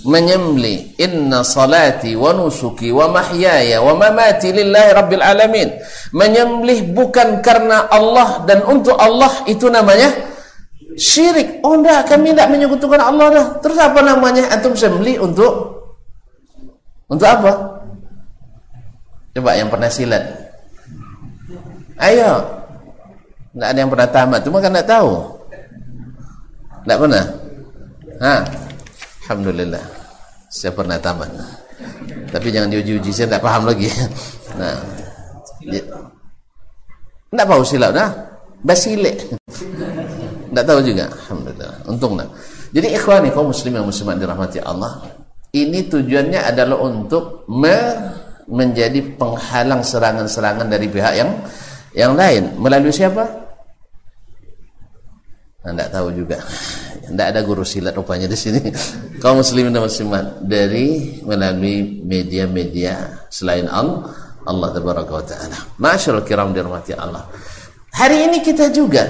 menyembeli 0.09 0.97
inna 0.97 1.45
salati 1.45 2.17
wa 2.17 2.33
nusuki 2.33 2.89
wa 2.89 3.13
mahyaya 3.13 3.85
wa 3.85 3.93
mamati 3.93 4.57
lillahi 4.57 4.91
rabbil 4.97 5.21
alamin. 5.21 5.69
Menyembelih 6.17 6.97
bukan 6.97 7.45
karena 7.45 7.93
Allah 7.93 8.49
dan 8.49 8.65
untuk 8.65 8.97
Allah 8.97 9.45
itu 9.45 9.69
namanya 9.69 10.09
syirik. 10.97 11.61
Oh 11.61 11.77
enggak 11.77 12.09
kami 12.09 12.33
tidak 12.33 12.49
menyekutukan 12.49 12.97
Allah 13.05 13.27
dah 13.29 13.47
terus 13.61 13.77
apa 13.77 14.01
namanya? 14.01 14.49
Antum 14.49 14.73
sembeli 14.73 15.21
untuk 15.21 15.77
untuk 17.13 17.29
apa? 17.29 17.53
Coba 19.37 19.61
yang 19.61 19.69
pernah 19.69 19.93
silat. 19.93 20.25
Ayo. 22.01 22.57
Tidak 23.53 23.69
ada 23.75 23.79
yang 23.79 23.93
pernah 23.93 24.09
tamat 24.09 24.41
cuma 24.41 24.65
kan 24.65 24.73
tidak 24.73 24.89
tahu. 24.89 25.13
Tidak 26.87 26.97
pernah? 26.97 27.25
Ha 28.19 28.35
Alhamdulillah 29.29 29.97
saya 30.49 30.72
pernah 30.72 30.96
tamat 30.96 31.30
tapi 32.28 32.49
jangan 32.53 32.68
diuji-uji 32.72 33.11
saya 33.14 33.26
tidak 33.30 33.44
paham 33.44 33.68
lagi. 33.68 33.88
Nah 34.57 34.76
tidak 37.28 37.46
tahu 37.46 37.62
silap 37.62 37.92
nah 37.92 38.09
basilek 38.64 39.28
tidak 40.49 40.64
tahu 40.64 40.80
juga. 40.80 41.07
Alhamdulillah. 41.12 41.72
Untung 41.86 42.16
nah 42.16 42.28
jadi 42.72 42.96
ikhwani 42.96 43.32
kaum 43.32 43.53
muslim 43.53 43.76
yang 43.76 43.86
muslimat 43.86 44.16
dirahmati 44.16 44.61
Allah 44.64 45.05
ini 45.53 45.88
tujuannya 45.88 46.40
adalah 46.44 46.76
untuk 46.84 47.49
me 47.49 47.78
menjadi 48.49 49.01
penghalang 49.16 49.84
serangan-serangan 49.84 50.68
dari 50.68 50.88
pihak 50.88 51.14
yang 51.16 51.30
yang 51.92 52.12
lain. 52.16 52.57
Melalui 52.57 52.92
siapa? 52.92 53.24
Tidak 55.64 55.88
tahu 55.92 56.09
juga. 56.16 56.40
Tidak 57.09 57.27
ada 57.35 57.41
guru 57.41 57.65
silat 57.65 57.97
rupanya 57.97 58.29
di 58.29 58.37
sini. 58.37 58.61
Kaum 59.23 59.41
muslimin 59.41 59.73
dan 59.73 59.89
muslimat 59.89 60.45
dari 60.45 61.19
melalui 61.25 62.05
media-media 62.05 63.25
selain 63.33 63.65
Allah, 63.67 64.13
Allah 64.45 64.69
tabaraka 64.77 65.13
wa 65.13 65.25
taala. 65.25 65.59
Masyaallah 65.81 66.25
kiram 66.29 66.53
dirahmati 66.53 66.93
Allah. 66.93 67.25
Hari 67.97 68.29
ini 68.29 68.45
kita 68.45 68.69
juga 68.69 69.09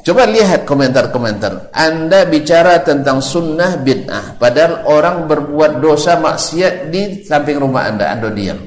coba 0.00 0.24
lihat 0.24 0.64
komentar-komentar. 0.64 1.70
Anda 1.76 2.24
bicara 2.24 2.80
tentang 2.80 3.20
sunnah 3.20 3.76
bid'ah, 3.78 4.40
padahal 4.40 4.88
orang 4.88 5.16
berbuat 5.28 5.78
dosa 5.78 6.16
maksiat 6.16 6.88
di 6.88 7.22
samping 7.22 7.60
rumah 7.60 7.92
Anda, 7.92 8.16
Anda 8.16 8.32
diam. 8.32 8.58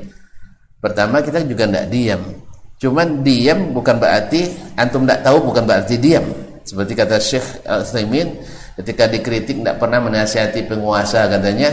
Pertama 0.77 1.25
kita 1.25 1.41
juga 1.43 1.65
tidak 1.65 1.89
diam. 1.89 2.21
Cuman 2.77 3.23
diam 3.23 3.71
bukan 3.71 3.95
berarti 3.95 4.43
antum 4.75 5.07
tidak 5.07 5.23
tahu 5.23 5.39
bukan 5.47 5.63
berarti 5.63 5.95
diam 5.95 6.42
seperti 6.73 6.97
kata 6.97 7.21
Syekh 7.21 7.69
Al-Utsaimin 7.69 8.41
ketika 8.81 9.05
dikritik 9.05 9.61
tidak 9.61 9.77
pernah 9.77 10.01
menasihati 10.01 10.65
penguasa 10.65 11.29
katanya, 11.29 11.69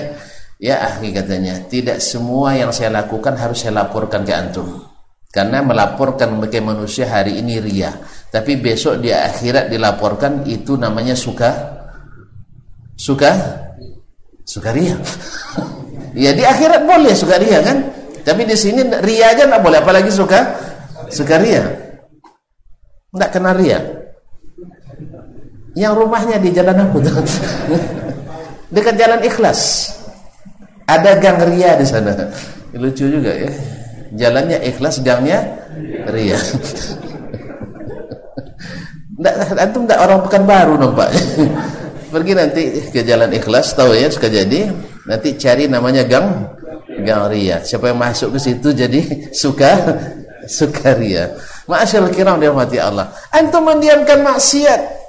ya 0.61 0.77
ahli 0.77 1.09
katanya, 1.17 1.65
tidak 1.73 2.05
semua 2.05 2.53
yang 2.53 2.69
saya 2.69 2.93
lakukan 2.93 3.33
harus 3.41 3.65
saya 3.65 3.81
laporkan 3.81 4.29
ke 4.29 4.37
antum. 4.37 4.85
Karena 5.33 5.65
melaporkan 5.65 6.37
sebagai 6.37 6.61
manusia 6.61 7.09
hari 7.09 7.41
ini 7.41 7.65
ria, 7.65 7.97
tapi 8.29 8.61
besok 8.61 9.01
di 9.01 9.09
akhirat 9.09 9.73
dilaporkan 9.73 10.45
itu 10.45 10.77
namanya 10.77 11.17
suka 11.17 11.81
suka 12.93 13.33
suka 14.45 14.69
ria. 14.69 15.01
ya 16.29 16.37
di 16.37 16.45
akhirat 16.45 16.85
boleh 16.85 17.17
suka 17.17 17.41
ria 17.41 17.65
kan? 17.65 17.79
Tapi 18.21 18.45
di 18.45 18.53
sini 18.53 18.85
ria 19.01 19.33
aja 19.33 19.49
nggak 19.49 19.63
boleh, 19.65 19.81
apalagi 19.81 20.13
suka 20.13 20.45
suka 21.09 21.41
ria. 21.41 21.65
Tidak 23.15 23.31
kena 23.33 23.57
ria 23.57 24.00
yang 25.79 25.95
rumahnya 25.95 26.43
di 26.43 26.51
jalan 26.51 26.75
apa 26.75 26.99
dekat 28.75 28.95
jalan 28.97 29.21
ikhlas. 29.23 29.93
Ada 30.91 31.23
gang 31.23 31.39
ria 31.47 31.79
di 31.79 31.87
sana. 31.87 32.11
Lucu 32.75 33.07
juga 33.07 33.31
ya. 33.31 33.51
Jalannya 34.11 34.59
ikhlas 34.67 34.99
gangnya 35.07 35.47
ria. 36.11 36.35
Nggak, 39.21 39.35
antum 39.61 39.85
orang 39.85 40.25
pekan 40.27 40.49
baru 40.49 40.75
nampak. 40.81 41.13
Pergi 42.15 42.33
nanti 42.35 42.63
ke 42.91 43.07
jalan 43.07 43.31
ikhlas 43.31 43.77
tahu 43.79 43.95
ya 43.95 44.11
suka 44.11 44.27
jadi. 44.27 44.67
Nanti 45.07 45.39
cari 45.39 45.71
namanya 45.71 46.03
gang 46.03 46.51
gang 47.07 47.31
ria. 47.31 47.63
Siapa 47.63 47.95
yang 47.95 48.03
masuk 48.03 48.35
ke 48.35 48.39
situ 48.43 48.75
jadi 48.75 49.31
suka 49.31 49.71
suka 50.51 50.99
ria. 50.99 51.31
Masyaallah 51.71 52.11
kiram 52.11 52.43
dirahmati 52.43 52.83
Allah. 52.83 53.15
Antum 53.31 53.63
mendiamkan 53.63 54.27
maksiat 54.27 55.00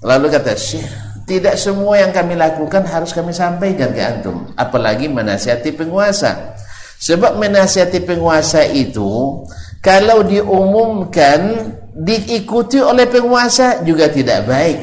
Lalu 0.00 0.32
kata 0.32 0.56
Syekh, 0.56 0.88
tidak 1.28 1.60
semua 1.60 2.00
yang 2.00 2.10
kami 2.10 2.34
lakukan 2.34 2.82
harus 2.88 3.12
kami 3.12 3.30
sampaikan 3.36 3.92
ke 3.92 4.00
antum, 4.00 4.48
apalagi 4.56 5.06
menasihati 5.12 5.76
penguasa. 5.76 6.56
Sebab 7.00 7.40
menasihati 7.40 8.04
penguasa 8.04 8.64
itu 8.64 9.44
kalau 9.80 10.20
diumumkan 10.24 11.72
diikuti 11.96 12.80
oleh 12.80 13.08
penguasa 13.08 13.80
juga 13.84 14.08
tidak 14.12 14.44
baik. 14.48 14.78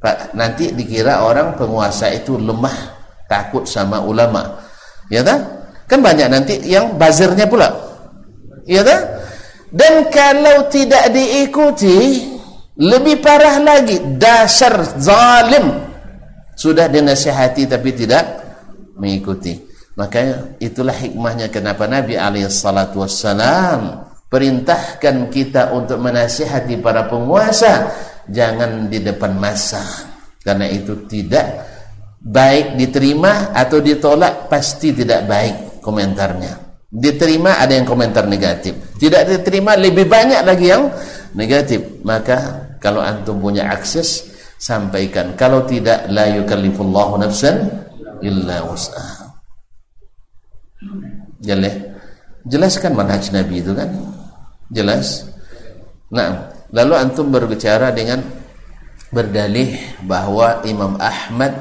Pak, 0.00 0.32
nanti 0.32 0.70
dikira 0.72 1.26
orang 1.26 1.58
penguasa 1.58 2.10
itu 2.10 2.38
lemah, 2.38 2.94
takut 3.26 3.66
sama 3.66 3.98
ulama. 4.02 4.62
Ya 5.10 5.26
tak? 5.26 5.42
Kan 5.90 6.00
banyak 6.00 6.28
nanti 6.30 6.54
yang 6.70 6.94
buzzernya 6.94 7.50
pula. 7.50 7.66
Ya 8.66 8.86
tak? 8.86 9.26
Dan 9.74 10.06
kalau 10.10 10.70
tidak 10.70 11.10
diikuti 11.10 12.29
lebih 12.80 13.20
parah 13.20 13.60
lagi 13.60 14.00
dasar 14.16 14.96
zalim. 14.96 15.92
Sudah 16.56 16.88
dinasihati 16.88 17.68
tapi 17.68 17.92
tidak 17.92 18.24
mengikuti. 18.96 19.56
Makanya 19.96 20.56
itulah 20.60 20.96
hikmahnya 20.96 21.52
kenapa 21.52 21.84
Nabi 21.84 22.16
alaihi 22.16 22.48
salatu 22.48 23.04
wassalam 23.04 24.08
perintahkan 24.32 25.28
kita 25.28 25.76
untuk 25.76 26.00
menasihati 26.00 26.80
para 26.80 27.04
penguasa 27.04 27.92
jangan 28.28 28.88
di 28.88 29.04
depan 29.04 29.36
masa. 29.36 29.84
Karena 30.40 30.64
itu 30.72 31.04
tidak 31.04 31.68
baik 32.20 32.80
diterima 32.80 33.52
atau 33.52 33.80
ditolak 33.80 34.48
pasti 34.48 34.96
tidak 34.96 35.28
baik 35.28 35.84
komentarnya. 35.84 36.84
Diterima 36.88 37.60
ada 37.60 37.76
yang 37.76 37.84
komentar 37.84 38.24
negatif. 38.24 38.96
Tidak 38.96 39.22
diterima 39.28 39.76
lebih 39.76 40.08
banyak 40.08 40.40
lagi 40.44 40.66
yang 40.68 40.88
negatif. 41.36 42.02
Maka 42.02 42.69
kalau 42.80 43.04
antum 43.04 43.36
punya 43.38 43.68
akses 43.68 44.32
sampaikan. 44.56 45.36
Kalau 45.36 45.68
tidak 45.68 46.08
la 46.08 46.28
yukallifullahu 46.32 47.20
nafsan 47.20 47.68
illa 48.24 48.64
wus'aha. 48.64 49.36
Jelas? 51.44 51.76
Jelaskan 52.48 52.96
manhaj 52.96 53.28
nabi 53.36 53.60
itu 53.60 53.76
kan? 53.76 53.88
Jelas? 54.72 55.28
Nah 56.08 56.52
lalu 56.72 56.96
antum 56.96 57.28
berbicara 57.28 57.92
dengan 57.92 58.24
berdalih 59.12 59.76
bahwa 60.08 60.64
Imam 60.64 60.96
Ahmad 60.96 61.52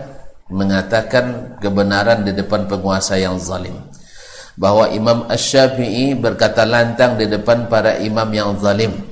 mengatakan 0.47 1.59
kebenaran 1.59 2.23
di 2.23 2.31
depan 2.31 2.67
penguasa 2.71 3.19
yang 3.19 3.35
zalim. 3.35 3.75
Bahwa 4.59 4.91
Imam 4.91 5.23
Ash-Syafi'i 5.31 6.19
berkata 6.19 6.67
lantang 6.67 7.15
di 7.15 7.31
depan 7.31 7.71
para 7.71 7.95
imam 7.95 8.27
yang 8.27 8.59
zalim 8.59 9.08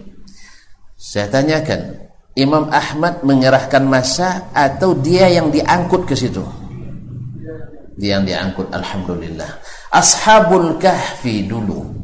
saya 0.98 1.30
tanyakan, 1.30 2.10
Imam 2.34 2.74
Ahmad 2.74 3.22
menyerahkan 3.22 3.86
masa 3.86 4.50
atau 4.52 4.98
dia 4.98 5.30
yang 5.30 5.54
diangkut 5.54 6.10
ke 6.10 6.18
situ? 6.18 6.42
Dia 7.98 8.18
yang 8.18 8.26
diangkut, 8.26 8.70
Alhamdulillah. 8.74 9.62
Ashabul 9.94 10.78
Kahfi 10.82 11.46
dulu. 11.46 11.98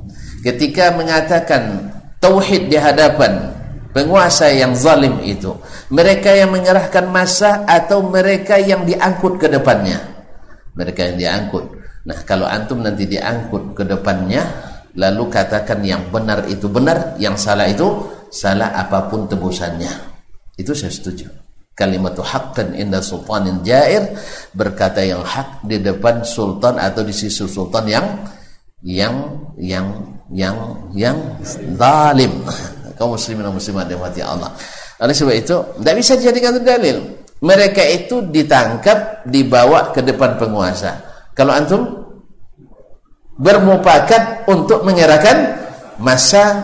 ketika 0.44 0.92
mengatakan 0.94 1.88
tauhid 2.20 2.68
di 2.68 2.76
hadapan 2.76 3.56
penguasa 3.96 4.52
yang 4.52 4.76
zalim 4.76 5.24
itu 5.24 5.56
mereka 5.88 6.36
yang 6.36 6.52
menyerahkan 6.52 7.08
masa 7.08 7.64
atau 7.64 8.04
mereka 8.04 8.60
yang 8.60 8.84
diangkut 8.84 9.40
ke 9.40 9.48
depannya 9.48 10.04
mereka 10.76 11.08
yang 11.08 11.18
diangkut 11.18 11.66
nah 12.04 12.20
kalau 12.28 12.44
antum 12.44 12.84
nanti 12.84 13.08
diangkut 13.08 13.72
ke 13.72 13.88
depannya 13.88 14.44
lalu 15.00 15.32
katakan 15.32 15.80
yang 15.80 16.04
benar 16.12 16.44
itu 16.52 16.68
benar 16.68 17.16
yang 17.16 17.40
salah 17.40 17.72
itu 17.72 17.88
salah 18.34 18.74
apa 18.74 19.06
pun 19.14 19.30
tebusannya 19.30 19.94
itu 20.58 20.74
saya 20.74 20.90
setuju 20.90 21.30
kalimat 21.78 22.18
haqqan 22.18 22.74
inda 22.74 22.98
sultanin 23.06 23.62
jair 23.62 24.18
berkata 24.58 25.06
yang 25.06 25.22
hak 25.22 25.62
di 25.70 25.78
depan 25.78 26.26
sultan 26.26 26.82
atau 26.82 27.06
di 27.06 27.14
sisi 27.14 27.46
sultan 27.46 27.86
yang 27.86 28.06
yang 28.82 29.16
yang 29.62 29.86
yang 30.34 30.58
yang 30.98 31.18
zalim 31.78 32.42
kaum 32.98 33.18
muslimin 33.18 33.44
dan 33.44 33.54
muslimat 33.54 33.86
mati 33.98 34.22
Allah. 34.24 34.54
Oleh 35.02 35.12
sebab 35.12 35.36
itu, 35.36 35.58
tidak 35.82 35.96
bisa 36.00 36.14
dijadikan 36.16 36.56
dalil. 36.64 36.98
Mereka 37.44 37.84
itu 37.92 38.24
ditangkap, 38.32 39.28
dibawa 39.28 39.92
ke 39.92 40.00
depan 40.00 40.40
penguasa. 40.40 41.04
Kalau 41.36 41.52
antum 41.52 41.82
bermupakat 43.36 44.48
untuk 44.48 44.88
menyerahkan 44.88 45.60
masa 46.00 46.64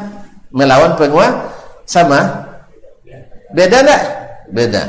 melawan 0.55 0.95
penguasa 0.95 1.51
sama 1.89 2.45
beda 3.49 3.81
tak? 3.81 4.03
Beda. 4.53 4.83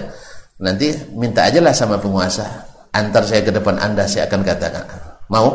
Nanti 0.60 0.92
minta 1.16 1.48
aja 1.48 1.64
lah 1.64 1.72
sama 1.72 1.96
penguasa. 1.96 2.44
Antar 2.92 3.24
saya 3.24 3.40
ke 3.40 3.48
depan 3.48 3.80
anda, 3.80 4.04
saya 4.04 4.28
akan 4.28 4.44
katakan. 4.44 4.84
Mau? 5.32 5.48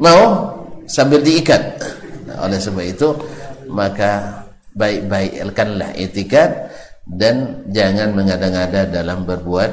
Mau? 0.00 0.24
Sambil 0.88 1.20
diikat. 1.20 1.60
Nah, 2.24 2.48
oleh 2.48 2.56
sebab 2.56 2.84
itu, 2.86 3.12
maka 3.68 4.40
baik-baikkanlah 4.72 5.92
etika 5.98 6.72
dan 7.04 7.66
jangan 7.68 8.16
mengada-ngada 8.16 8.88
dalam 8.88 9.28
berbuat 9.28 9.70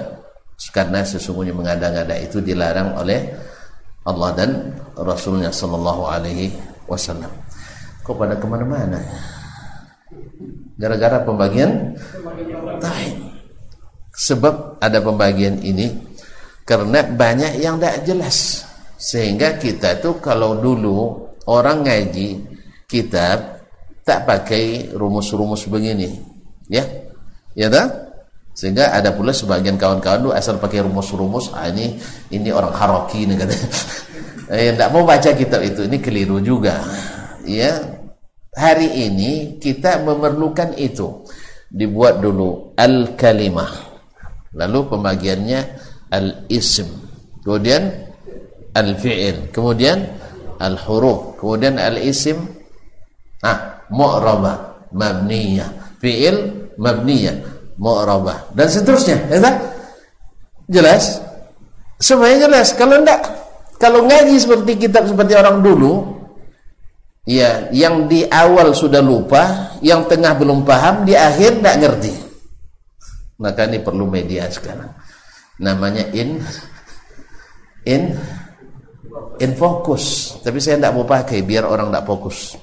karena 0.74 1.04
sesungguhnya 1.04 1.52
mengada-ngada 1.52 2.16
itu 2.20 2.39
dilarang 2.39 2.96
oleh 2.98 3.20
Allah 4.04 4.32
dan 4.36 4.52
Rasulnya 5.00 5.52
Sallallahu 5.52 6.04
Alaihi 6.08 6.52
Wasallam. 6.88 7.32
Kok 8.04 8.16
pada 8.20 8.36
ke 8.36 8.48
mana-mana? 8.48 9.00
Gara-gara 10.77 11.21
pembagian? 11.21 11.93
Tahim. 12.81 13.15
Sebab 14.13 14.77
ada 14.77 14.99
pembagian 15.01 15.57
ini 15.61 15.89
karena 16.63 17.01
banyak 17.03 17.57
yang 17.61 17.81
tidak 17.81 17.97
jelas. 18.05 18.38
Sehingga 18.97 19.57
kita 19.57 19.99
tuh 19.99 20.21
kalau 20.21 20.61
dulu 20.61 21.27
orang 21.49 21.84
ngaji 21.84 22.39
kitab 22.86 23.65
tak 24.03 24.27
pakai 24.27 24.93
rumus-rumus 24.93 25.65
begini 25.67 26.09
ya. 26.69 26.84
Ya 27.53 27.69
dah 27.69 28.03
sehingga 28.53 28.93
ada 28.93 29.09
pula 29.17 29.34
sebagian 29.34 29.81
kawan-kawan 29.81 30.29
tuh 30.29 30.34
asal 30.38 30.61
pakai 30.61 30.86
rumus-rumus 30.86 31.49
ah, 31.57 31.73
ini 31.73 31.97
ini 32.29 32.53
orang 32.53 32.69
haroki 32.69 33.25
nih 33.25 33.34
kata 33.41 33.55
eh, 34.53 34.77
tidak 34.77 34.89
mau 34.93 35.01
baca 35.01 35.29
kitab 35.34 35.65
itu 35.65 35.89
ini 35.89 35.97
keliru 35.97 36.38
juga 36.38 36.86
ya 37.49 37.93
hari 38.54 39.10
ini 39.10 39.58
kita 39.58 40.01
memerlukan 40.01 40.78
itu. 40.78 41.26
Dibuat 41.74 42.22
dulu 42.22 42.78
al 42.78 43.18
kalimah 43.18 43.93
lalu 44.54 44.93
pembagiannya 44.93 45.60
al 46.14 46.45
ism 46.45 46.86
kemudian 47.41 47.89
al 48.78 48.93
fi'il 48.93 49.49
kemudian 49.49 50.06
al 50.62 50.78
huruf 50.78 51.41
kemudian 51.41 51.82
al 51.82 51.97
ism 51.97 52.45
ah 53.41 53.84
mu'rabah 53.89 54.89
mabniyah. 54.93 55.97
Fi'il 55.97 56.70
mabniyah 56.78 57.36
mu'rabah. 57.82 58.54
Dan 58.54 58.68
seterusnya 58.70 59.18
ya 59.34 59.51
jelas? 60.70 61.20
Semuanya 61.97 62.47
jelas. 62.47 62.72
Kalau 62.78 63.01
enggak 63.01 63.20
kalau 63.82 64.06
ngaji 64.08 64.36
seperti 64.39 64.88
kitab 64.88 65.10
seperti 65.10 65.34
orang 65.36 65.60
dulu 65.60 66.22
ya 67.24 67.71
yang 67.71 68.07
di 68.11 68.28
awal 68.28 68.76
sudah 68.76 68.99
lupa 68.99 69.76
yang 69.80 70.03
tengah 70.07 70.36
belum 70.36 70.67
paham 70.67 71.07
di 71.07 71.15
akhir 71.15 71.63
enggak 71.63 71.78
ngerti 71.80 72.13
maka 73.39 73.67
ini 73.67 73.80
perlu 73.80 74.05
media 74.07 74.47
sekarang 74.51 74.91
namanya 75.59 76.03
in 76.11 76.43
in 77.88 78.15
in 79.39 79.51
fokus 79.55 80.36
tapi 80.43 80.59
saya 80.59 80.80
tidak 80.80 80.93
mau 80.99 81.07
pakai 81.07 81.43
biar 81.43 81.63
orang 81.63 81.91
tidak 81.91 82.07
fokus 82.07 82.59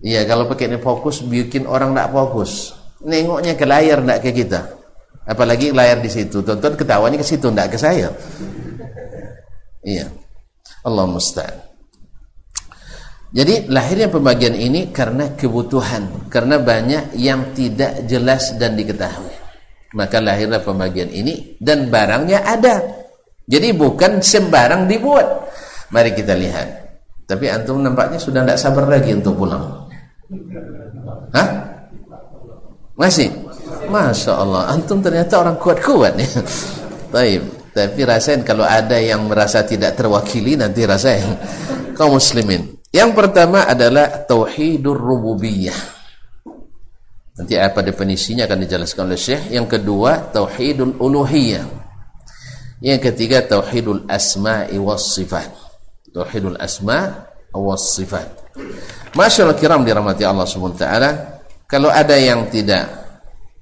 Iya, 0.00 0.24
kalau 0.24 0.48
pakai 0.48 0.72
ini 0.72 0.78
fokus 0.80 1.20
bikin 1.20 1.68
orang 1.68 1.92
tidak 1.92 2.08
fokus. 2.16 2.72
Nengoknya 3.04 3.52
ke 3.52 3.68
layar 3.68 4.00
tidak 4.00 4.18
ke 4.24 4.30
kita. 4.32 4.60
Apalagi 5.28 5.76
layar 5.76 6.00
di 6.00 6.08
situ. 6.08 6.40
Tonton 6.40 6.72
ketawanya 6.72 7.20
ke 7.20 7.26
situ, 7.26 7.52
tidak 7.52 7.76
ke 7.76 7.78
saya. 7.78 8.08
Iya. 9.84 10.08
Allah 10.88 11.04
musta'an. 11.04 11.69
Jadi 13.30 13.70
lahirnya 13.70 14.10
pembagian 14.10 14.58
ini 14.58 14.90
karena 14.90 15.38
kebutuhan, 15.38 16.26
karena 16.26 16.58
banyak 16.58 17.14
yang 17.14 17.54
tidak 17.54 18.02
jelas 18.10 18.58
dan 18.58 18.74
diketahui. 18.74 19.30
Maka 19.94 20.18
lahirlah 20.18 20.62
pembagian 20.62 21.10
ini 21.10 21.54
dan 21.62 21.86
barangnya 21.86 22.42
ada. 22.42 22.82
Jadi 23.46 23.70
bukan 23.74 24.18
sembarang 24.18 24.90
dibuat. 24.90 25.26
Mari 25.94 26.10
kita 26.14 26.34
lihat. 26.34 26.68
Tapi 27.26 27.46
antum 27.46 27.78
nampaknya 27.78 28.18
sudah 28.18 28.42
tidak 28.42 28.58
sabar 28.58 28.90
lagi 28.90 29.14
untuk 29.14 29.38
pulang. 29.38 29.86
Hah? 31.30 31.48
Masih? 32.98 33.30
Masya 33.90 34.32
Allah 34.38 34.70
Antum 34.70 35.02
ternyata 35.02 35.42
orang 35.42 35.58
kuat-kuat 35.58 36.14
nih 36.14 36.30
Taib. 37.10 37.42
Tapi 37.74 38.00
rasain 38.06 38.42
kalau 38.46 38.62
ada 38.62 38.98
yang 38.98 39.26
merasa 39.26 39.62
tidak 39.62 39.94
terwakili 39.94 40.58
Nanti 40.58 40.86
rasain 40.86 41.38
Kau 41.94 42.10
muslimin 42.10 42.79
Yang 42.90 43.10
pertama 43.14 43.70
adalah 43.70 44.26
Tauhidur 44.26 44.98
Rububiyah 44.98 46.00
Nanti 47.40 47.56
apa 47.56 47.80
definisinya 47.80 48.44
akan 48.44 48.58
dijelaskan 48.68 49.08
oleh 49.08 49.16
Syekh. 49.16 49.48
Yang 49.48 49.80
kedua 49.80 50.28
Tauhidul 50.28 51.00
Uluhiyah. 51.00 51.64
Yang 52.84 53.00
ketiga 53.08 53.40
Tauhidul 53.40 54.04
Asma'i 54.04 54.76
was 54.76 55.16
Sifat. 55.16 55.48
Tauhidul 56.12 56.60
Asma' 56.60 57.32
was 57.56 57.96
Sifat. 57.96 58.28
Masyaallah 59.16 59.56
kiram 59.56 59.82
dirahmati 59.86 60.22
Allah 60.26 60.44
SWT 60.44 60.84
Kalau 61.64 61.88
ada 61.88 62.18
yang 62.18 62.50
tidak 62.50 62.86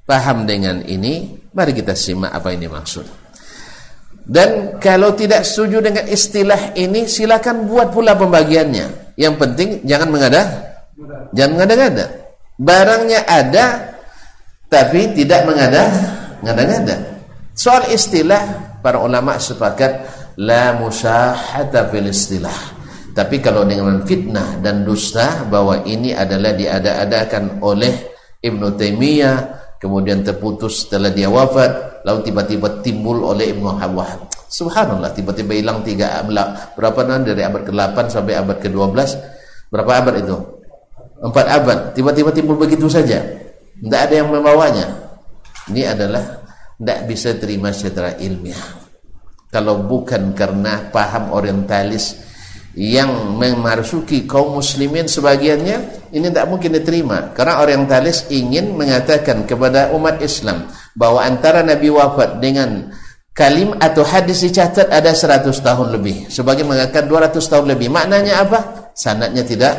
paham 0.08 0.48
dengan 0.48 0.80
ini 0.84 1.36
Mari 1.52 1.76
kita 1.76 1.92
simak 1.92 2.32
apa 2.32 2.56
ini 2.56 2.68
maksud 2.68 3.04
Dan 4.24 4.80
kalau 4.80 5.12
tidak 5.12 5.44
setuju 5.44 5.84
dengan 5.84 6.08
istilah 6.08 6.72
ini 6.72 7.04
Silakan 7.04 7.68
buat 7.68 7.92
pula 7.92 8.16
pembagiannya 8.16 9.07
Yang 9.18 9.34
penting 9.42 9.68
jangan 9.82 10.08
mengada 10.14 10.42
Jangan 11.34 11.52
mengada-ngada. 11.58 12.06
Barangnya 12.54 13.20
ada 13.26 13.66
Tapi 14.70 15.18
tidak 15.18 15.42
mengada 15.42 15.90
Ngada-ngada 16.46 16.96
Soal 17.58 17.90
istilah 17.90 18.78
Para 18.78 19.02
ulama 19.02 19.34
sepakat 19.42 20.18
La 20.38 20.70
musyahata 20.78 21.90
fil 21.90 22.14
istilah. 22.14 22.78
Tapi 23.10 23.42
kalau 23.42 23.66
dengan 23.66 24.06
fitnah 24.06 24.62
dan 24.62 24.86
dusta 24.86 25.42
bahwa 25.50 25.82
ini 25.82 26.14
adalah 26.14 26.54
diada-adakan 26.54 27.58
oleh 27.58 27.90
Ibn 28.38 28.78
Taimiyah, 28.78 29.38
kemudian 29.82 30.22
terputus 30.22 30.86
setelah 30.86 31.10
dia 31.10 31.26
wafat, 31.26 32.06
lalu 32.06 32.30
tiba-tiba 32.30 32.78
timbul 32.86 33.26
oleh 33.26 33.50
Ibn 33.50 33.82
Wahab. 33.98 34.37
Subhanallah, 34.48 35.12
tiba-tiba 35.12 35.52
hilang 35.52 35.84
tiga 35.84 36.24
berapa 36.72 37.00
nanti 37.04 37.36
dari 37.36 37.44
abad 37.44 37.68
ke-8 37.68 37.96
sampai 38.08 38.34
abad 38.40 38.56
ke-12. 38.56 38.96
Berapa 39.68 39.92
abad 40.00 40.14
itu? 40.24 40.36
Empat 41.20 41.46
abad. 41.52 41.78
Tiba-tiba 41.92 42.32
timbul 42.32 42.56
begitu 42.56 42.88
saja. 42.88 43.20
Tidak 43.76 44.00
ada 44.00 44.14
yang 44.14 44.32
membawanya. 44.32 44.88
Ini 45.68 45.92
adalah 45.92 46.24
tidak 46.80 47.00
bisa 47.04 47.36
terima 47.36 47.68
secara 47.76 48.16
ilmiah. 48.16 48.88
Kalau 49.52 49.84
bukan 49.84 50.32
karena 50.32 50.88
paham 50.88 51.36
orientalis 51.36 52.16
yang 52.78 53.34
memarsuki 53.34 54.28
kaum 54.28 54.54
muslimin 54.60 55.10
sebagiannya 55.10 56.08
ini 56.14 56.30
tidak 56.30 56.46
mungkin 56.46 56.78
diterima 56.78 57.34
karena 57.34 57.58
orientalis 57.58 58.30
ingin 58.30 58.78
mengatakan 58.78 59.48
kepada 59.50 59.90
umat 59.98 60.22
Islam 60.22 60.70
bahwa 60.94 61.26
antara 61.26 61.66
Nabi 61.66 61.90
wafat 61.90 62.38
dengan 62.38 62.92
kalim 63.38 63.78
atau 63.78 64.02
hadis 64.02 64.42
dicatat 64.42 64.90
ada 64.90 65.14
100 65.14 65.46
tahun 65.62 65.94
lebih. 65.94 66.26
Sebagian 66.26 66.66
mengatakan 66.66 67.06
200 67.06 67.38
tahun 67.38 67.66
lebih. 67.70 67.86
Maknanya 67.86 68.42
apa? 68.42 68.58
sanatnya 68.98 69.46
tidak 69.46 69.78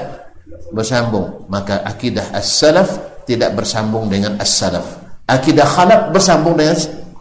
bersambung. 0.71 1.43
Maka 1.51 1.83
akidah 1.83 2.31
as-salaf 2.31 2.87
tidak 3.27 3.51
bersambung 3.51 4.07
dengan 4.07 4.39
as-salaf. 4.39 4.87
Akidah 5.27 5.67
khalaf 5.67 6.15
bersambung 6.15 6.55
dengan 6.55 6.79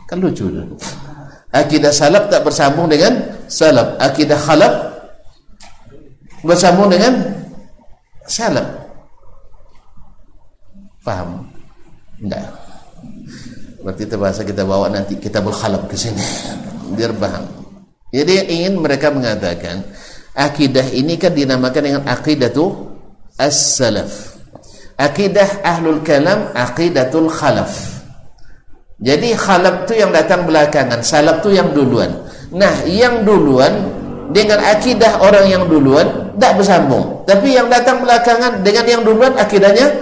kan 0.09 0.17
lucu 0.17 0.49
akidah 1.53 1.93
salaf 1.93 2.33
tak 2.33 2.41
bersambung 2.47 2.89
dengan 2.89 3.13
salaf. 3.51 3.99
Akidah 4.01 4.39
khalaf 4.39 4.73
bersambung 6.41 6.89
dengan 6.89 7.13
salaf. 8.25 8.65
Paham 11.05 11.45
enggak 12.21 12.58
berarti 13.89 14.05
itu 14.05 14.21
bahasa 14.21 14.45
kita 14.45 14.69
bawa 14.69 14.93
nanti 14.93 15.17
kita 15.17 15.41
berkhalab 15.41 15.89
ke 15.89 15.97
sini. 15.97 16.21
Biar 16.93 17.09
paham. 17.17 17.49
Jadi 18.13 18.61
ingin 18.61 18.77
mereka 18.85 19.09
mengatakan 19.09 19.81
akidah 20.37 20.93
ini 20.93 21.17
kan 21.17 21.33
dinamakan 21.33 21.81
dengan 21.81 22.03
akidah 22.05 22.53
tuh 22.53 22.85
as-salaf. 23.41 24.37
Akidah 25.01 25.65
ahlul 25.65 26.05
kalam 26.05 26.53
aqidatul 26.53 27.33
khalaf. 27.33 27.73
Jadi 29.01 29.33
khalaf 29.33 29.89
itu 29.89 30.05
yang 30.05 30.13
datang 30.13 30.45
belakangan 30.45 31.01
salaf 31.01 31.41
itu 31.41 31.57
yang 31.57 31.73
duluan. 31.73 32.13
Nah 32.53 32.85
yang 32.85 33.25
duluan 33.25 33.73
dengan 34.37 34.69
akidah 34.69 35.25
orang 35.25 35.49
yang 35.49 35.65
duluan 35.65 36.37
tidak 36.37 36.61
bersambung. 36.61 37.25
Tapi 37.25 37.57
yang 37.57 37.73
datang 37.73 38.05
belakangan 38.05 38.61
dengan 38.61 38.85
yang 38.85 39.01
duluan 39.01 39.33
akidahnya 39.33 39.97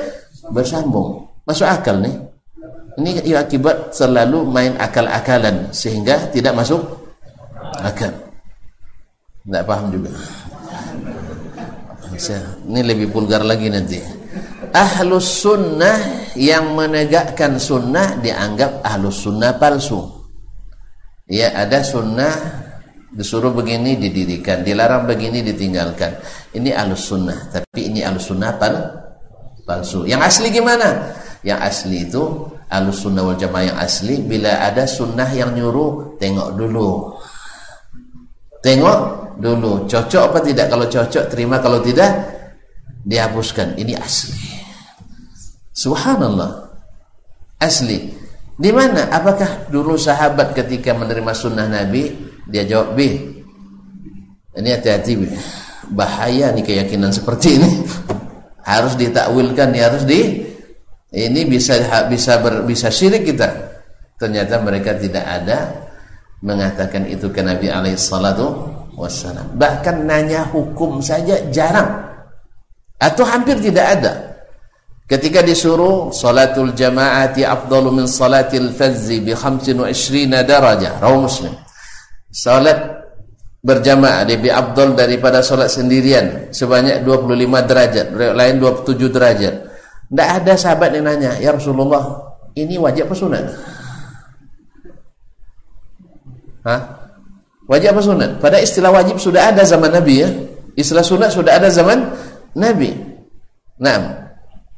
bersambung. 0.51 1.31
Masuk 1.47 1.71
akal 1.71 2.03
nih 2.03 2.26
ini 2.97 3.37
akibat 3.37 3.93
selalu 3.93 4.49
main 4.49 4.73
akal-akalan 4.81 5.69
sehingga 5.69 6.33
tidak 6.33 6.57
masuk 6.57 6.81
akal. 7.85 8.09
Tidak 9.45 9.63
paham 9.69 9.93
juga. 9.93 10.11
Ini 12.67 12.81
lebih 12.81 13.13
vulgar 13.13 13.45
lagi 13.45 13.69
nanti. 13.69 14.01
Ahlus 14.73 15.45
sunnah 15.45 16.33
yang 16.37 16.73
menegakkan 16.73 17.61
sunnah 17.61 18.17
dianggap 18.25 18.81
ahlus 18.81 19.29
sunnah 19.29 19.61
palsu. 19.61 20.01
Ya 21.29 21.53
ada 21.53 21.85
sunnah 21.85 22.33
disuruh 23.13 23.53
begini 23.53 24.01
didirikan 24.01 24.65
dilarang 24.65 25.05
begini 25.05 25.45
ditinggalkan. 25.45 26.17
Ini 26.57 26.73
ahlus 26.73 27.13
sunnah 27.13 27.53
tapi 27.53 27.93
ini 27.93 28.01
ahlus 28.01 28.33
sunnah 28.33 28.57
pal 28.57 28.75
palsu. 29.69 30.09
Yang 30.09 30.21
asli 30.33 30.49
gimana? 30.49 31.13
Yang 31.45 31.61
asli 31.61 31.99
itu 32.09 32.56
ahlus 32.67 33.03
sunnah 33.07 33.23
wal 33.23 33.39
jamaah 33.39 33.71
yang 33.71 33.79
asli 33.79 34.19
bila 34.23 34.63
ada 34.63 34.85
sunnah 34.85 35.29
yang 35.31 35.55
nyuruh 35.55 36.19
tengok 36.19 36.59
dulu 36.59 37.15
tengok 38.63 38.99
dulu 39.39 39.87
cocok 39.87 40.23
apa 40.35 40.39
tidak 40.43 40.67
kalau 40.73 40.87
cocok 40.91 41.25
terima 41.31 41.63
kalau 41.63 41.79
tidak 41.79 42.11
dihapuskan 43.07 43.79
ini 43.79 43.95
asli 43.95 44.57
Subhanallah. 45.77 46.73
Asli. 47.61 48.09
Di 48.57 48.73
mana? 48.73 49.13
Apakah 49.13 49.69
dulu 49.69 50.01
sahabat 50.01 50.57
ketika 50.57 50.97
menerima 50.97 51.37
sunnah 51.37 51.69
Nabi 51.69 52.17
dia 52.49 52.65
jawab 52.65 52.97
B. 52.97 53.01
Ini 54.57 54.69
hati-hati 54.73 55.21
bahaya 55.93 56.49
nih 56.57 56.65
keyakinan 56.65 57.13
seperti 57.13 57.61
ini. 57.61 57.85
harus 58.73 58.97
ditakwilkan, 58.97 59.77
harus 59.77 60.09
di 60.09 60.49
ini 61.17 61.49
bisa 61.49 61.81
bisa 62.13 62.37
ber, 62.45 62.69
bisa 62.69 62.93
syirik 62.93 63.25
kita. 63.25 63.49
Ternyata 64.21 64.61
mereka 64.61 64.93
tidak 64.93 65.25
ada 65.25 65.89
mengatakan 66.45 67.09
itu 67.09 67.33
ke 67.33 67.41
Nabi 67.41 67.73
alaihi 67.73 67.97
wassalam. 68.97 69.57
Bahkan 69.57 70.05
nanya 70.05 70.45
hukum 70.53 71.01
saja 71.01 71.41
jarang 71.49 72.05
atau 73.01 73.25
hampir 73.25 73.57
tidak 73.61 73.87
ada. 74.01 74.13
Ketika 75.07 75.39
disuruh 75.39 76.11
salatul 76.11 76.75
jamaati 76.75 77.47
afdalu 77.47 78.03
min 78.03 78.07
salatil 78.11 78.75
fazzi 78.75 79.23
bi 79.23 79.33
25 79.33 79.87
darajah, 80.43 80.99
rawi 80.99 81.19
Muslim. 81.23 81.55
Salat 82.27 83.07
berjamaah 83.63 84.27
lebih 84.27 84.51
afdal 84.51 84.99
daripada 84.99 85.47
salat 85.47 85.71
sendirian 85.71 86.51
sebanyak 86.51 87.07
25 87.07 87.69
derajat, 87.71 88.07
lain 88.35 88.55
27 88.59 89.15
derajat. 89.15 89.55
Tidak 90.07 90.29
ada 90.43 90.53
sahabat 90.55 90.95
yang 90.95 91.07
nanya, 91.07 91.35
"Ya 91.43 91.51
Rasulullah, 91.51 92.35
ini 92.55 92.79
wajib 92.79 93.11
apa 93.11 93.15
sunat?" 93.17 93.45
Hah? 96.67 96.81
Wajib 97.67 97.95
apa 97.95 98.03
sunat? 98.03 98.31
Pada 98.39 98.63
istilah 98.63 98.95
wajib 98.95 99.19
sudah 99.19 99.51
ada 99.51 99.63
zaman 99.67 99.91
Nabi 99.91 100.15
ya. 100.23 100.31
Istilah 100.79 101.03
sunat 101.03 101.31
sudah 101.35 101.59
ada 101.59 101.67
zaman 101.71 101.99
Nabi. 102.55 102.95
Nah, 103.83 104.27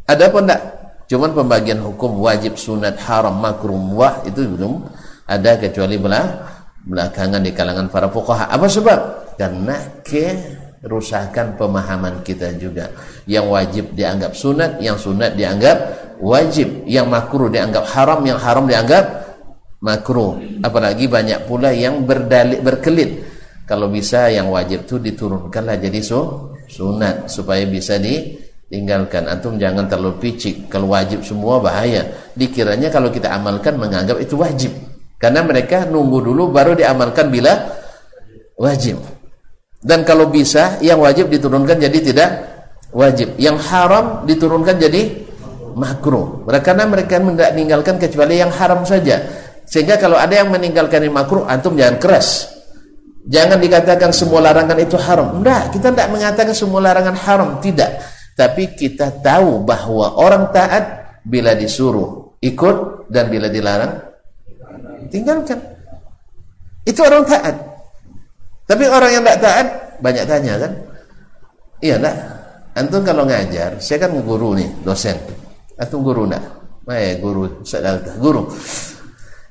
ada 0.09 0.23
apa 0.29 0.39
enggak? 0.41 0.63
Cuman 1.09 1.33
pembagian 1.33 1.81
hukum 1.81 2.21
wajib, 2.21 2.61
sunat, 2.61 3.01
haram, 3.01 3.33
makruh, 3.41 3.77
wah 3.97 4.21
itu 4.29 4.45
belum 4.45 4.85
ada 5.25 5.57
kecuali 5.57 5.97
belah 5.97 6.49
belakangan 6.85 7.41
di 7.41 7.53
kalangan 7.53 7.89
para 7.89 8.09
fuqaha. 8.09 8.49
Apa 8.53 8.69
sebab? 8.69 8.99
Karena 9.37 9.77
kerusakan 10.83 11.59
pemahaman 11.59 12.23
kita 12.23 12.55
juga. 12.57 12.91
Yang 13.27 13.47
wajib 13.51 13.85
dianggap 13.95 14.33
sunat, 14.35 14.79
yang 14.83 14.97
sunat 14.99 15.35
dianggap 15.35 15.77
wajib, 16.23 16.87
yang 16.87 17.07
makruh 17.07 17.51
dianggap 17.51 17.85
haram, 17.95 18.21
yang 18.27 18.39
haram 18.39 18.65
dianggap 18.67 19.05
makruh. 19.83 20.39
Apalagi 20.63 21.07
banyak 21.07 21.47
pula 21.47 21.71
yang 21.75 22.03
berdalik 22.07 22.63
berkelit. 22.63 23.27
Kalau 23.69 23.93
bisa 23.93 24.33
yang 24.33 24.49
wajib 24.49 24.89
itu 24.89 24.97
diturunkanlah 24.97 25.77
jadi 25.77 26.01
so, 26.01 26.53
sunat 26.69 27.29
supaya 27.29 27.69
bisa 27.69 28.01
di 28.01 28.49
tinggalkan 28.69 29.25
antum 29.25 29.57
jangan 29.57 29.89
terlalu 29.89 30.21
picik 30.21 30.69
kalau 30.69 30.93
wajib 30.93 31.25
semua 31.25 31.57
bahaya 31.57 32.05
dikiranya 32.37 32.93
kalau 32.93 33.09
kita 33.09 33.33
amalkan 33.33 33.81
menganggap 33.81 34.21
itu 34.21 34.37
wajib 34.37 34.73
karena 35.17 35.41
mereka 35.41 35.89
nunggu 35.89 36.21
dulu 36.21 36.53
baru 36.53 36.77
diamalkan 36.77 37.33
bila 37.33 37.57
wajib 38.61 39.01
dan 39.89 40.05
kalau 40.05 40.29
bisa 40.29 40.77
yang 40.85 41.01
wajib 41.01 41.33
diturunkan 41.33 41.81
jadi 41.81 41.99
tidak 42.13 42.31
wajib. 42.93 43.41
Yang 43.41 43.57
haram 43.73 44.29
diturunkan 44.29 44.77
jadi 44.77 45.25
makruh. 45.73 46.45
Karena 46.61 46.85
mereka 46.85 47.17
tidak 47.17 47.57
meninggalkan 47.57 47.97
kecuali 47.97 48.37
yang 48.37 48.53
haram 48.53 48.85
saja. 48.85 49.25
Sehingga 49.65 49.97
kalau 49.97 50.21
ada 50.21 50.45
yang 50.45 50.53
meninggalkan 50.53 51.09
yang 51.09 51.17
makruh 51.17 51.49
antum 51.49 51.73
jangan 51.73 51.97
keras. 51.97 52.53
Jangan 53.29 53.57
dikatakan 53.57 54.13
semua 54.13 54.45
larangan 54.45 54.77
itu 54.77 55.01
haram. 55.01 55.41
Enggak 55.41 55.73
kita 55.73 55.89
tidak 55.89 56.09
mengatakan 56.13 56.53
semua 56.53 56.81
larangan 56.85 57.17
haram. 57.17 57.51
Tidak. 57.57 57.91
Tapi 58.37 58.77
kita 58.77 59.25
tahu 59.25 59.65
bahwa 59.65 60.21
orang 60.21 60.53
taat 60.53 60.85
bila 61.25 61.57
disuruh 61.57 62.37
ikut 62.45 63.09
dan 63.09 63.33
bila 63.33 63.49
dilarang 63.49 64.05
tinggalkan. 65.09 65.57
Itu 66.85 67.01
orang 67.09 67.25
taat. 67.25 67.78
Tapi 68.69 68.85
orang 68.85 69.11
yang 69.17 69.23
tidak 69.25 69.41
taat 69.41 69.67
banyak 70.05 70.25
tanya 70.29 70.55
kan? 70.61 70.73
Iya 71.81 71.97
enggak? 71.97 72.17
Antum 72.79 73.03
kalau 73.03 73.25
ngajar, 73.27 73.81
saya 73.83 73.99
kan 74.07 74.15
guru 74.23 74.55
nih, 74.55 74.69
dosen. 74.85 75.17
Antum 75.81 76.05
guru 76.05 76.29
enggak? 76.29 76.45
Eh, 76.89 77.17
guru, 77.19 77.65
guru. 78.21 78.43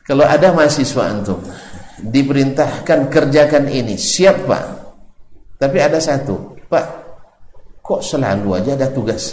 Kalau 0.06 0.24
ada 0.24 0.54
mahasiswa 0.54 1.04
antum 1.10 1.42
diperintahkan 1.98 3.10
kerjakan 3.10 3.66
ini, 3.68 3.98
siap 3.98 4.46
Pak. 4.46 4.64
Tapi 5.58 5.78
ada 5.82 5.98
satu, 5.98 6.54
Pak, 6.70 7.08
Kok 7.88 8.04
selalu 8.04 8.60
aja 8.60 8.76
ada 8.76 8.92
tugas? 8.92 9.32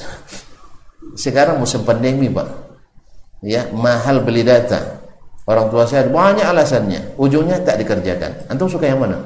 Sekarang 1.19 1.59
musim 1.59 1.83
pandemi, 1.83 2.31
Pak. 2.31 2.47
Ya, 3.43 3.67
mahal 3.75 4.23
beli 4.23 4.47
data. 4.47 5.03
Orang 5.43 5.75
tua 5.75 5.83
saya 5.91 6.07
banyak 6.07 6.47
alasannya. 6.47 7.19
Ujungnya 7.19 7.59
tak 7.67 7.83
dikerjakan. 7.83 8.47
Antum 8.47 8.71
suka 8.71 8.87
yang 8.87 9.03
mana? 9.03 9.19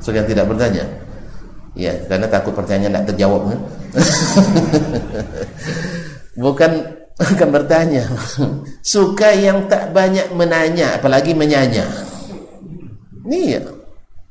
Suka 0.00 0.22
yang 0.22 0.28
tidak 0.28 0.46
bertanya? 0.48 0.84
Ya, 1.76 1.92
karena 2.08 2.24
takut 2.24 2.56
pertanyaan 2.56 2.96
tidak 2.96 3.06
terjawab 3.12 3.52
kan? 3.52 3.60
bukan 6.44 6.72
bukan 7.20 7.48
bertanya. 7.52 8.04
Suka 8.96 9.36
yang 9.36 9.68
tak 9.68 9.92
banyak 9.92 10.32
menanya, 10.32 10.96
apalagi 10.96 11.36
menyanya. 11.36 11.84
Ini 13.28 13.40
ya. 13.44 13.60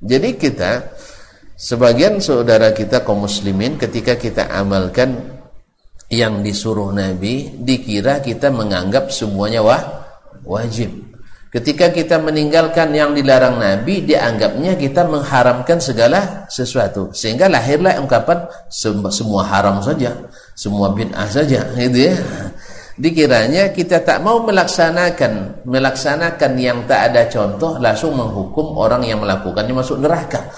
Jadi 0.02 0.30
kita 0.42 0.90
sebagian 1.54 2.18
saudara 2.18 2.74
kita 2.74 3.06
kaum 3.06 3.30
muslimin 3.30 3.78
ketika 3.78 4.18
kita 4.18 4.50
amalkan 4.50 5.38
yang 6.10 6.42
disuruh 6.42 6.94
Nabi 6.94 7.62
dikira 7.62 8.26
kita 8.26 8.50
menganggap 8.50 9.14
semuanya 9.14 9.62
wah, 9.62 9.82
wajib. 10.42 11.05
Ketika 11.56 11.88
kita 11.88 12.20
meninggalkan 12.20 12.92
yang 12.92 13.16
dilarang 13.16 13.56
Nabi 13.56 14.04
dianggapnya 14.04 14.76
kita 14.76 15.08
mengharamkan 15.08 15.80
segala 15.80 16.44
sesuatu. 16.52 17.16
Sehingga 17.16 17.48
lahirlah 17.48 17.96
ungkapan 18.04 18.44
semua 18.68 19.48
haram 19.48 19.80
saja, 19.80 20.12
semua 20.52 20.92
bid'ah 20.92 21.32
saja 21.32 21.64
gitu 21.80 22.12
ya. 22.12 22.16
Dikiranya 23.00 23.72
kita 23.72 24.04
tak 24.04 24.20
mau 24.20 24.44
melaksanakan 24.44 25.64
melaksanakan 25.64 26.52
yang 26.60 26.84
tak 26.92 27.12
ada 27.12 27.24
contoh 27.32 27.80
langsung 27.80 28.20
menghukum 28.20 28.76
orang 28.76 29.08
yang 29.08 29.24
melakukannya 29.24 29.80
masuk 29.80 30.04
neraka 30.04 30.52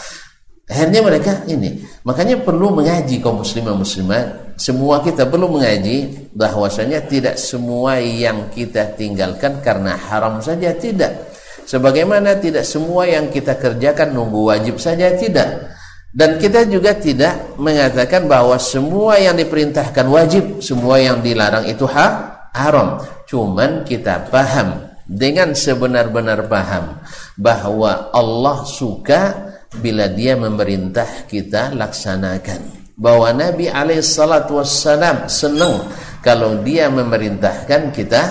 akhirnya 0.67 1.01
mereka 1.01 1.31
ini. 1.47 1.81
Makanya 2.03 2.43
perlu 2.43 2.75
mengaji 2.75 3.23
kaum 3.23 3.41
muslimah 3.41 3.75
muslimat. 3.75 4.25
Semua 4.57 5.01
kita 5.01 5.25
perlu 5.29 5.47
mengaji 5.53 6.29
bahwasanya 6.33 7.05
tidak 7.07 7.35
semua 7.39 7.97
yang 8.01 8.51
kita 8.51 8.93
tinggalkan 8.97 9.63
karena 9.63 9.95
haram 9.95 10.43
saja 10.43 10.73
tidak. 10.75 11.33
Sebagaimana 11.67 12.39
tidak 12.39 12.63
semua 12.63 13.03
yang 13.03 13.27
kita 13.27 13.59
kerjakan 13.59 14.15
nunggu 14.15 14.55
wajib 14.55 14.79
saja 14.79 15.11
tidak. 15.13 15.75
Dan 16.15 16.39
kita 16.39 16.63
juga 16.65 16.95
tidak 16.95 17.59
mengatakan 17.59 18.25
bahwa 18.25 18.55
semua 18.57 19.19
yang 19.19 19.35
diperintahkan 19.35 20.07
wajib 20.07 20.63
semua 20.63 20.97
yang 20.97 21.19
dilarang 21.19 21.67
itu 21.67 21.85
ha 21.85 22.49
haram. 22.55 23.03
Cuman 23.27 23.83
kita 23.83 24.31
paham 24.31 24.87
dengan 25.05 25.55
sebenar-benar 25.55 26.47
paham 26.47 26.99
bahwa 27.39 28.11
Allah 28.11 28.63
suka 28.67 29.46
bila 29.75 30.07
dia 30.07 30.39
memerintah 30.39 31.27
kita 31.27 31.75
laksanakan. 31.75 32.87
Bahwa 32.97 33.29
Nabi 33.35 33.69
alaihissalatu 33.69 34.57
wassalam 34.57 35.29
senang 35.29 35.85
kalau 36.25 36.63
dia 36.65 36.89
memerintahkan 36.89 37.93
kita 37.93 38.23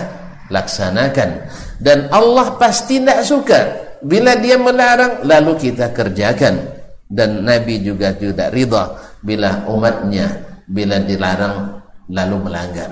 laksanakan. 0.51 1.47
Dan 1.79 2.11
Allah 2.11 2.57
pasti 2.59 2.99
tidak 2.99 3.23
suka 3.23 3.61
bila 4.03 4.35
dia 4.41 4.59
melarang 4.59 5.23
lalu 5.23 5.71
kita 5.71 5.93
kerjakan. 5.95 6.75
Dan 7.07 7.47
Nabi 7.47 7.79
juga 7.87 8.11
tidak 8.19 8.51
ridha 8.51 8.99
bila 9.23 9.63
umatnya 9.71 10.27
bila 10.67 10.99
dilarang 10.99 11.79
lalu 12.11 12.37
melanggar. 12.51 12.91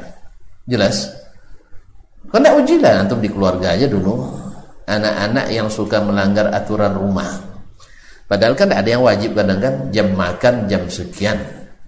Jelas? 0.63 1.11
Tidak 2.31 2.55
ujilah 2.55 3.03
antum 3.03 3.19
di 3.19 3.27
keluarga 3.27 3.75
aja 3.75 3.91
dulu. 3.91 4.31
Anak-anak 4.87 5.47
yang 5.51 5.67
suka 5.67 5.99
melanggar 5.99 6.55
aturan 6.55 6.95
rumah 6.95 7.54
padahal 8.27 8.55
kan 8.57 8.73
ada 8.73 8.89
yang 8.89 9.03
wajib 9.05 9.37
kadang 9.37 9.61
kan 9.61 9.75
jam 9.95 10.13
makan 10.13 10.67
jam 10.71 10.87
sekian. 10.89 11.39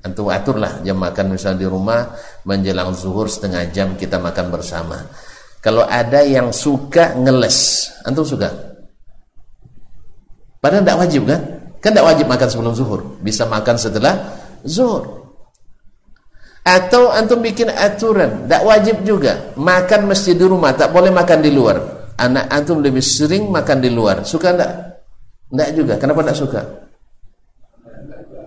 Antum 0.07 0.31
aturlah 0.31 0.87
jam 0.87 0.95
makan 1.03 1.35
misalnya 1.35 1.67
di 1.67 1.69
rumah 1.69 2.15
menjelang 2.47 2.95
zuhur 2.95 3.27
setengah 3.27 3.67
jam 3.75 3.99
kita 3.99 4.23
makan 4.23 4.55
bersama. 4.55 5.03
Kalau 5.59 5.83
ada 5.83 6.23
yang 6.23 6.55
suka 6.55 7.19
ngeles 7.19 7.91
antum 8.07 8.23
suka? 8.23 8.55
Padahal 10.63 10.87
tidak 10.87 10.99
wajib 11.03 11.23
kan? 11.27 11.41
Kan 11.83 11.91
tidak 11.91 12.07
wajib 12.07 12.27
makan 12.31 12.47
sebelum 12.47 12.73
zuhur. 12.79 13.01
Bisa 13.19 13.51
makan 13.51 13.75
setelah 13.75 14.15
zuhur. 14.63 15.27
Atau 16.67 17.11
antum 17.11 17.43
bikin 17.43 17.71
aturan 17.71 18.47
tidak 18.47 18.63
wajib 18.63 18.97
juga 19.03 19.55
makan 19.59 20.11
mesti 20.11 20.35
di 20.35 20.47
rumah 20.47 20.75
tak 20.75 20.95
boleh 20.95 21.11
makan 21.11 21.39
di 21.43 21.51
luar. 21.51 21.79
Anak 22.15 22.47
antum 22.47 22.79
lebih 22.79 23.03
sering 23.03 23.51
makan 23.51 23.83
di 23.83 23.91
luar. 23.91 24.23
Suka 24.23 24.55
tidak 24.55 24.86
tidak 25.51 25.69
juga. 25.75 25.95
Kenapa 25.99 26.21
tidak 26.27 26.39
suka? 26.39 26.61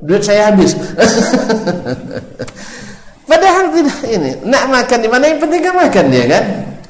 Duit 0.04 0.24
saya 0.24 0.52
habis. 0.52 0.76
Padahal 3.30 3.72
tidak 3.72 4.00
ini. 4.08 4.32
Nak 4.47 4.64
makan 4.68 5.00
di 5.04 5.10
mana? 5.12 5.24
Yang 5.32 5.39
penting 5.47 5.62
kan 5.64 5.74
makan 5.76 6.06
dia 6.12 6.26
kan? 6.28 6.43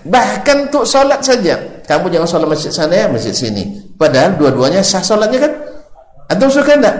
Bahkan 0.05 0.57
untuk 0.69 0.85
solat 0.85 1.21
saja. 1.21 1.57
Kamu 1.85 2.09
jangan 2.09 2.29
solat 2.29 2.47
masjid 2.49 2.71
sana 2.73 2.93
ya 2.93 3.05
masjid 3.09 3.33
sini. 3.33 3.93
Padahal 3.97 4.37
dua-duanya 4.37 4.85
sah 4.85 5.01
solatnya 5.01 5.49
kan? 5.49 5.53
Antum 6.29 6.49
suka 6.49 6.77
enggak? 6.77 6.95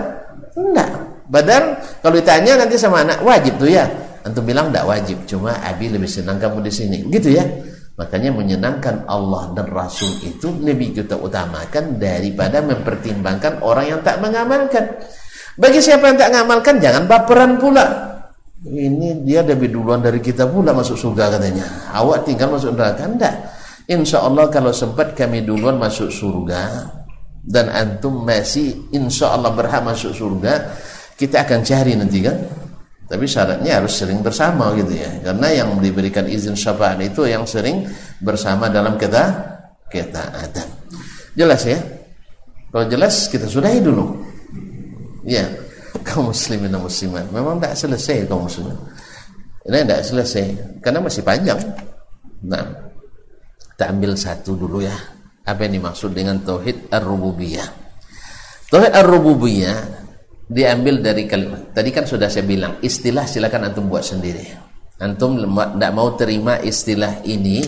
Enggak. 0.58 0.90
Padahal 1.30 1.64
kalau 2.02 2.14
ditanya 2.18 2.52
nanti 2.58 2.74
sama 2.74 3.06
anak 3.06 3.22
wajib 3.22 3.54
tuh 3.56 3.70
ya. 3.70 3.86
Antum 4.26 4.42
bilang 4.42 4.74
enggak 4.74 4.84
wajib. 4.84 5.16
Cuma 5.30 5.54
abi 5.62 5.88
lebih 5.88 6.10
senang 6.10 6.42
kamu 6.42 6.66
di 6.66 6.72
sini. 6.74 6.98
Gitu 7.06 7.38
ya 7.38 7.46
makanya 7.98 8.30
menyenangkan 8.34 9.08
Allah 9.08 9.54
dan 9.56 9.70
Rasul 9.70 10.22
itu 10.26 10.50
lebih 10.60 10.94
kita 10.98 11.18
utamakan 11.18 11.96
daripada 11.96 12.60
mempertimbangkan 12.62 13.62
orang 13.64 13.96
yang 13.96 14.00
tak 14.04 14.18
mengamalkan 14.22 14.84
bagi 15.60 15.80
siapa 15.82 16.08
yang 16.08 16.16
tak 16.16 16.30
mengamalkan 16.32 16.80
jangan 16.80 17.04
baperan 17.04 17.60
pula. 17.60 17.86
Ini 18.60 19.24
dia 19.24 19.44
lebih 19.44 19.72
duluan 19.72 20.04
dari 20.04 20.20
kita 20.20 20.48
pula 20.48 20.72
masuk 20.72 20.96
surga 20.96 21.36
katanya. 21.36 21.64
Awak 21.96 22.28
tinggal 22.28 22.48
masuk 22.56 22.76
neraka 22.76 23.04
enggak? 23.04 23.34
Insya 23.84 24.24
Allah 24.24 24.48
kalau 24.48 24.72
sempat 24.72 25.12
kami 25.12 25.44
duluan 25.44 25.76
masuk 25.76 26.08
surga 26.08 26.88
dan 27.44 27.72
antum 27.72 28.24
masih 28.24 28.88
insya 28.92 29.36
Allah 29.36 29.52
berhak 29.52 29.84
masuk 29.84 30.12
surga, 30.12 30.76
kita 31.16 31.44
akan 31.44 31.60
cari 31.60 31.92
nanti 31.96 32.24
kan. 32.24 32.36
Tapi 33.10 33.26
syaratnya 33.26 33.82
harus 33.82 33.98
sering 33.98 34.22
bersama 34.22 34.70
gitu 34.78 34.94
ya. 34.94 35.10
Karena 35.26 35.50
yang 35.50 35.82
diberikan 35.82 36.30
izin 36.30 36.54
syafaat 36.54 37.02
itu 37.02 37.26
yang 37.26 37.42
sering 37.42 37.82
bersama 38.22 38.70
dalam 38.70 38.94
kita 38.94 39.34
ketaatan. 39.90 40.68
Jelas 41.34 41.66
ya? 41.66 41.82
Kalau 42.70 42.86
jelas 42.86 43.26
kita 43.26 43.50
sudahi 43.50 43.82
dulu. 43.82 44.14
Ya, 45.26 45.42
kaum 46.06 46.30
muslimin 46.30 46.70
dan 46.70 46.80
muslimat 46.80 47.26
memang 47.34 47.58
tidak 47.58 47.74
selesai 47.74 48.30
kaum 48.30 48.46
muslimin. 48.46 48.78
Ini 49.66 49.78
tidak 49.84 50.02
selesai 50.06 50.44
karena 50.78 51.02
masih 51.02 51.22
panjang. 51.26 51.60
Nah, 52.46 52.62
kita 53.74 53.90
ambil 53.90 54.14
satu 54.14 54.54
dulu 54.54 54.86
ya. 54.86 54.94
Apa 55.44 55.66
yang 55.66 55.82
dimaksud 55.82 56.14
dengan 56.14 56.38
tauhid 56.46 56.88
ar-rububiyah? 56.94 57.68
Tauhid 58.70 58.92
ar-rububiyah 58.94 59.99
diambil 60.50 60.98
dari 60.98 61.30
kalimat. 61.30 61.70
Tadi 61.70 61.94
kan 61.94 62.10
sudah 62.10 62.26
saya 62.26 62.42
bilang, 62.42 62.82
istilah 62.82 63.22
silakan 63.30 63.70
antum 63.70 63.86
buat 63.86 64.02
sendiri. 64.02 64.50
Antum 64.98 65.38
tidak 65.38 65.92
mau 65.94 66.12
terima 66.18 66.58
istilah 66.58 67.22
ini, 67.22 67.62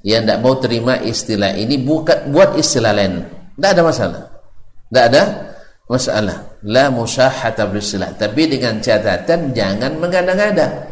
ya 0.00 0.24
tidak 0.24 0.40
mau 0.40 0.56
terima 0.56 0.96
istilah 0.96 1.52
ini 1.52 1.76
bukan 1.76 2.32
buat 2.32 2.56
istilah 2.56 2.96
lain. 2.96 3.22
Tidak 3.54 3.70
ada 3.76 3.82
masalah. 3.84 4.22
Tidak 4.88 5.04
ada 5.12 5.22
masalah 5.90 6.50
la 6.62 6.86
musyahata 6.86 7.66
bersilah 7.66 8.14
tapi 8.14 8.46
dengan 8.46 8.78
catatan 8.78 9.50
jangan 9.50 9.98
mengada-ngada 9.98 10.86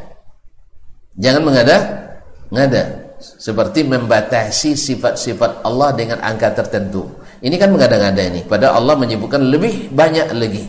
jangan 1.15 1.43
mengada-ngada 1.47 2.83
seperti 3.19 3.87
membatasi 3.87 4.75
sifat-sifat 4.75 5.63
Allah 5.63 5.95
dengan 5.95 6.19
angka 6.19 6.51
tertentu 6.51 7.07
ini 7.39 7.55
kan 7.55 7.71
mengada-ngada 7.71 8.27
ini 8.27 8.43
pada 8.43 8.75
Allah 8.75 8.99
menyebutkan 8.99 9.39
lebih 9.39 9.95
banyak 9.95 10.35
lagi 10.35 10.67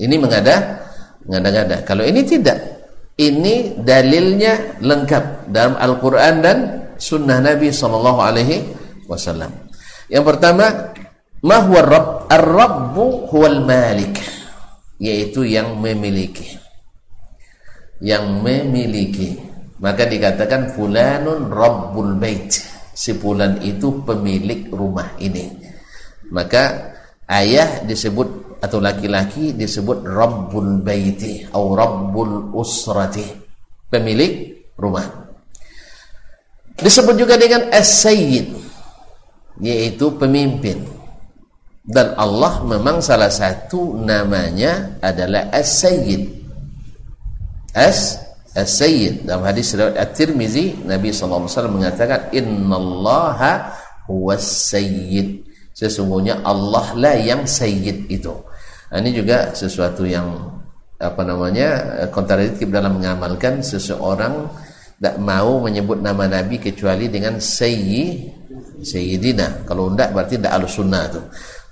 ini 0.00 0.16
mengada 0.18 0.84
ngada-ngada 1.24 1.84
kalau 1.86 2.04
ini 2.04 2.22
tidak 2.24 2.58
ini 3.14 3.78
dalilnya 3.78 4.78
lengkap 4.82 5.48
dalam 5.52 5.78
Al-Quran 5.78 6.34
dan 6.42 6.56
sunnah 6.98 7.38
Nabi 7.38 7.70
Sallallahu 7.70 8.20
Alaihi 8.20 8.56
Wasallam 9.06 9.50
yang 10.10 10.24
pertama 10.26 10.94
Ma 11.44 11.60
huwa 11.60 11.80
Rabb? 11.84 12.08
Ar-Rabbu 12.32 13.28
huwal 13.28 13.60
Malik. 13.68 14.16
Yaitu 14.96 15.44
yang 15.44 15.76
memiliki. 15.76 16.56
Yang 18.00 18.24
memiliki. 18.40 19.36
Maka 19.84 20.08
dikatakan 20.08 20.72
fulanun 20.72 21.52
Rabbul 21.52 22.16
Bait. 22.16 22.48
Si 22.96 23.12
fulan 23.12 23.60
itu 23.60 24.00
pemilik 24.08 24.72
rumah 24.72 25.20
ini. 25.20 25.52
Maka 26.32 26.96
ayah 27.28 27.84
disebut 27.84 28.53
atau 28.64 28.80
laki-laki 28.80 29.52
disebut 29.52 30.08
Rabbul 30.08 30.80
Baiti 30.80 31.44
atau 31.44 31.76
Rabbul 31.76 32.56
Usrati. 32.56 33.44
Pemilik 33.92 34.64
rumah. 34.80 35.04
Disebut 36.74 37.14
juga 37.20 37.36
dengan 37.36 37.68
As-Sayyid 37.68 38.64
yaitu 39.60 40.16
pemimpin. 40.16 40.80
Dan 41.84 42.16
Allah 42.16 42.64
memang 42.64 43.04
salah 43.04 43.28
satu 43.28 44.00
namanya 44.00 44.96
adalah 45.04 45.52
As-Sayyid. 45.52 46.42
As 47.76 48.16
As-Sayyid. 48.56 49.28
Dalam 49.28 49.44
hadis 49.44 49.76
riwayat 49.76 50.00
At-Tirmizi 50.00 50.88
Nabi 50.88 51.12
SAW 51.12 51.68
mengatakan 51.68 52.32
innallaha 52.32 53.76
huwas 54.08 54.72
sayyid. 54.72 55.44
Sesungguhnya 55.74 56.40
Allah 56.46 56.94
lah 56.94 57.18
yang 57.18 57.50
sayyid 57.50 58.06
itu 58.06 58.30
nah, 58.94 58.98
ini 59.02 59.10
juga 59.10 59.50
sesuatu 59.50 60.06
yang 60.06 60.54
apa 61.02 61.26
namanya 61.26 61.68
kontradiktif 62.14 62.70
dalam 62.70 63.02
mengamalkan 63.02 63.58
seseorang 63.58 64.46
tidak 65.02 65.18
mau 65.18 65.58
menyebut 65.58 65.98
nama 65.98 66.30
Nabi 66.30 66.62
kecuali 66.62 67.10
dengan 67.10 67.42
sayyid 67.42 68.30
sayyidina 68.86 69.66
kalau 69.66 69.90
tidak 69.90 70.14
berarti 70.14 70.38
tidak 70.38 70.52
alus 70.54 70.78
sunnah 70.78 71.02
itu 71.10 71.20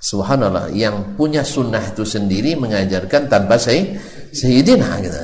Subhanallah, 0.03 0.67
yang 0.75 1.15
punya 1.15 1.47
sunnah 1.47 1.79
itu 1.79 2.03
sendiri 2.03 2.59
mengajarkan 2.59 3.31
tanpa 3.31 3.55
say, 3.55 3.95
sayyidina 4.35 4.99
gitu. 4.99 5.15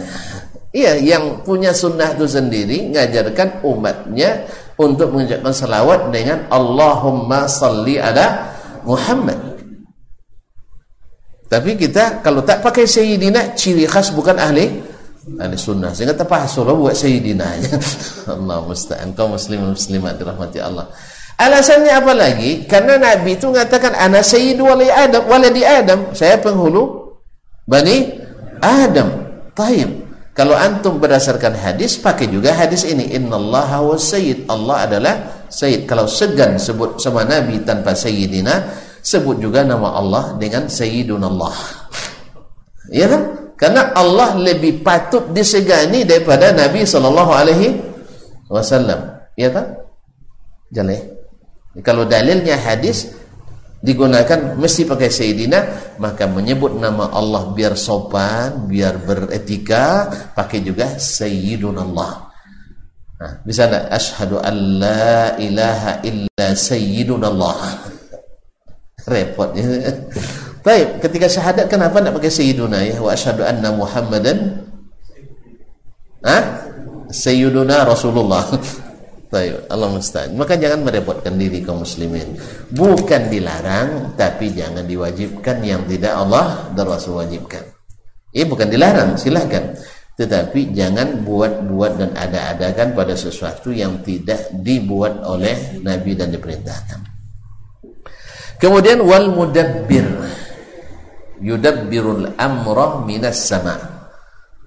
Iya, 0.72 1.04
yang 1.04 1.44
punya 1.44 1.76
sunnah 1.76 2.16
itu 2.16 2.24
sendiri 2.24 2.88
mengajarkan 2.88 3.60
umatnya 3.68 4.48
untuk 4.80 5.12
mengucapkan 5.12 5.52
salawat 5.52 6.16
dengan 6.16 6.48
Allahumma 6.48 7.44
salli 7.52 8.00
ala 8.00 8.56
Muhammad. 8.88 9.49
Tapi 11.50 11.74
kita 11.74 12.22
kalau 12.22 12.46
tak 12.46 12.62
pakai 12.62 12.86
sayyidina 12.86 13.58
ciri 13.58 13.90
khas 13.90 14.14
bukan 14.14 14.38
ahli 14.38 14.70
ahli 15.42 15.56
sunnah. 15.58 15.90
Sehingga 15.98 16.14
terpaksa 16.14 16.62
buat 16.62 16.94
sayyidina. 16.94 17.46
Allah 18.38 18.62
musta'an 18.62 19.18
kaum 19.18 19.34
muslimin 19.34 19.74
muslimat 19.74 20.16
dirahmati 20.22 20.62
Allah. 20.62 20.88
Alasannya 21.40 21.90
apa 21.90 22.14
lagi? 22.14 22.70
Karena 22.70 23.02
Nabi 23.02 23.40
itu 23.40 23.50
mengatakan 23.50 23.96
ana 23.98 24.22
sayyidu 24.22 24.68
waladi 24.70 24.92
Adam, 24.94 25.24
waladi 25.26 25.64
Adam. 25.66 26.00
Saya 26.14 26.38
penghulu 26.38 27.16
Bani 27.66 28.14
Adam. 28.62 29.10
Taib. 29.58 30.06
Kalau 30.38 30.56
antum 30.56 31.02
berdasarkan 31.02 31.58
hadis, 31.58 32.00
pakai 32.00 32.30
juga 32.32 32.56
hadis 32.56 32.88
ini. 32.88 33.12
Innallaha 33.12 33.84
was 33.84 34.08
sayyid. 34.08 34.48
Allah 34.48 34.88
adalah 34.88 35.16
Sayyid. 35.50 35.90
Kalau 35.90 36.06
segan 36.06 36.62
sebut 36.62 37.02
sama 37.02 37.26
Nabi 37.26 37.66
tanpa 37.66 37.98
Sayyidina, 37.98 38.70
sebut 39.02 39.40
juga 39.40 39.66
nama 39.66 39.96
Allah 39.96 40.36
dengan 40.38 40.68
Sayyidun 40.68 41.22
Allah. 41.24 41.56
Ya 42.90 43.06
kan? 43.10 43.24
Karena 43.60 43.92
Allah 43.92 44.40
lebih 44.40 44.82
patut 44.82 45.36
disegani 45.36 46.08
daripada 46.08 46.56
Nabi 46.56 46.88
sallallahu 46.88 47.32
alaihi 47.36 47.76
wasallam. 48.48 49.20
Ya 49.36 49.52
kan? 49.52 49.76
Jaleh. 50.72 51.02
Kalau 51.84 52.08
dalilnya 52.08 52.56
hadis 52.56 53.20
digunakan 53.80 54.60
mesti 54.60 54.84
pakai 54.84 55.08
Sayyidina 55.08 55.60
maka 56.04 56.28
menyebut 56.28 56.76
nama 56.76 57.16
Allah 57.16 57.56
biar 57.56 57.80
sopan 57.80 58.68
biar 58.68 59.00
beretika 59.00 60.12
pakai 60.36 60.60
juga 60.60 61.00
Sayyidun 61.00 61.80
Allah 61.80 62.28
nah, 63.24 63.40
sana 63.48 63.88
ashadu 63.88 64.36
an 64.44 64.84
la 64.84 65.40
ilaha 65.40 66.04
illa 66.04 66.48
Sayyidun 66.52 67.24
Allah 69.10 69.26
repot 69.26 69.50
ya 69.58 69.66
Baik, 70.60 71.02
ketika 71.02 71.26
syahadat 71.32 71.66
kenapa 71.72 72.04
nak 72.04 72.20
pakai 72.20 72.30
sayyiduna 72.30 72.84
ya? 72.84 73.00
Wa 73.00 73.16
asyhadu 73.16 73.48
anna 73.48 73.72
Muhammadan 73.72 74.60
ha? 76.22 76.38
Sayyiduna 77.10 77.88
Rasulullah. 77.88 78.44
Baik, 79.34 79.72
Allah 79.72 79.88
musta'an. 79.94 80.34
Maka 80.36 80.58
jangan 80.60 80.84
merepotkan 80.84 81.38
diri 81.38 81.62
kaum 81.62 81.86
muslimin. 81.86 82.34
Bukan 82.74 83.30
dilarang, 83.30 84.18
tapi 84.18 84.52
jangan 84.52 84.84
diwajibkan 84.84 85.62
yang 85.62 85.86
tidak 85.86 86.18
Allah 86.18 86.74
dan 86.74 86.86
Rasul 86.90 87.22
wajibkan. 87.22 87.62
Ini 88.34 88.46
bukan 88.50 88.68
dilarang, 88.74 89.16
silahkan. 89.22 89.78
Tetapi 90.18 90.74
jangan 90.76 91.24
buat-buat 91.24 92.02
dan 92.02 92.12
ada-adakan 92.18 92.98
pada 92.98 93.14
sesuatu 93.14 93.70
yang 93.72 94.02
tidak 94.02 94.50
dibuat 94.60 95.22
oleh 95.24 95.78
Nabi 95.86 96.18
dan 96.18 96.34
diperintahkan. 96.34 97.19
Kemudian 98.60 99.00
wal 99.02 99.32
mudabbir. 99.32 100.06
Yudabbirul 101.40 102.36
amra 102.36 103.00
minas 103.08 103.48
sama. 103.48 103.80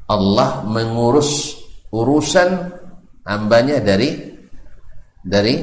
Allah 0.08 0.64
mengurus 0.64 1.60
urusan 1.92 2.72
hambanya 3.28 3.76
dari 3.84 4.16
dari 5.20 5.60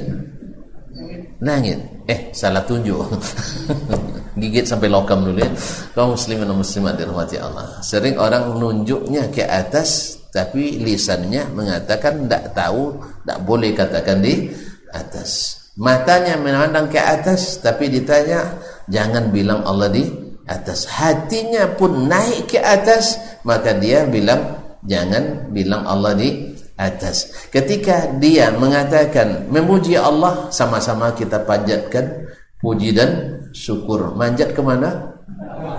langit. 1.42 2.06
Eh 2.06 2.30
salah 2.30 2.62
tunjuk. 2.62 3.02
Gigit 4.40 4.66
sampai 4.70 4.88
lokam 4.88 5.26
dulu 5.26 5.42
ya. 5.42 5.52
Kaum 5.98 6.14
muslimin 6.14 6.46
dan 6.46 6.58
muslimat 6.58 6.94
dirahmati 6.96 7.38
Allah. 7.42 7.82
Sering 7.82 8.16
orang 8.22 8.56
nunjuknya 8.56 9.34
ke 9.34 9.44
atas 9.44 10.22
tapi 10.30 10.78
lisannya 10.78 11.50
mengatakan 11.58 12.30
tidak 12.30 12.54
tahu 12.54 12.94
tidak 13.26 13.40
boleh 13.50 13.74
katakan 13.74 14.22
di 14.22 14.54
atas 14.94 15.58
matanya 15.80 16.36
memandang 16.36 16.92
ke 16.92 17.00
atas 17.00 17.64
tapi 17.64 17.88
ditanya 17.88 18.60
jangan 18.92 19.32
bilang 19.32 19.64
Allah 19.64 19.88
di 19.88 20.04
atas. 20.44 20.90
Hatinya 20.92 21.72
pun 21.80 22.12
naik 22.12 22.52
ke 22.52 22.60
atas 22.60 23.16
maka 23.48 23.72
dia 23.80 24.04
bilang 24.04 24.60
jangan 24.84 25.48
bilang 25.56 25.88
Allah 25.88 26.20
di 26.20 26.52
atas. 26.76 27.48
Ketika 27.48 28.12
dia 28.20 28.52
mengatakan 28.52 29.48
memuji 29.48 29.96
Allah 29.96 30.52
sama-sama 30.52 31.16
kita 31.16 31.48
panjatkan 31.48 32.28
puji 32.60 32.92
dan 32.92 33.40
syukur. 33.56 34.16
Manjat 34.20 34.52
ke 34.52 34.60
mana 34.60 35.16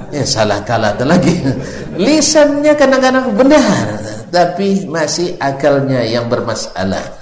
ya 0.09 0.25
salah 0.25 0.65
kalah 0.65 0.97
lagi. 1.05 1.45
Lisannya 2.05 2.73
kadang-kadang 2.73 3.37
benar 3.37 4.01
tapi 4.31 4.87
masih 4.87 5.35
akalnya 5.43 6.07
yang 6.07 6.31
bermasalah. 6.31 7.19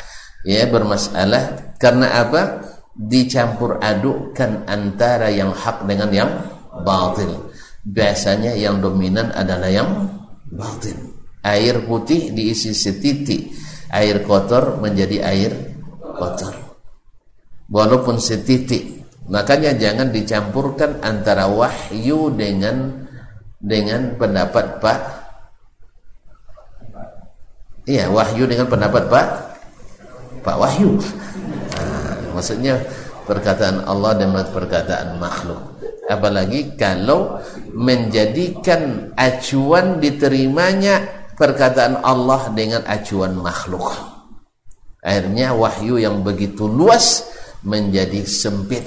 Ya 0.46 0.68
bermasalah. 0.68 1.74
Karena 1.78 2.26
apa 2.26 2.67
dicampur 2.98 3.78
adukkan 3.78 4.66
antara 4.66 5.30
yang 5.30 5.54
hak 5.54 5.86
dengan 5.86 6.10
yang 6.10 6.30
batil. 6.82 7.30
Biasanya 7.86 8.58
yang 8.58 8.82
dominan 8.82 9.30
adalah 9.30 9.70
yang 9.70 10.10
batil. 10.50 10.98
Air 11.46 11.86
putih 11.86 12.34
diisi 12.34 12.74
setitik, 12.74 13.54
air 13.94 14.26
kotor 14.26 14.82
menjadi 14.82 15.22
air 15.22 15.52
kotor. 16.02 16.52
Walaupun 17.70 18.18
setitik. 18.18 18.98
Makanya 19.28 19.76
jangan 19.76 20.08
dicampurkan 20.08 21.04
antara 21.04 21.46
wahyu 21.52 22.32
dengan 22.32 23.06
dengan 23.60 24.16
pendapat 24.16 24.80
Pak 24.80 25.00
Iya, 27.88 28.08
wahyu 28.12 28.44
dengan 28.44 28.68
pendapat 28.68 29.08
Pak 29.08 29.28
Pak 30.44 30.56
Wahyu. 30.56 30.96
Maksudnya 32.38 32.78
perkataan 33.26 33.82
Allah 33.82 34.14
dan 34.14 34.30
perkataan 34.30 35.18
makhluk. 35.18 35.58
Apalagi 36.06 36.78
kalau 36.78 37.42
menjadikan 37.74 39.10
acuan 39.18 39.98
diterimanya 39.98 41.02
perkataan 41.34 41.98
Allah 42.00 42.54
dengan 42.54 42.86
acuan 42.86 43.34
makhluk. 43.34 43.90
Akhirnya 45.02 45.50
wahyu 45.50 45.98
yang 45.98 46.22
begitu 46.22 46.70
luas 46.70 47.26
menjadi 47.66 48.22
sempit. 48.22 48.86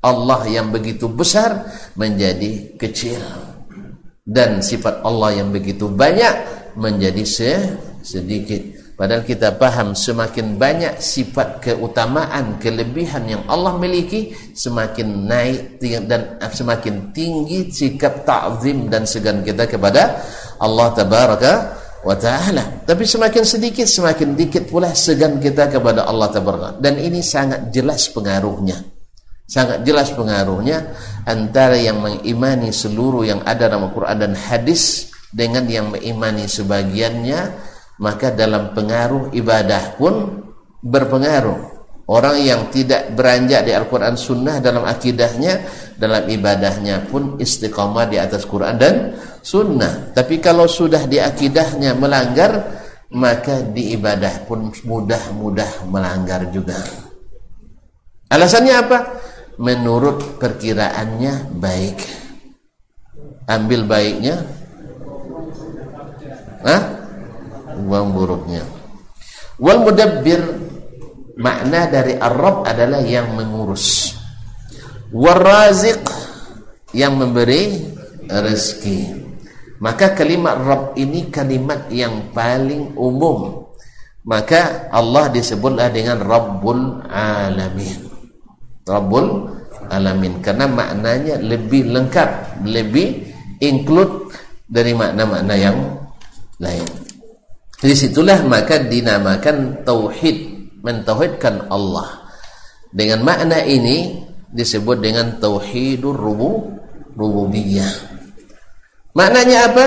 Allah 0.00 0.42
yang 0.48 0.72
begitu 0.72 1.06
besar 1.12 1.68
menjadi 1.94 2.74
kecil. 2.80 3.20
Dan 4.24 4.64
sifat 4.64 5.04
Allah 5.04 5.44
yang 5.44 5.52
begitu 5.52 5.92
banyak 5.92 6.34
menjadi 6.74 7.22
sedikit 8.00 8.62
Padahal 8.92 9.24
kita 9.24 9.56
paham 9.56 9.96
semakin 9.96 10.60
banyak 10.60 11.00
sifat 11.00 11.64
keutamaan, 11.64 12.60
kelebihan 12.60 13.24
yang 13.24 13.42
Allah 13.48 13.74
miliki, 13.80 14.36
semakin 14.52 15.26
naik 15.26 15.80
dan 16.06 16.36
semakin 16.38 17.10
tinggi 17.16 17.72
sikap 17.72 18.28
ta'zim 18.28 18.92
dan 18.92 19.08
segan 19.08 19.40
kita 19.40 19.64
kepada 19.64 20.20
Allah 20.60 20.92
Tabaraka 20.92 21.52
wa 22.04 22.14
Ta'ala. 22.14 22.84
Tapi 22.84 23.02
semakin 23.08 23.42
sedikit, 23.48 23.88
semakin 23.88 24.36
dikit 24.36 24.68
pula 24.68 24.92
segan 24.92 25.40
kita 25.40 25.72
kepada 25.72 26.04
Allah 26.04 26.28
Tabaraka. 26.28 26.76
Dan 26.76 27.00
ini 27.00 27.24
sangat 27.24 27.72
jelas 27.72 28.12
pengaruhnya. 28.12 28.76
Sangat 29.48 29.82
jelas 29.88 30.12
pengaruhnya 30.12 30.94
antara 31.26 31.74
yang 31.80 32.00
mengimani 32.00 32.70
seluruh 32.70 33.26
yang 33.26 33.40
ada 33.42 33.72
dalam 33.72 33.90
Al-Quran 33.90 34.16
dan 34.20 34.32
hadis 34.36 35.12
dengan 35.32 35.64
yang 35.66 35.90
mengimani 35.92 36.44
sebagiannya 36.44 37.71
maka 38.02 38.34
dalam 38.34 38.74
pengaruh 38.74 39.30
ibadah 39.30 39.94
pun 39.94 40.42
berpengaruh. 40.82 41.70
Orang 42.10 42.42
yang 42.42 42.66
tidak 42.74 43.14
beranjak 43.14 43.62
di 43.62 43.72
Al-Quran 43.72 44.18
Sunnah 44.18 44.58
dalam 44.58 44.82
akidahnya 44.82 45.62
dalam 45.94 46.26
ibadahnya 46.26 47.06
pun 47.06 47.38
istiqamah 47.38 48.10
di 48.10 48.18
atas 48.18 48.42
Quran 48.42 48.74
dan 48.74 48.94
Sunnah. 49.38 50.10
Tapi 50.10 50.42
kalau 50.42 50.66
sudah 50.66 51.06
di 51.06 51.22
akidahnya 51.22 51.94
melanggar 51.94 52.82
maka 53.14 53.62
di 53.62 53.94
ibadah 53.94 54.44
pun 54.50 54.74
mudah-mudah 54.82 55.86
melanggar 55.86 56.50
juga. 56.50 56.82
Alasannya 58.28 58.74
apa? 58.74 58.98
menurut 59.60 60.40
perkiraannya 60.40 61.54
baik. 61.60 61.98
Ambil 63.46 63.84
baiknya. 63.84 64.42
Hah? 66.66 67.01
Buang 67.76 68.12
buruknya. 68.12 68.62
Wal 69.62 69.84
mudabbir 69.84 70.40
makna 71.36 71.88
dari 71.88 72.16
ar-rabb 72.16 72.66
adalah 72.66 73.00
yang 73.04 73.32
mengurus. 73.36 74.16
Waraziq 75.12 76.00
yang 76.96 77.20
memberi 77.20 77.92
rezeki. 78.28 79.22
Maka 79.82 80.14
kalimat 80.14 80.56
rabb 80.62 80.94
ini 80.94 81.28
kalimat 81.28 81.90
yang 81.90 82.30
paling 82.30 82.94
umum. 82.94 83.66
Maka 84.22 84.88
Allah 84.94 85.26
disebutlah 85.34 85.90
dengan 85.90 86.22
rabbul 86.22 87.02
alamin. 87.10 88.06
Rabbul 88.86 89.26
alamin. 89.90 90.38
Karena 90.38 90.70
maknanya 90.70 91.42
lebih 91.42 91.90
lengkap 91.90 92.62
lebih 92.62 93.34
include 93.58 94.30
dari 94.70 94.94
makna-makna 94.94 95.54
yang 95.58 95.76
lain 96.62 97.11
Di 97.82 97.98
situlah 97.98 98.46
maka 98.46 98.78
dinamakan 98.78 99.82
tauhid, 99.82 100.38
mentauhidkan 100.86 101.66
Allah. 101.66 102.30
Dengan 102.94 103.26
makna 103.26 103.58
ini 103.66 104.22
disebut 104.54 105.02
dengan 105.02 105.42
tauhidur 105.42 106.14
rubu 106.14 106.78
rububiyah. 107.18 107.90
Maknanya 109.18 109.58
apa? 109.66 109.86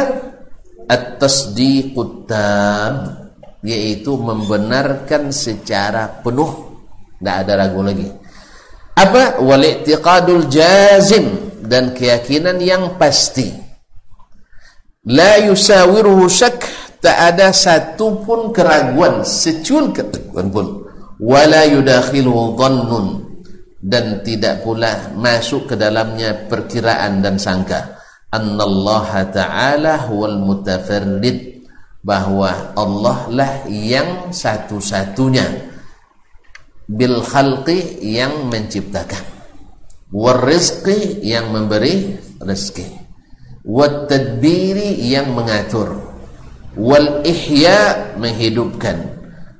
At-tasdiqut 0.92 2.28
tam, 2.28 3.16
yaitu 3.64 4.14
membenarkan 4.20 5.32
secara 5.32 6.20
penuh, 6.20 6.52
tidak 7.18 7.36
ada 7.48 7.54
ragu 7.64 7.80
lagi. 7.80 8.12
Apa? 8.92 9.40
Wal 9.40 9.88
jazim 10.52 11.26
dan 11.64 11.96
keyakinan 11.96 12.60
yang 12.60 13.00
pasti. 13.00 13.50
La 15.10 15.42
yusawiruhu 15.42 16.30
syak 16.30 16.85
tak 17.06 17.38
ada 17.38 17.54
satu 17.54 18.26
pun 18.26 18.50
keraguan 18.50 19.22
secul 19.22 19.94
keraguan 19.94 20.50
pun. 20.50 20.68
Wala 21.22 21.70
yudakhiluhu 21.70 22.58
dhannun. 22.58 23.06
Dan 23.78 24.26
tidak 24.26 24.66
pula 24.66 25.14
masuk 25.14 25.70
ke 25.70 25.78
dalamnya 25.78 26.50
perkiraan 26.50 27.22
dan 27.22 27.38
sangka. 27.38 28.02
Annallaha 28.34 29.30
ta'ala 29.30 30.10
huwal 30.10 30.42
mutafarrid. 30.42 31.62
Bahwa 32.02 32.74
Allah 32.74 33.30
lah 33.30 33.52
yang 33.70 34.34
satu-satunya. 34.34 35.46
Bil 36.90 37.22
khalqi 37.22 38.02
yang 38.02 38.50
menciptakan. 38.50 39.22
War 40.10 40.42
rizqi 40.42 41.22
yang 41.22 41.54
memberi 41.54 42.18
rezeki. 42.42 43.06
Wat 43.66 44.10
tadbiri 44.10 45.02
yang 45.06 45.34
mengatur 45.34 46.05
wal 46.76 47.24
ihya 47.24 48.14
menghidupkan. 48.20 49.16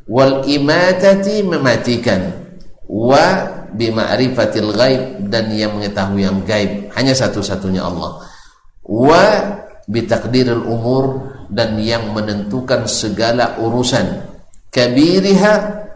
Wal 0.06 0.46
imatati 0.46 1.42
mematikan. 1.42 2.46
Wa 2.86 3.50
bima'rifatil 3.74 4.72
ghaib 4.76 5.04
dan 5.32 5.50
yang 5.50 5.80
mengetahui 5.80 6.22
yang 6.24 6.40
gaib. 6.46 6.94
Hanya 6.94 7.18
satu-satunya 7.18 7.82
Allah. 7.82 8.22
Wa 8.86 9.24
bitakdiril 9.90 10.62
umur 10.62 11.34
dan 11.50 11.82
yang 11.82 12.14
menentukan 12.14 12.86
segala 12.86 13.58
urusan. 13.58 14.22
Kabiriha 14.70 15.54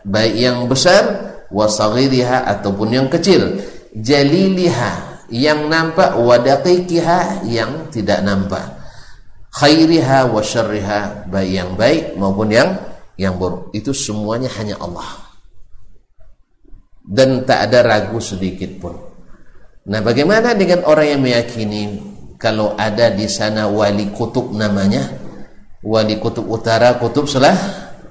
baik 0.08 0.36
yang 0.40 0.66
besar 0.66 1.04
wa 1.52 1.70
saghiriha 1.70 2.50
ataupun 2.58 2.90
yang 2.96 3.08
kecil. 3.12 3.62
Jaliliha 3.94 5.26
yang 5.30 5.70
nampak. 5.70 6.18
Wa 6.18 6.42
daqiqiha 6.42 7.46
yang 7.46 7.94
tidak 7.94 8.26
nampak 8.26 8.79
khairiha 9.54 10.30
wa 10.30 10.42
syarriha 10.42 11.30
baik 11.30 11.50
yang 11.50 11.72
baik 11.74 12.04
maupun 12.16 12.50
yang 12.54 12.70
yang 13.20 13.36
buruk. 13.36 13.74
Itu 13.76 13.92
semuanya 13.92 14.48
hanya 14.58 14.80
Allah. 14.80 15.28
Dan 17.04 17.44
tak 17.44 17.70
ada 17.70 17.84
ragu 17.84 18.22
sedikit 18.22 18.70
pun. 18.80 18.96
Nah 19.90 20.00
bagaimana 20.06 20.54
dengan 20.54 20.86
orang 20.86 21.18
yang 21.18 21.22
meyakini 21.26 21.82
kalau 22.38 22.78
ada 22.78 23.10
di 23.10 23.26
sana 23.26 23.68
wali 23.68 24.14
kutub 24.14 24.54
namanya? 24.54 25.04
Wali 25.82 26.22
kutub 26.22 26.46
utara 26.48 26.96
kutub 27.02 27.26
selah 27.26 27.58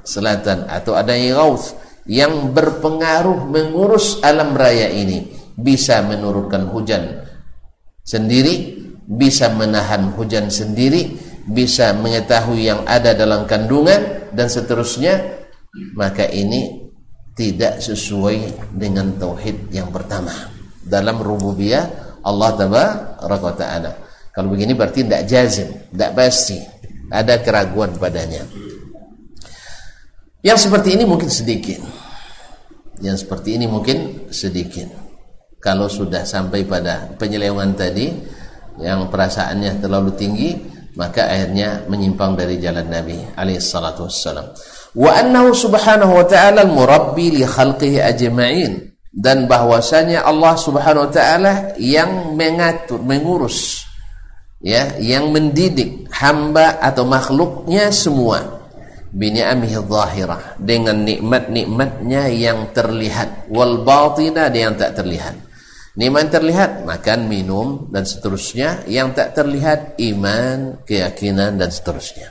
selatan. 0.03 0.67
Atau 0.67 0.99
ada 0.99 1.15
yang 1.15 1.39
gaus 1.39 1.73
yang 2.09 2.51
berpengaruh 2.53 3.47
mengurus 3.49 4.19
alam 4.21 4.53
raya 4.59 4.91
ini. 4.91 5.39
Bisa 5.59 6.03
menurunkan 6.07 6.71
hujan 6.71 7.27
sendiri 8.07 8.79
bisa 9.09 9.49
menahan 9.57 10.13
hujan 10.13 10.53
sendiri 10.53 11.17
bisa 11.49 11.97
mengetahui 11.97 12.69
yang 12.69 12.85
ada 12.85 13.17
dalam 13.17 13.49
kandungan 13.49 14.31
dan 14.37 14.47
seterusnya 14.53 15.45
maka 15.97 16.29
ini 16.29 16.89
tidak 17.33 17.81
sesuai 17.81 18.71
dengan 18.75 19.15
tauhid 19.17 19.71
yang 19.73 19.89
pertama. 19.89 20.33
Dalam 20.83 21.21
rububiyah 21.23 21.85
Allah 22.25 22.51
tabaraka 22.59 23.51
taala. 23.55 23.93
Kalau 24.35 24.53
begini 24.53 24.75
berarti 24.75 25.07
tidak 25.07 25.23
jazim 25.25 25.69
tidak 25.95 26.11
pasti. 26.19 26.59
Ada 27.09 27.41
keraguan 27.41 27.97
padanya. 27.97 28.45
Yang 30.45 30.69
seperti 30.69 30.99
ini 30.99 31.09
mungkin 31.09 31.33
sedikit. 31.33 31.81
Yang 33.01 33.25
seperti 33.25 33.57
ini 33.57 33.65
mungkin 33.65 34.29
sedikit. 34.29 34.93
Kalau 35.59 35.89
sudah 35.89 36.23
sampai 36.29 36.69
pada 36.69 37.17
penyelewangan 37.17 37.73
tadi 37.75 38.13
yang 38.79 39.11
perasaannya 39.11 39.83
terlalu 39.83 40.15
tinggi 40.15 40.51
maka 40.99 41.31
akhirnya 41.31 41.87
menyimpang 41.87 42.35
dari 42.35 42.59
jalan 42.59 42.91
Nabi 42.91 43.15
alaihi 43.39 43.63
salatu 43.63 44.11
wassalam. 44.11 44.51
Wa 44.99 45.23
annahu 45.23 45.55
subhanahu 45.55 46.11
wa 46.11 46.27
ta'ala 46.27 46.67
al-murabbi 46.67 47.39
li 47.39 47.47
khalqihi 47.47 48.03
ajma'in. 48.03 48.91
Dan 49.09 49.47
bahwasanya 49.47 50.27
Allah 50.27 50.59
subhanahu 50.59 51.07
wa 51.07 51.13
ta'ala 51.15 51.53
yang 51.79 52.35
mengatur 52.35 52.99
mengurus 53.01 53.87
ya 54.59 54.99
yang 54.99 55.31
mendidik 55.31 56.11
hamba 56.11 56.83
atau 56.83 57.07
makhluknya 57.07 57.95
semua. 57.95 58.59
Bini'amihi 59.15 59.79
zahirah. 59.79 60.59
Dengan 60.59 61.07
nikmat-nikmatnya 61.07 62.29
yang 62.29 62.75
terlihat. 62.75 63.49
Wal 63.49 63.87
batina 63.87 64.51
yang 64.51 64.75
tak 64.77 64.99
terlihat 64.99 65.48
Nikmat 65.99 66.31
terlihat 66.31 66.87
makan, 66.87 67.27
minum 67.27 67.91
dan 67.91 68.07
seterusnya. 68.07 68.87
Yang 68.87 69.19
tak 69.19 69.29
terlihat 69.35 69.99
iman, 69.99 70.87
keyakinan 70.87 71.59
dan 71.59 71.75
seterusnya. 71.75 72.31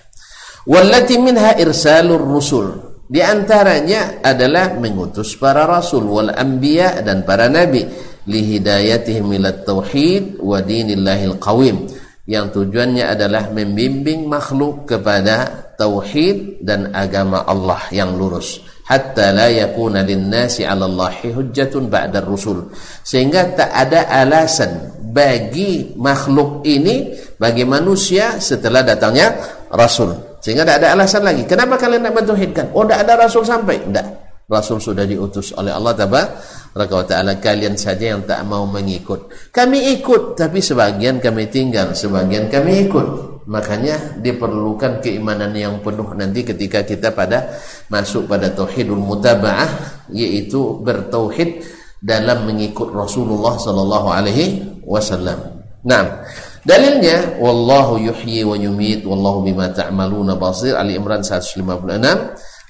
Wallati 0.64 1.20
minha 1.20 1.52
irsalur 1.60 2.24
rusul. 2.24 2.96
Di 3.12 3.20
antaranya 3.20 4.24
adalah 4.24 4.72
mengutus 4.80 5.36
para 5.36 5.68
rasul 5.68 6.08
wal 6.08 6.32
anbiya 6.32 7.04
dan 7.04 7.28
para 7.28 7.48
nabi 7.52 7.84
lihidayatihim 8.28 9.36
ila 9.36 9.52
tauhid 9.52 10.40
wa 10.40 10.64
dinillahil 10.64 11.36
qawim. 11.36 11.92
Yang 12.24 12.64
tujuannya 12.64 13.04
adalah 13.04 13.52
membimbing 13.52 14.32
makhluk 14.32 14.88
kepada 14.88 15.68
tauhid 15.76 16.64
dan 16.64 16.96
agama 16.96 17.44
Allah 17.44 17.84
yang 17.92 18.16
lurus 18.16 18.64
hatta 18.88 19.36
la 19.36 19.52
yakuna 19.52 20.02
linnasi 20.02 20.64
'ala 20.64 20.88
Allahi 20.88 21.36
hujjatun 21.36 21.92
ba'da 21.92 22.24
rusul. 22.24 22.72
Sehingga 23.04 23.54
tak 23.54 23.70
ada 23.70 24.08
alasan 24.08 24.96
bagi 25.12 25.94
makhluk 26.00 26.64
ini 26.64 27.16
bagi 27.36 27.68
manusia 27.68 28.40
setelah 28.40 28.82
datangnya 28.82 29.36
rasul. 29.76 30.40
Sehingga 30.40 30.64
tidak 30.64 30.78
ada 30.82 30.88
alasan 30.96 31.22
lagi. 31.28 31.44
Kenapa 31.44 31.76
kalian 31.76 32.08
tidak 32.08 32.16
mentauhidkan? 32.24 32.66
Oh 32.72 32.88
tidak 32.88 33.00
ada 33.04 33.14
rasul 33.28 33.44
sampai. 33.44 33.78
Tidak 33.84 34.08
rasul 34.48 34.80
sudah 34.80 35.04
diutus 35.04 35.52
oleh 35.60 35.76
Allah 35.76 35.92
taala 35.92 37.36
kalian 37.38 37.76
saja 37.76 38.16
yang 38.16 38.24
tak 38.24 38.48
mau 38.48 38.64
mengikut. 38.64 39.52
Kami 39.52 40.00
ikut 40.00 40.40
tapi 40.40 40.64
sebagian 40.64 41.20
kami 41.20 41.52
tinggal 41.52 41.92
sebagian 41.92 42.48
kami 42.48 42.88
ikut 42.88 43.37
Makanya 43.48 44.20
diperlukan 44.20 45.00
keimanan 45.00 45.56
yang 45.56 45.80
penuh 45.80 46.12
nanti 46.20 46.44
ketika 46.44 46.84
kita 46.84 47.16
pada 47.16 47.56
masuk 47.88 48.28
pada 48.28 48.52
tauhidul 48.52 49.00
mutaba'ah 49.00 50.04
yaitu 50.12 50.84
bertauhid 50.84 51.64
dalam 52.04 52.44
mengikut 52.44 52.92
Rasulullah 52.92 53.56
sallallahu 53.56 54.08
alaihi 54.12 54.68
wasallam. 54.84 55.64
Nah, 55.88 56.28
dalilnya 56.68 57.40
wallahu 57.40 57.96
yuhyi 57.96 58.44
wa 58.44 58.60
yumit 58.60 59.08
wallahu 59.08 59.48
bima 59.48 59.72
ta'maluna 59.72 60.36
basir 60.36 60.76
Ali 60.76 61.00
Imran 61.00 61.24
156 61.24 61.64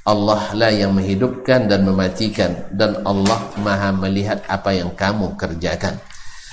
Allah 0.07 0.41
lah 0.53 0.71
yang 0.71 0.93
menghidupkan 0.93 1.65
dan 1.65 1.89
mematikan 1.89 2.53
dan 2.69 3.01
Allah 3.01 3.49
Maha 3.59 3.89
melihat 3.97 4.45
apa 4.45 4.77
yang 4.77 4.93
kamu 4.93 5.33
kerjakan. 5.41 5.97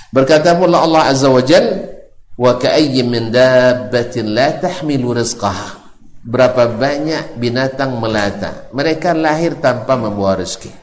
Berkata 0.09 0.57
pula 0.57 0.81
Allah 0.81 1.13
Azza 1.13 1.29
wa 1.29 1.39
Jalla 1.45 1.94
wa 2.35 2.51
ka'ayyin 2.59 3.07
min 3.07 3.31
dabbatin 3.31 4.35
la 4.35 4.59
tahmilu 4.59 5.15
berapa 6.25 6.73
banyak 6.73 7.37
binatang 7.37 8.01
melata. 8.01 8.67
Mereka 8.73 9.13
lahir 9.13 9.61
tanpa 9.61 9.93
membawa 9.93 10.41
rezeki. 10.41 10.73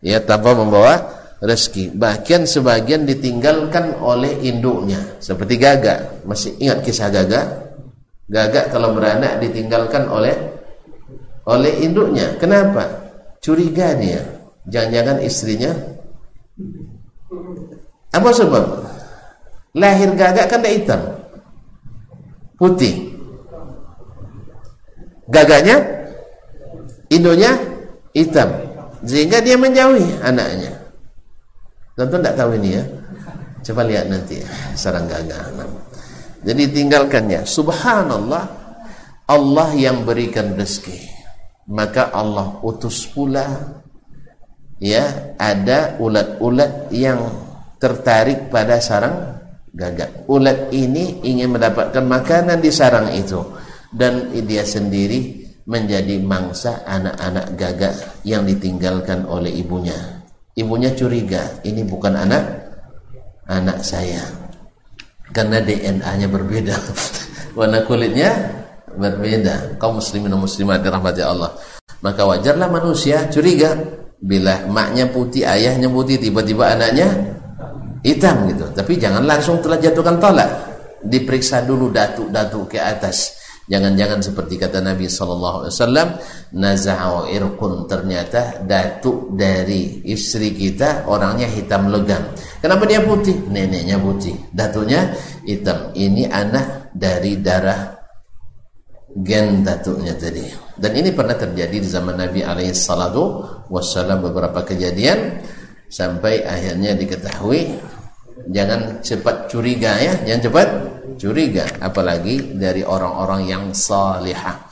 Ya 0.00 0.18
tanpa 0.24 0.56
membawa 0.56 1.22
rezeki. 1.44 1.92
Bahkan 1.92 2.48
sebagian 2.48 3.04
ditinggalkan 3.04 4.00
oleh 4.00 4.40
induknya. 4.42 5.20
Seperti 5.20 5.60
gagak. 5.60 6.24
Masih 6.24 6.56
ingat 6.56 6.80
kisah 6.80 7.12
gagak? 7.12 7.46
Gagak 8.32 8.72
kalau 8.72 8.96
beranak 8.96 9.44
ditinggalkan 9.44 10.08
oleh 10.08 10.34
oleh 11.44 11.84
induknya. 11.84 12.32
Kenapa? 12.40 12.88
Curiga 13.44 13.92
dia. 13.92 14.24
Jangan-jangan 14.72 15.20
istrinya. 15.20 15.72
Apa 18.14 18.30
sebab 18.32 18.64
lahir 19.76 20.10
gagak 20.16 20.46
kan 20.48 20.60
tidak 20.60 20.74
hitam? 20.76 21.00
Putih. 22.56 22.94
Gagaknya? 25.28 25.76
Indonya 27.12 27.52
hitam. 28.12 28.48
Sehingga 29.02 29.42
dia 29.42 29.58
menjauhi 29.58 30.22
anaknya. 30.22 30.72
Tentu 31.98 32.16
tidak 32.20 32.36
tahu 32.38 32.56
ini 32.56 32.78
ya? 32.78 32.84
Coba 33.62 33.86
lihat 33.86 34.10
nanti 34.10 34.42
sarang 34.74 35.06
gagak 35.06 35.54
jadi 36.42 36.62
tinggalkannya. 36.74 37.46
Subhanallah. 37.46 38.60
Allah 39.22 39.70
yang 39.78 40.02
berikan 40.02 40.58
rezeki. 40.58 40.98
Maka 41.70 42.10
Allah 42.10 42.58
utus 42.66 43.06
pula 43.06 43.46
ya 44.82 45.32
ada 45.38 45.94
ulat-ulat 46.02 46.90
yang 46.90 47.30
tertarik 47.78 48.50
pada 48.50 48.82
sarang 48.82 49.41
gagak. 49.72 50.28
Ulat 50.28 50.70
ini 50.70 51.24
ingin 51.24 51.56
mendapatkan 51.56 52.04
makanan 52.04 52.60
di 52.60 52.70
sarang 52.70 53.10
itu 53.16 53.40
dan 53.92 54.32
dia 54.44 54.64
sendiri 54.64 55.42
menjadi 55.64 56.18
mangsa 56.20 56.82
anak-anak 56.84 57.46
gagak 57.56 57.94
yang 58.24 58.44
ditinggalkan 58.44 59.24
oleh 59.24 59.52
ibunya. 59.52 60.24
Ibunya 60.52 60.92
curiga, 60.92 61.64
ini 61.64 61.80
bukan 61.86 62.12
anak 62.12 62.44
anak 63.48 63.80
saya. 63.80 64.20
Karena 65.32 65.64
DNA-nya 65.64 66.28
berbeda. 66.28 66.76
Warna 67.56 67.88
kulitnya 67.88 68.36
berbeda. 68.92 69.80
Kaum 69.80 69.96
muslimin 69.96 70.28
dan 70.28 70.40
muslimat 70.40 70.84
dirahmati 70.84 71.24
Allah. 71.24 71.56
Maka 72.04 72.28
wajarlah 72.28 72.68
manusia 72.68 73.28
curiga. 73.32 74.00
bila 74.22 74.70
maknya 74.70 75.10
putih 75.10 75.42
ayahnya 75.42 75.90
putih 75.90 76.14
tiba-tiba 76.14 76.78
anaknya 76.78 77.10
hitam 78.02 78.50
gitu 78.50 78.66
tapi 78.74 78.98
jangan 78.98 79.22
langsung 79.24 79.62
telah 79.62 79.78
jatuhkan 79.78 80.18
tolak 80.18 80.50
diperiksa 81.02 81.66
dulu 81.66 81.90
datuk-datuk 81.90 82.74
ke 82.74 82.78
atas 82.78 83.42
Jangan-jangan 83.70 84.18
seperti 84.18 84.58
kata 84.58 84.82
Nabi 84.82 85.06
sallallahu 85.06 85.56
alaihi 85.62 85.74
wasallam, 85.78 86.08
naza'u 86.58 87.30
irqun 87.30 87.86
ternyata 87.86 88.58
datuk 88.66 89.38
dari 89.38 90.02
istri 90.10 90.50
kita 90.50 91.06
orangnya 91.06 91.46
hitam 91.46 91.86
legam. 91.86 92.20
Kenapa 92.58 92.82
dia 92.90 93.06
putih? 93.06 93.38
Neneknya 93.46 94.02
putih, 94.02 94.34
datuknya 94.50 95.14
hitam. 95.46 95.94
Ini 95.94 96.26
anak 96.26 96.90
dari 96.90 97.38
darah 97.38 98.02
gen 99.14 99.62
datuknya 99.62 100.18
tadi. 100.18 100.42
Dan 100.74 100.98
ini 100.98 101.14
pernah 101.14 101.38
terjadi 101.38 101.76
di 101.78 101.86
zaman 101.86 102.18
Nabi 102.18 102.42
alaihi 102.42 102.74
wasallam 103.70 104.18
beberapa 104.26 104.66
kejadian 104.66 105.38
sampai 105.86 106.42
akhirnya 106.42 106.98
diketahui 106.98 107.78
jangan 108.50 109.00
cepat 109.04 109.46
curiga 109.50 109.92
ya, 109.98 110.12
jangan 110.26 110.42
cepat 110.48 110.68
curiga. 111.16 111.64
Apalagi 111.78 112.56
dari 112.56 112.82
orang-orang 112.82 113.48
yang 113.48 113.62
salihah. 113.70 114.68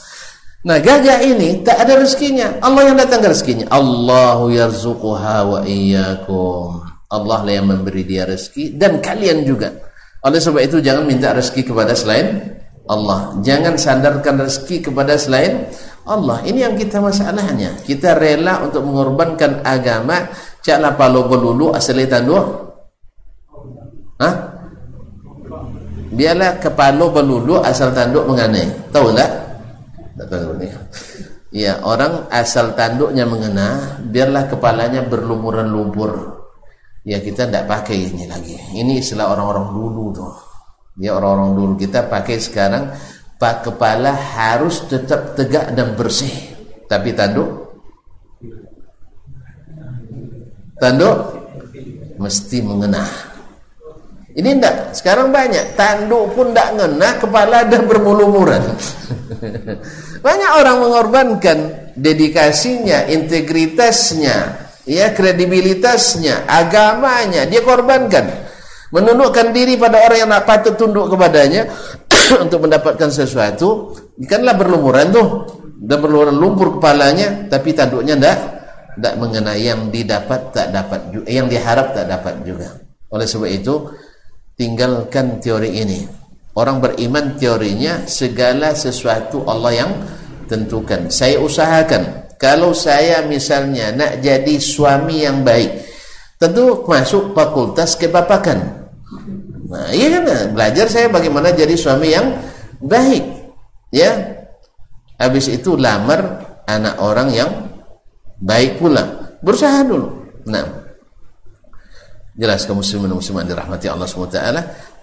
Nah 0.60 0.76
gajah 0.76 1.24
ini 1.24 1.64
tak 1.64 1.88
ada 1.88 1.96
rezekinya. 1.96 2.60
Allah 2.60 2.92
yang 2.92 2.96
datang 3.00 3.24
rezekinya. 3.24 3.72
Allahu 3.72 4.52
yarzuquha 4.52 5.38
wa 5.48 5.60
iyyakum. 5.64 6.84
Allah 7.10 7.38
lah 7.42 7.52
yang 7.52 7.66
memberi 7.66 8.06
dia 8.06 8.28
rezeki 8.28 8.76
dan 8.76 9.02
kalian 9.02 9.42
juga. 9.42 9.72
Oleh 10.20 10.38
sebab 10.38 10.60
itu 10.62 10.78
jangan 10.84 11.08
minta 11.08 11.32
rezeki 11.32 11.72
kepada 11.72 11.96
selain 11.96 12.60
Allah. 12.86 13.34
Jangan 13.40 13.74
sandarkan 13.80 14.46
rezeki 14.46 14.92
kepada 14.92 15.16
selain 15.16 15.64
Allah. 16.06 16.44
Ini 16.44 16.70
yang 16.70 16.74
kita 16.76 17.02
masalahnya. 17.02 17.80
Kita 17.82 18.14
rela 18.14 18.62
untuk 18.62 18.84
mengorbankan 18.86 19.64
agama. 19.64 20.28
Caklah 20.60 20.92
palo 20.94 21.24
belulu 21.24 21.72
asal 21.72 21.98
tanduk 22.04 22.69
Hah? 24.20 24.50
biarlah 26.10 26.58
kepala 26.58 27.06
berlulu 27.08 27.62
asal 27.62 27.94
tanduk 27.94 28.26
mengenai. 28.26 28.90
Tahu 28.90 29.14
tak? 29.14 29.30
Tak 30.18 30.26
tahu 30.26 30.58
ni. 30.58 30.66
Ya 31.50 31.82
orang 31.82 32.30
asal 32.30 32.74
tanduknya 32.78 33.26
mengena 33.26 33.98
biarlah 34.06 34.46
kepalanya 34.46 35.02
berlumuran 35.02 35.66
lumpur 35.66 36.38
ya 37.02 37.18
kita 37.18 37.50
tidak 37.50 37.66
pakai 37.66 38.10
ini 38.10 38.24
lagi. 38.30 38.54
Ini 38.74 39.02
istilah 39.02 39.34
orang-orang 39.34 39.66
dulu 39.74 40.04
tuh 40.14 40.34
ya 40.98 41.16
orang-orang 41.16 41.50
dulu. 41.56 41.72
Kita 41.78 42.06
pakai 42.06 42.36
sekarang 42.38 42.94
pak 43.40 43.66
kepala 43.66 44.14
harus 44.14 44.86
tetap 44.86 45.34
tegak 45.34 45.74
dan 45.74 45.98
bersih. 45.98 46.30
Tapi 46.86 47.14
tanduk? 47.14 47.48
Tanduk? 50.78 51.18
Mesti 52.20 52.60
mengenah 52.60 53.29
ini 54.30 54.48
enggak, 54.54 54.94
sekarang 54.94 55.34
banyak 55.34 55.74
tanduk 55.74 56.30
pun 56.38 56.54
enggak 56.54 56.78
ngena, 56.78 57.18
kepala 57.18 57.66
dah 57.66 57.82
bermulumuran. 57.82 58.62
banyak 60.26 60.50
orang 60.54 60.76
mengorbankan 60.86 61.58
dedikasinya, 61.98 63.10
integritasnya, 63.10 64.36
ya 64.86 65.10
kredibilitasnya, 65.10 66.46
agamanya, 66.46 67.42
dia 67.50 67.58
korbankan. 67.58 68.50
Menundukkan 68.90 69.54
diri 69.54 69.78
pada 69.78 70.02
orang 70.02 70.18
yang 70.26 70.30
patut 70.46 70.74
tunduk 70.74 71.10
kepadanya 71.10 71.66
untuk 72.44 72.66
mendapatkan 72.66 73.10
sesuatu, 73.10 73.94
ikanlah 74.18 74.54
berlumuran 74.54 75.10
tuh. 75.10 75.28
Dan 75.80 75.96
berlumuran 75.96 76.36
lumpur 76.36 76.76
kepalanya, 76.78 77.50
tapi 77.50 77.72
tanduknya 77.72 78.14
enggak 78.14 78.38
enggak 79.00 79.14
mengenai 79.16 79.64
yang 79.64 79.88
didapat 79.88 80.52
tak 80.52 80.68
dapat 80.70 81.00
yang 81.24 81.48
diharap 81.48 81.96
tak 81.96 82.04
dapat 82.04 82.44
juga. 82.44 82.68
Oleh 83.10 83.24
sebab 83.24 83.48
itu, 83.48 83.88
tinggalkan 84.60 85.40
teori 85.40 85.80
ini. 85.80 86.04
Orang 86.52 86.84
beriman 86.84 87.40
teorinya 87.40 88.04
segala 88.04 88.76
sesuatu 88.76 89.48
Allah 89.48 89.72
yang 89.72 89.92
tentukan. 90.44 91.08
Saya 91.08 91.40
usahakan 91.40 92.36
kalau 92.36 92.76
saya 92.76 93.24
misalnya 93.24 93.96
nak 93.96 94.20
jadi 94.20 94.60
suami 94.60 95.24
yang 95.24 95.40
baik 95.40 95.88
tentu 96.40 96.84
masuk 96.88 97.36
fakultas 97.36 98.00
kebapakan 98.00 98.80
nah 99.70 99.86
iya 99.94 100.18
kan? 100.18 100.50
Belajar 100.50 100.90
saya 100.90 101.06
bagaimana 101.06 101.54
jadi 101.54 101.78
suami 101.78 102.10
yang 102.10 102.34
baik 102.82 103.22
ya. 103.94 104.36
Habis 105.20 105.52
itu 105.52 105.76
lamar 105.78 106.42
anak 106.66 106.96
orang 106.98 107.28
yang 107.30 107.50
baik 108.42 108.82
pula. 108.82 109.36
Berusaha 109.44 109.84
dulu. 109.86 110.08
Nah 110.50 110.79
jelas 112.40 112.64
kaum 112.64 112.80
muslimin 112.80 113.12
muslimat 113.12 113.44
dirahmati 113.44 113.92
Allah 113.92 114.08
SWT 114.08 114.40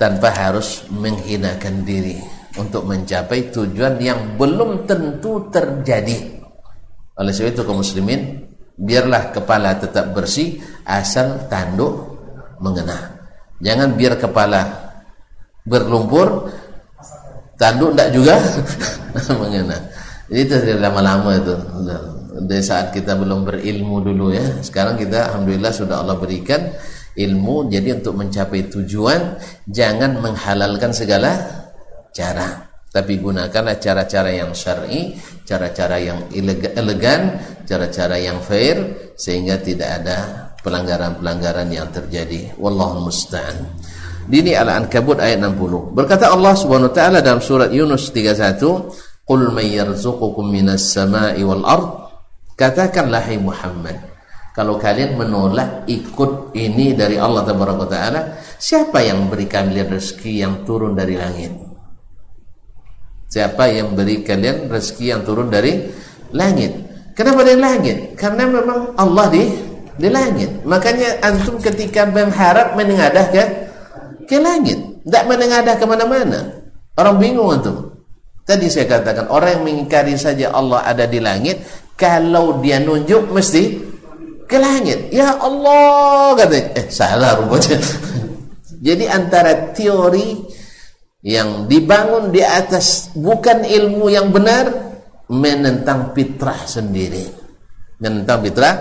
tanpa 0.01 0.33
harus 0.33 0.89
menghinakan 0.89 1.85
diri 1.85 2.17
untuk 2.57 2.89
mencapai 2.89 3.53
tujuan 3.53 4.01
yang 4.01 4.41
belum 4.41 4.89
tentu 4.89 5.45
terjadi. 5.53 6.41
Oleh 7.21 7.29
sebab 7.29 7.53
itu 7.53 7.61
kaum 7.61 7.85
muslimin 7.85 8.41
biarlah 8.73 9.29
kepala 9.29 9.77
tetap 9.77 10.17
bersih 10.17 10.57
asal 10.81 11.45
tanduk 11.45 12.17
mengena. 12.57 13.21
Jangan 13.61 13.93
biar 13.93 14.17
kepala 14.17 14.65
berlumpur 15.61 16.49
tanduk 17.61 17.93
tidak 17.93 18.09
juga 18.17 18.33
mengena. 19.41 19.77
Jadi 20.25 20.41
itu 20.41 20.55
lama-lama 20.81 21.37
itu. 21.37 21.53
Dari 22.37 22.61
saat 22.65 22.93
kita 22.93 23.17
belum 23.17 23.49
berilmu 23.49 24.01
dulu 24.01 24.29
ya 24.29 24.61
sekarang 24.61 24.93
kita 24.93 25.33
Alhamdulillah 25.33 25.73
sudah 25.73 26.05
Allah 26.05 26.21
berikan 26.21 26.69
ilmu. 27.17 27.67
Jadi 27.73 27.89
untuk 27.97 28.13
mencapai 28.15 28.69
tujuan 28.69 29.41
jangan 29.65 30.21
menghalalkan 30.21 30.93
segala 30.93 31.33
cara. 32.13 32.69
Tapi 32.87 33.19
gunakanlah 33.19 33.77
cara-cara 33.77 34.31
yang 34.31 34.55
syar'i 34.55 35.13
cara-cara 35.43 35.99
yang 36.01 36.23
elegan 36.33 37.37
cara-cara 37.67 38.15
yang 38.17 38.39
fair 38.41 38.79
sehingga 39.19 39.59
tidak 39.59 40.01
ada 40.01 40.17
pelanggaran-pelanggaran 40.63 41.67
yang 41.69 41.87
terjadi. 41.91 42.55
Wallahu 42.57 43.11
musta'an. 43.11 43.63
Dini 44.27 44.51
Al-Ankabut 44.51 45.23
ayat 45.23 45.39
60 45.39 45.95
berkata 45.95 46.27
Allah 46.27 46.51
Subhanahu 46.51 46.91
wa 46.91 46.95
taala 46.95 47.23
dalam 47.23 47.39
surat 47.39 47.71
Yunus 47.71 48.11
31 48.11 48.59
qul 49.23 49.41
may 49.55 49.79
yarzuqukum 49.79 50.51
minas 50.51 50.91
sama'i 50.91 51.43
wal 51.47 51.63
ard. 51.63 51.87
Katakanlah 52.57 53.21
hai 53.23 53.37
Muhammad 53.37 54.16
kalau 54.57 54.81
kalian 54.81 55.21
menolak 55.21 55.85
ikut 55.85 56.57
ini 56.57 56.97
dari 56.97 57.21
Allah 57.21 57.45
Taala, 57.45 58.41
siapa 58.57 59.05
yang 59.05 59.29
beri 59.29 59.45
kalian 59.45 59.85
rezeki 59.85 60.33
yang 60.41 60.65
turun 60.65 60.97
dari 60.97 61.13
langit? 61.13 61.53
Siapa 63.29 63.69
yang 63.69 63.93
beri 63.93 64.25
kalian 64.25 64.65
rezeki 64.65 65.05
yang 65.13 65.21
turun 65.21 65.53
dari 65.53 65.77
langit? 66.33 66.73
Kenapa 67.13 67.45
dari 67.45 67.61
langit? 67.61 68.17
Karena 68.17 68.49
memang 68.49 68.97
Allah 68.97 69.29
di 69.29 69.45
di 69.93 70.09
langit. 70.09 70.65
Makanya 70.65 71.21
antum 71.21 71.61
ketika 71.61 72.09
mengharap 72.09 72.73
menengadah 72.73 73.29
ke 73.29 73.43
ke 74.25 74.41
langit, 74.41 74.81
tidak 75.05 75.23
menengadah 75.29 75.77
ke 75.77 75.85
mana-mana. 75.85 76.39
Orang 76.97 77.21
bingung 77.21 77.61
antum. 77.61 77.93
Tadi 78.41 78.73
saya 78.73 78.89
katakan 78.89 79.29
orang 79.29 79.61
yang 79.61 79.63
mengingkari 79.69 80.17
saja 80.17 80.49
Allah 80.49 80.81
ada 80.81 81.05
di 81.05 81.21
langit, 81.21 81.61
kalau 81.93 82.57
dia 82.57 82.81
nunjuk 82.81 83.29
mesti 83.29 83.96
ke 84.47 84.57
langit. 84.57 85.11
Ya 85.11 85.35
Allah 85.35 86.33
kata, 86.39 86.57
eh 86.73 86.87
salah 86.87 87.37
rupanya. 87.37 87.77
Jadi 88.87 89.05
antara 89.05 89.75
teori 89.75 90.47
yang 91.27 91.67
dibangun 91.67 92.31
di 92.31 92.39
atas 92.39 93.11
bukan 93.11 93.67
ilmu 93.67 94.07
yang 94.07 94.31
benar 94.31 94.71
menentang 95.27 96.15
fitrah 96.15 96.63
sendiri. 96.63 97.27
Menentang 97.99 98.47
fitrah 98.47 98.75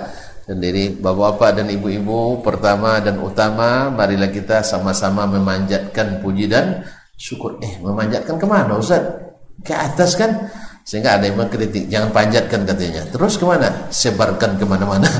sendiri. 0.46 0.94
Bapak-bapak 0.94 1.58
dan 1.58 1.66
ibu-ibu 1.74 2.38
pertama 2.44 3.02
dan 3.02 3.18
utama 3.18 3.90
marilah 3.90 4.30
kita 4.30 4.62
sama-sama 4.62 5.26
memanjatkan 5.26 6.22
puji 6.22 6.46
dan 6.46 6.86
syukur. 7.18 7.58
Eh, 7.64 7.82
memanjatkan 7.82 8.38
ke 8.38 8.46
mana 8.46 8.78
Ustaz? 8.78 9.02
Ke 9.66 9.74
atas 9.74 10.14
kan? 10.14 10.46
Sehingga 10.86 11.18
ada 11.18 11.26
yang 11.26 11.34
mengkritik, 11.42 11.90
jangan 11.90 12.14
panjatkan 12.14 12.62
katanya. 12.62 13.02
Terus 13.10 13.34
ke 13.34 13.42
mana? 13.42 13.90
Sebarkan 13.90 14.54
ke 14.54 14.62
mana-mana. 14.62 15.10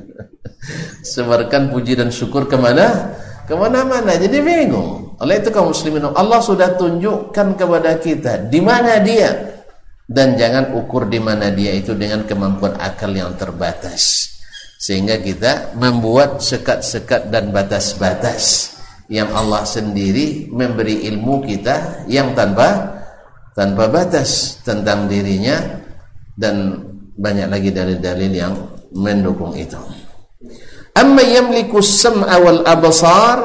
Sebarkan 1.12 1.68
puji 1.68 1.92
dan 1.92 2.08
syukur 2.08 2.48
ke 2.48 2.56
mana? 2.56 3.12
Ke 3.44 3.52
mana-mana. 3.52 4.16
Jadi 4.16 4.40
bingung. 4.40 5.12
Oleh 5.20 5.44
itu 5.44 5.52
kaum 5.52 5.76
muslimin, 5.76 6.08
Allah 6.08 6.40
sudah 6.40 6.72
tunjukkan 6.72 7.56
kepada 7.60 8.00
kita 8.00 8.48
di 8.48 8.64
mana 8.64 8.96
dia. 9.04 9.60
Dan 10.08 10.40
jangan 10.40 10.72
ukur 10.72 11.04
di 11.04 11.20
mana 11.20 11.52
dia 11.52 11.76
itu 11.76 11.92
dengan 11.92 12.24
kemampuan 12.24 12.80
akal 12.80 13.12
yang 13.12 13.36
terbatas. 13.36 14.32
Sehingga 14.80 15.20
kita 15.20 15.76
membuat 15.76 16.40
sekat-sekat 16.40 17.28
dan 17.28 17.52
batas-batas 17.52 18.72
yang 19.12 19.28
Allah 19.36 19.68
sendiri 19.68 20.48
memberi 20.48 21.04
ilmu 21.12 21.44
kita 21.44 22.08
yang 22.08 22.32
tanpa 22.32 22.95
tanpa 23.56 23.88
batas 23.88 24.60
tentang 24.60 25.08
dirinya 25.08 25.56
dan 26.36 26.84
banyak 27.16 27.48
lagi 27.48 27.72
dalil-dalil 27.72 28.32
yang 28.36 28.54
mendukung 28.92 29.56
itu. 29.56 29.80
Amma 30.92 31.24
yamliku 31.24 31.80
sam'a 31.80 32.36
wal 32.36 32.60
absar 32.68 33.38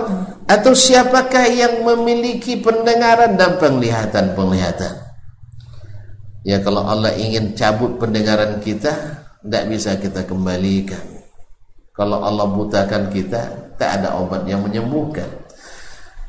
atau 0.43 0.75
siapakah 0.75 1.47
yang 1.47 1.87
memiliki 1.87 2.59
pendengaran 2.59 3.39
dan 3.39 3.55
penglihatan-penglihatan? 3.55 4.99
Ya 6.43 6.59
kalau 6.59 6.83
Allah 6.83 7.15
ingin 7.15 7.55
cabut 7.55 7.95
pendengaran 7.95 8.59
kita 8.59 8.91
tidak 9.39 9.63
bisa 9.71 9.95
kita 9.95 10.27
kembalikan. 10.27 11.03
Kalau 11.95 12.23
Allah 12.23 12.51
butakan 12.51 13.07
kita 13.11 13.75
tak 13.79 14.03
ada 14.03 14.19
obat 14.19 14.43
yang 14.47 14.63
menyembuhkan. 14.63 15.27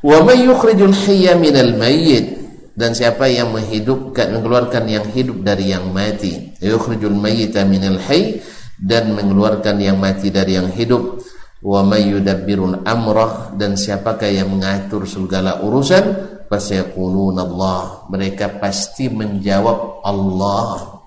Wa 0.03 0.23
may 0.23 0.43
yukhrijul 0.43 0.91
hayya 0.91 1.39
minal 1.39 1.75
mayyit 1.79 2.42
dan 2.73 2.97
siapa 2.97 3.29
yang 3.29 3.53
menghidupkan 3.53 4.33
mengeluarkan 4.33 4.89
yang 4.89 5.05
hidup 5.13 5.45
dari 5.45 5.69
yang 5.73 5.93
mati 5.93 6.57
yukhrijul 6.57 7.13
mayyita 7.13 7.61
minal 7.69 8.01
hayy 8.01 8.41
dan 8.81 9.13
mengeluarkan 9.13 9.77
yang 9.77 10.01
mati 10.01 10.33
dari 10.33 10.57
yang 10.57 10.73
hidup 10.73 11.21
wa 11.63 11.79
may 11.85 12.11
yudabbirul 12.11 12.83
dan 13.55 13.71
siapakah 13.79 14.27
yang 14.27 14.51
mengatur 14.51 15.07
segala 15.07 15.63
urusan 15.63 16.03
fasayaquluna 16.51 17.47
Allah 17.47 18.03
mereka 18.11 18.51
pasti 18.59 19.07
menjawab 19.07 20.03
Allah. 20.03 20.99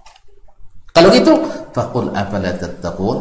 Kalau 0.97 1.13
gitu 1.13 1.37
faqul 1.77 2.09
afala 2.17 2.57
tattaqun? 2.57 3.19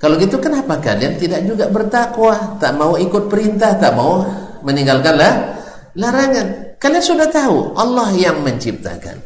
Kalau 0.00 0.16
gitu 0.16 0.40
kenapa 0.40 0.80
kalian 0.80 1.20
tidak 1.20 1.44
juga 1.44 1.68
bertakwa? 1.68 2.56
Tak 2.56 2.72
mau 2.80 2.96
ikut 2.96 3.28
perintah 3.28 3.76
tak 3.76 3.92
mau 3.92 4.24
meninggalkanlah 4.64 5.60
larangan 6.00 6.69
kalian 6.80 7.04
sudah 7.04 7.28
tahu 7.28 7.76
Allah 7.76 8.10
yang 8.16 8.40
menciptakan. 8.40 9.20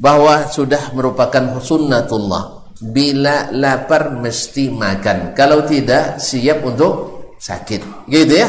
Bahwa 0.00 0.48
sudah 0.48 0.96
merupakan 0.96 1.60
sunnatullah. 1.60 2.72
Bila 2.80 3.52
lapar 3.52 4.16
mesti 4.16 4.72
makan. 4.72 5.36
Kalau 5.36 5.68
tidak 5.68 6.16
siap 6.16 6.64
untuk 6.64 7.20
sakit. 7.36 8.08
Gitu 8.08 8.40
ya? 8.40 8.48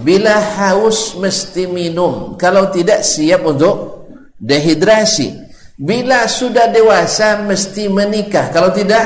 Bila 0.00 0.40
haus 0.56 1.12
mesti 1.20 1.68
minum. 1.68 2.40
Kalau 2.40 2.72
tidak 2.72 3.04
siap 3.04 3.44
untuk 3.44 4.08
dehidrasi. 4.40 5.36
Bila 5.76 6.24
sudah 6.24 6.72
dewasa 6.72 7.44
mesti 7.44 7.92
menikah. 7.92 8.48
Kalau 8.48 8.72
tidak 8.72 9.04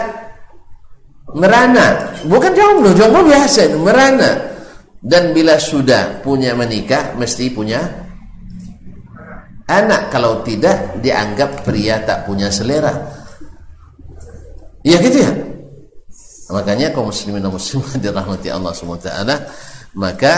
merana. 1.35 2.15
Bukan 2.23 2.55
jomblo 2.55 2.95
jomblo 2.95 3.27
biasa 3.27 3.75
merana. 3.75 4.31
Dan 5.01 5.35
bila 5.35 5.57
sudah 5.57 6.21
punya 6.23 6.53
menikah 6.53 7.17
mesti 7.17 7.49
punya 7.51 8.10
anak 9.71 10.11
kalau 10.11 10.43
tidak 10.43 10.99
dianggap 10.99 11.63
pria 11.63 12.03
tak 12.03 12.27
punya 12.27 12.51
selera 12.51 13.21
Iya 14.81 14.97
gitu 15.05 15.19
ya. 15.21 15.33
Makanya 16.51 16.91
kaum 16.91 17.13
muslimin 17.13 17.45
dan 17.45 17.53
muslimat 17.53 18.01
dirahmati 18.05 18.49
Allah 18.51 18.73
SWT 18.75 19.11
maka 19.95 20.35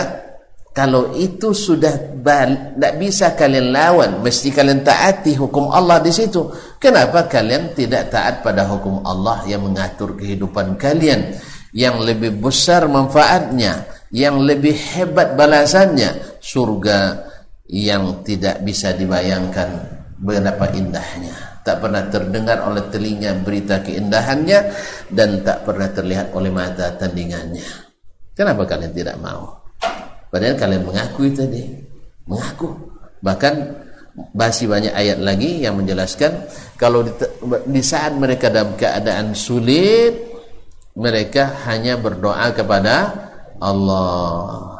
kalau 0.73 1.13
itu 1.13 1.53
sudah 1.53 2.17
tidak 2.17 2.93
bisa 2.97 3.37
kalian 3.37 3.69
lawan, 3.69 4.25
mesti 4.25 4.49
kalian 4.49 4.81
taati 4.81 5.37
hukum 5.37 5.69
Allah 5.69 6.01
di 6.01 6.09
situ. 6.09 6.49
Kenapa 6.81 7.29
kalian 7.29 7.77
tidak 7.77 8.09
taat 8.09 8.41
pada 8.41 8.65
hukum 8.65 9.05
Allah 9.05 9.45
yang 9.45 9.69
mengatur 9.69 10.17
kehidupan 10.17 10.73
kalian, 10.81 11.37
yang 11.77 12.01
lebih 12.01 12.41
besar 12.41 12.89
manfaatnya, 12.89 13.85
yang 14.09 14.41
lebih 14.41 14.73
hebat 14.73 15.37
balasannya, 15.37 16.41
surga 16.41 17.29
yang 17.67 18.25
tidak 18.27 18.59
bisa 18.63 18.91
dibayangkan 18.95 19.69
betapa 20.19 20.71
indahnya 20.75 21.53
tak 21.63 21.79
pernah 21.79 22.03
terdengar 22.11 22.59
oleh 22.67 22.83
telinga 22.91 23.39
berita 23.39 23.79
keindahannya 23.79 24.59
dan 25.09 25.39
tak 25.41 25.63
pernah 25.63 25.87
terlihat 25.89 26.35
oleh 26.35 26.51
mata 26.51 26.91
tandingannya. 26.99 27.63
Kenapa 28.35 28.67
kalian 28.67 28.91
tidak 28.91 29.15
mau? 29.23 29.63
Padahal 30.27 30.59
kalian 30.59 30.83
mengakui 30.83 31.31
tadi, 31.31 31.63
mengaku. 32.27 32.67
Bahkan 33.23 33.53
masih 34.35 34.67
banyak 34.67 34.93
ayat 34.93 35.23
lagi 35.23 35.63
yang 35.63 35.79
menjelaskan 35.79 36.45
kalau 36.75 37.07
di, 37.07 37.13
di 37.65 37.81
saat 37.81 38.13
mereka 38.13 38.51
dalam 38.51 38.75
keadaan 38.75 39.31
sulit, 39.31 40.19
mereka 40.99 41.63
hanya 41.71 41.95
berdoa 41.95 42.51
kepada 42.51 42.95
Allah. 43.63 44.72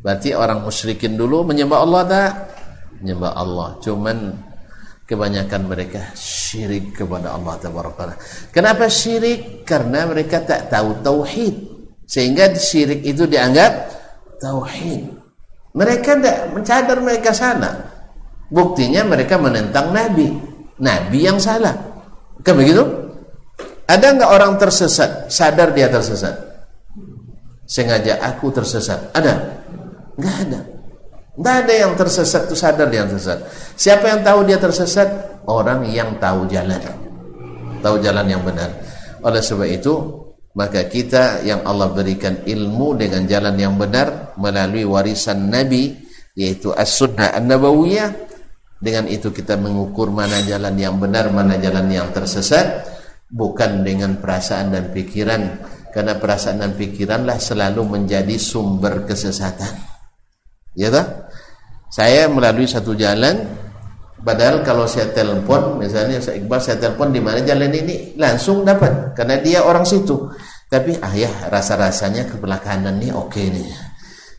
Berarti 0.00 0.32
orang 0.32 0.64
musyrikin 0.64 1.14
dulu 1.14 1.44
menyembah 1.44 1.78
Allah 1.84 2.02
tak? 2.08 2.32
Menyembah 3.00 3.32
Allah. 3.36 3.68
Cuman 3.84 4.16
kebanyakan 5.04 5.66
mereka 5.68 6.14
syirik 6.16 6.96
kepada 6.96 7.36
Allah 7.36 7.58
taala. 7.60 8.14
Kenapa 8.54 8.88
syirik? 8.88 9.66
Karena 9.68 10.08
mereka 10.08 10.40
tak 10.46 10.72
tahu 10.72 11.04
tauhid. 11.04 11.54
Sehingga 12.08 12.54
syirik 12.56 13.04
itu 13.04 13.28
dianggap 13.28 13.72
tauhid. 14.40 15.20
Mereka 15.76 16.10
tidak 16.18 16.38
mencadar 16.54 16.98
mereka 16.98 17.30
sana. 17.34 17.70
Buktinya 18.50 19.06
mereka 19.06 19.38
menentang 19.38 19.94
nabi. 19.94 20.26
Nabi 20.80 21.18
yang 21.22 21.38
salah. 21.38 21.76
Kan 22.40 22.56
begitu? 22.56 22.82
Ada 23.90 24.16
enggak 24.16 24.30
orang 24.30 24.54
tersesat 24.56 25.28
sadar 25.28 25.74
dia 25.74 25.90
tersesat? 25.90 26.34
Sengaja 27.66 28.18
aku 28.22 28.50
tersesat. 28.50 29.10
Ada? 29.14 29.34
Enggak 30.18 30.36
ada. 30.48 30.60
Tidak 31.40 31.56
ada 31.64 31.74
yang 31.74 31.92
tersesat 31.94 32.50
itu 32.50 32.56
sadar 32.58 32.88
dia 32.90 33.06
tersesat. 33.06 33.38
Siapa 33.78 34.04
yang 34.10 34.20
tahu 34.26 34.40
dia 34.44 34.58
tersesat? 34.58 35.08
Orang 35.46 35.86
yang 35.88 36.18
tahu 36.20 36.44
jalan. 36.50 36.78
Tahu 37.80 37.96
jalan 38.02 38.26
yang 38.28 38.42
benar. 38.44 38.68
Oleh 39.24 39.40
sebab 39.40 39.64
itu, 39.64 39.94
maka 40.52 40.84
kita 40.90 41.46
yang 41.46 41.62
Allah 41.62 41.94
berikan 41.94 42.42
ilmu 42.42 42.98
dengan 42.98 43.22
jalan 43.24 43.54
yang 43.54 43.78
benar 43.78 44.34
melalui 44.34 44.82
warisan 44.82 45.46
Nabi 45.46 45.94
yaitu 46.34 46.74
as-sunnah 46.74 47.38
an-nabawiyah 47.38 48.10
dengan 48.80 49.06
itu 49.06 49.30
kita 49.30 49.54
mengukur 49.60 50.10
mana 50.10 50.42
jalan 50.42 50.74
yang 50.74 50.98
benar 50.98 51.30
mana 51.30 51.54
jalan 51.60 51.86
yang 51.86 52.10
tersesat 52.10 52.82
bukan 53.30 53.86
dengan 53.86 54.18
perasaan 54.18 54.74
dan 54.74 54.90
pikiran 54.90 55.62
karena 55.94 56.18
perasaan 56.18 56.62
dan 56.62 56.72
pikiranlah 56.74 57.38
selalu 57.38 57.86
menjadi 57.86 58.34
sumber 58.34 59.06
kesesatan 59.06 59.89
ya 60.74 60.88
tak? 60.90 61.30
Saya 61.90 62.30
melalui 62.30 62.70
satu 62.70 62.94
jalan 62.94 63.58
Padahal 64.20 64.62
kalau 64.62 64.84
saya 64.84 65.10
telepon 65.10 65.80
Misalnya 65.80 66.22
saya 66.22 66.38
Iqbal 66.38 66.60
saya 66.62 66.78
telepon 66.78 67.10
di 67.10 67.18
mana 67.18 67.42
jalan 67.42 67.72
ini? 67.72 68.14
Langsung 68.14 68.62
dapat 68.62 69.16
Karena 69.16 69.40
dia 69.42 69.64
orang 69.66 69.82
situ. 69.82 70.30
Tapi 70.70 70.94
ah 71.02 71.10
ya 71.10 71.50
rasa-rasanya 71.50 72.30
ke 72.30 72.38
kanan 72.38 73.02
nih 73.02 73.10
oke 73.10 73.34
okay 73.34 73.50
nih. 73.50 73.66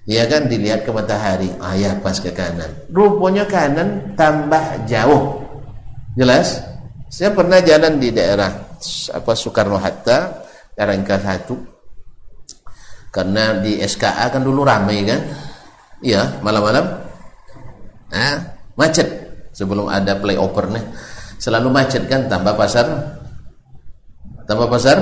Ya 0.08 0.24
kan 0.32 0.48
dilihat 0.48 0.88
ke 0.88 0.92
matahari 0.96 1.52
Ah 1.60 1.76
ya 1.76 1.92
pas 2.00 2.16
ke 2.16 2.32
kanan. 2.32 2.72
Rupanya 2.88 3.44
kanan 3.44 4.16
tambah 4.16 4.88
jauh. 4.88 5.44
Jelas? 6.16 6.64
Saya 7.12 7.36
pernah 7.36 7.60
jalan 7.60 8.00
di 8.00 8.16
daerah 8.16 8.48
apa 9.12 9.32
Soekarno 9.36 9.76
Hatta 9.76 10.48
Rangka 10.80 11.20
satu. 11.20 11.60
Karena 13.12 13.60
di 13.60 13.84
SKA 13.84 14.32
kan 14.32 14.40
dulu 14.40 14.64
ramai 14.64 15.04
kan 15.04 15.20
Iya 16.02 16.42
malam-malam 16.42 17.02
Nah, 18.12 18.36
macet 18.76 19.08
sebelum 19.56 19.88
ada 19.88 20.20
playover 20.20 20.68
nih. 20.68 20.84
Selalu 21.40 21.72
macet 21.72 22.06
kan 22.12 22.28
tambah 22.28 22.54
pasar 22.60 22.86
tambah 24.46 24.68
pasar 24.68 24.98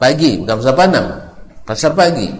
pagi, 0.00 0.40
bukan 0.40 0.56
pasar 0.58 0.74
panam. 0.74 1.06
Pasar 1.62 1.92
pagi. 1.92 2.32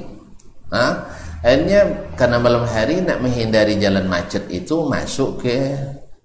Nah, 0.73 1.05
akhirnya 1.45 2.09
karena 2.17 2.41
malam 2.41 2.65
hari 2.65 3.05
nak 3.05 3.21
menghindari 3.21 3.77
jalan 3.77 4.09
macet 4.09 4.49
itu 4.49 4.89
masuk 4.89 5.45
ke 5.45 5.77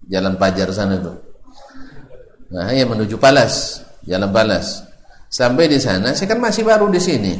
jalan 0.07 0.39
Pajar 0.39 0.72
sana 0.72 0.95
tuh. 0.98 1.19
Nah, 2.48 2.72
yang 2.72 2.95
menuju 2.95 3.19
Palas, 3.19 3.84
jalan 4.07 4.31
Palas. 4.31 4.88
Sampai 5.27 5.68
di 5.68 5.76
sana, 5.84 6.15
saya 6.15 6.31
kan 6.31 6.39
masih 6.39 6.64
baru 6.64 6.88
di 6.88 7.03
sini. 7.03 7.35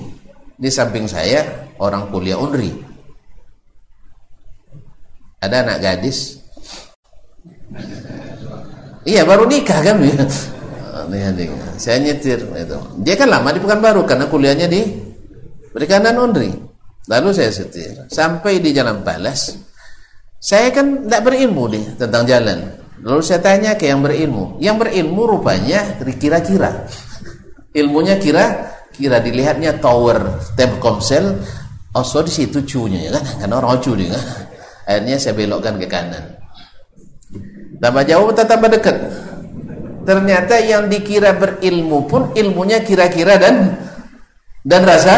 Di 0.60 0.68
samping 0.68 1.08
saya 1.08 1.72
orang 1.80 2.12
kuliah 2.12 2.36
Unri 2.36 2.87
ada 5.42 5.56
anak 5.62 5.78
gadis. 5.82 6.42
Iya 9.08 9.24
baru 9.24 9.48
nikah 9.48 9.80
kan? 9.86 9.98
Ya 10.04 11.32
saya 11.80 12.04
nyetir 12.04 12.44
itu 12.44 12.78
dia 13.00 13.16
kan 13.16 13.32
lama 13.32 13.56
di 13.56 13.64
Pekanbaru 13.64 14.04
karena 14.04 14.28
kuliahnya 14.28 14.68
di 14.68 14.82
Perikanan 15.72 16.20
Undri 16.20 16.52
lalu 17.08 17.30
saya 17.32 17.54
setir. 17.54 18.10
Sampai 18.12 18.60
di 18.60 18.76
Jalan 18.76 19.06
Palas 19.06 19.56
saya 20.38 20.70
kan 20.74 21.08
tidak 21.08 21.22
berilmu 21.24 21.72
nih 21.72 21.86
tentang 21.96 22.28
jalan. 22.28 22.60
Lalu 23.02 23.22
saya 23.22 23.40
tanya 23.42 23.78
ke 23.78 23.88
yang 23.88 24.02
berilmu. 24.02 24.58
Yang 24.62 24.76
berilmu 24.86 25.22
rupanya 25.38 25.98
kira-kira. 26.02 26.86
Ilmunya 27.74 28.18
kira 28.18 28.74
kira 28.94 29.22
dilihatnya 29.22 29.78
tower 29.78 30.42
Telkomsel. 30.58 31.40
Oh 31.94 32.06
so 32.06 32.22
di 32.22 32.30
situ 32.30 32.62
cunya 32.66 33.10
ya 33.10 33.12
kan? 33.18 33.24
Karena 33.46 33.56
orang 33.62 33.82
cu 33.82 33.94
kan 33.96 34.47
Akhirnya 34.88 35.20
saya 35.20 35.36
belokkan 35.36 35.76
ke 35.76 35.88
kanan. 35.92 36.24
Tambah 37.84 38.04
jauh 38.08 38.32
tambah 38.32 38.72
dekat? 38.72 38.98
ternyata 40.08 40.56
yang 40.64 40.88
dikira 40.88 41.36
berilmu 41.36 42.08
pun 42.08 42.32
ilmunya 42.32 42.80
kira-kira 42.80 43.36
dan 43.36 43.76
dan 44.64 44.88
rasa 44.88 45.16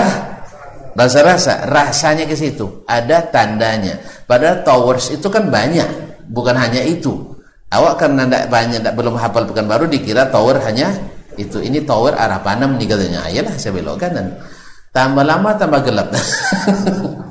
rasa-rasa. 0.97 1.69
Rasanya 1.69 2.25
ke 2.25 2.33
situ. 2.33 2.81
Ada 2.89 3.29
tandanya. 3.29 4.01
Padahal 4.25 4.65
towers 4.65 5.13
itu 5.13 5.29
kan 5.29 5.53
banyak. 5.53 5.85
Bukan 6.33 6.57
hanya 6.57 6.81
itu. 6.81 7.37
Awak 7.69 8.01
karena 8.01 8.25
tidak 8.25 8.43
banyak 8.49 8.81
tidak 8.81 8.97
belum 8.97 9.13
hafal 9.13 9.45
pekan 9.45 9.69
baru 9.69 9.85
dikira 9.85 10.25
tower 10.33 10.57
hanya 10.65 10.89
itu. 11.37 11.61
Ini 11.61 11.85
tower 11.85 12.17
arah 12.17 12.41
panam 12.41 12.81
nih 12.81 12.89
katanya. 12.89 13.29
Ayolah 13.29 13.53
saya 13.61 13.77
belok 13.77 14.01
kanan 14.01 14.41
tambah 14.89 15.21
lama 15.21 15.53
tambah 15.53 15.85
gelap 15.85 16.09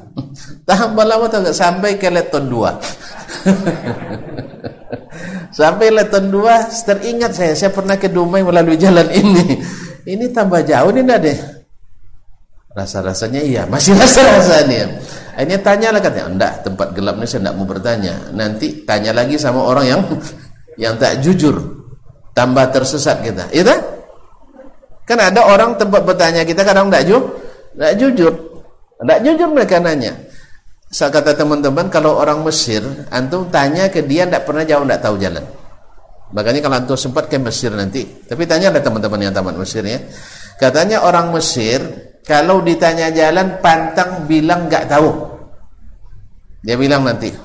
tambah 0.69 1.05
lama 1.09 1.27
tambah 1.33 1.57
sampai 1.57 1.97
ke 1.97 2.13
leton 2.13 2.45
dua. 2.53 2.77
Sampai 5.49 5.89
leton 5.89 6.29
dua 6.29 6.69
teringat 6.85 7.33
saya 7.33 7.57
saya 7.57 7.73
pernah 7.73 7.97
ke 7.97 8.13
Dumai 8.13 8.45
melalui 8.45 8.77
jalan 8.77 9.09
ini. 9.09 9.57
Ini 10.05 10.29
tambah 10.29 10.61
jauh 10.61 10.93
nih 10.93 11.05
deh 11.17 11.39
rasa-rasanya 12.79 13.41
iya 13.43 13.63
masih 13.67 13.97
rasa-rasanya 14.01 15.03
akhirnya 15.35 15.59
tanya 15.67 15.89
lah 15.91 16.01
katanya 16.03 16.27
enggak 16.31 16.53
tempat 16.63 16.89
gelap 16.95 17.19
ini 17.19 17.27
saya 17.27 17.41
tidak 17.43 17.55
mau 17.59 17.67
bertanya. 17.67 18.15
Nanti 18.31 18.67
tanya 18.87 19.11
lagi 19.11 19.35
sama 19.35 19.67
orang 19.67 19.87
yang 19.91 20.01
yang 20.83 20.95
tak 20.95 21.19
jujur. 21.19 21.59
Tambah 22.39 22.71
tersesat 22.71 23.19
kita 23.27 23.51
iya 23.51 23.75
kan 25.03 25.19
ada 25.19 25.43
orang 25.43 25.75
tempat 25.75 26.07
bertanya 26.07 26.47
kita 26.47 26.63
kadang 26.63 26.87
tidak 26.87 27.11
jujur 27.11 27.23
tidak 27.75 27.93
jujur. 27.99 28.35
Tidak 28.99 29.19
jujur 29.27 29.49
mereka 29.55 29.79
nanya 29.83 30.28
saya 30.89 31.13
kata 31.13 31.37
teman-teman 31.37 31.93
kalau 31.93 32.17
orang 32.17 32.41
Mesir 32.49 32.81
antum 33.13 33.53
tanya 33.53 33.93
ke 33.93 34.01
dia 34.01 34.25
tidak 34.25 34.49
pernah 34.49 34.65
jauh 34.65 34.89
tidak 34.89 35.01
tahu 35.05 35.17
jalan. 35.21 35.45
Makanya 36.33 36.61
kalau 36.65 36.77
antum 36.81 36.97
sempat 36.97 37.29
ke 37.29 37.37
Mesir 37.37 37.73
nanti. 37.77 38.09
Tapi 38.25 38.49
tanya 38.49 38.73
ada 38.73 38.81
teman-teman 38.81 39.29
yang 39.29 39.33
tamat 39.37 39.57
Mesir 39.61 39.85
ya. 39.85 40.01
Katanya 40.57 41.05
orang 41.05 41.29
Mesir 41.37 41.85
kalau 42.25 42.65
ditanya 42.65 43.13
jalan 43.13 43.61
pantang 43.61 44.25
bilang 44.25 44.65
nggak 44.73 44.89
tahu. 44.89 45.13
Dia 46.65 46.81
bilang 46.81 47.05
nanti 47.05 47.37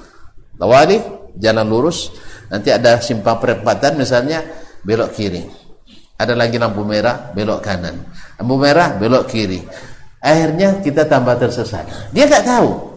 lawali 0.55 1.03
jalan 1.35 1.67
lurus. 1.67 2.15
Nanti 2.47 2.71
ada 2.71 3.03
simpang 3.03 3.43
perempatan 3.43 3.99
misalnya 3.99 4.39
belok 4.87 5.19
kiri. 5.19 5.43
Ada 6.15 6.31
lagi 6.31 6.55
lampu 6.55 6.87
merah 6.87 7.35
belok 7.35 7.59
kanan. 7.59 8.07
Lampu 8.39 8.55
merah 8.55 8.95
belok 8.95 9.27
kiri. 9.27 9.59
Akhirnya 10.23 10.79
kita 10.79 11.11
tambah 11.11 11.35
tersesat. 11.35 12.15
Dia 12.15 12.23
nggak 12.23 12.47
tahu 12.47 12.92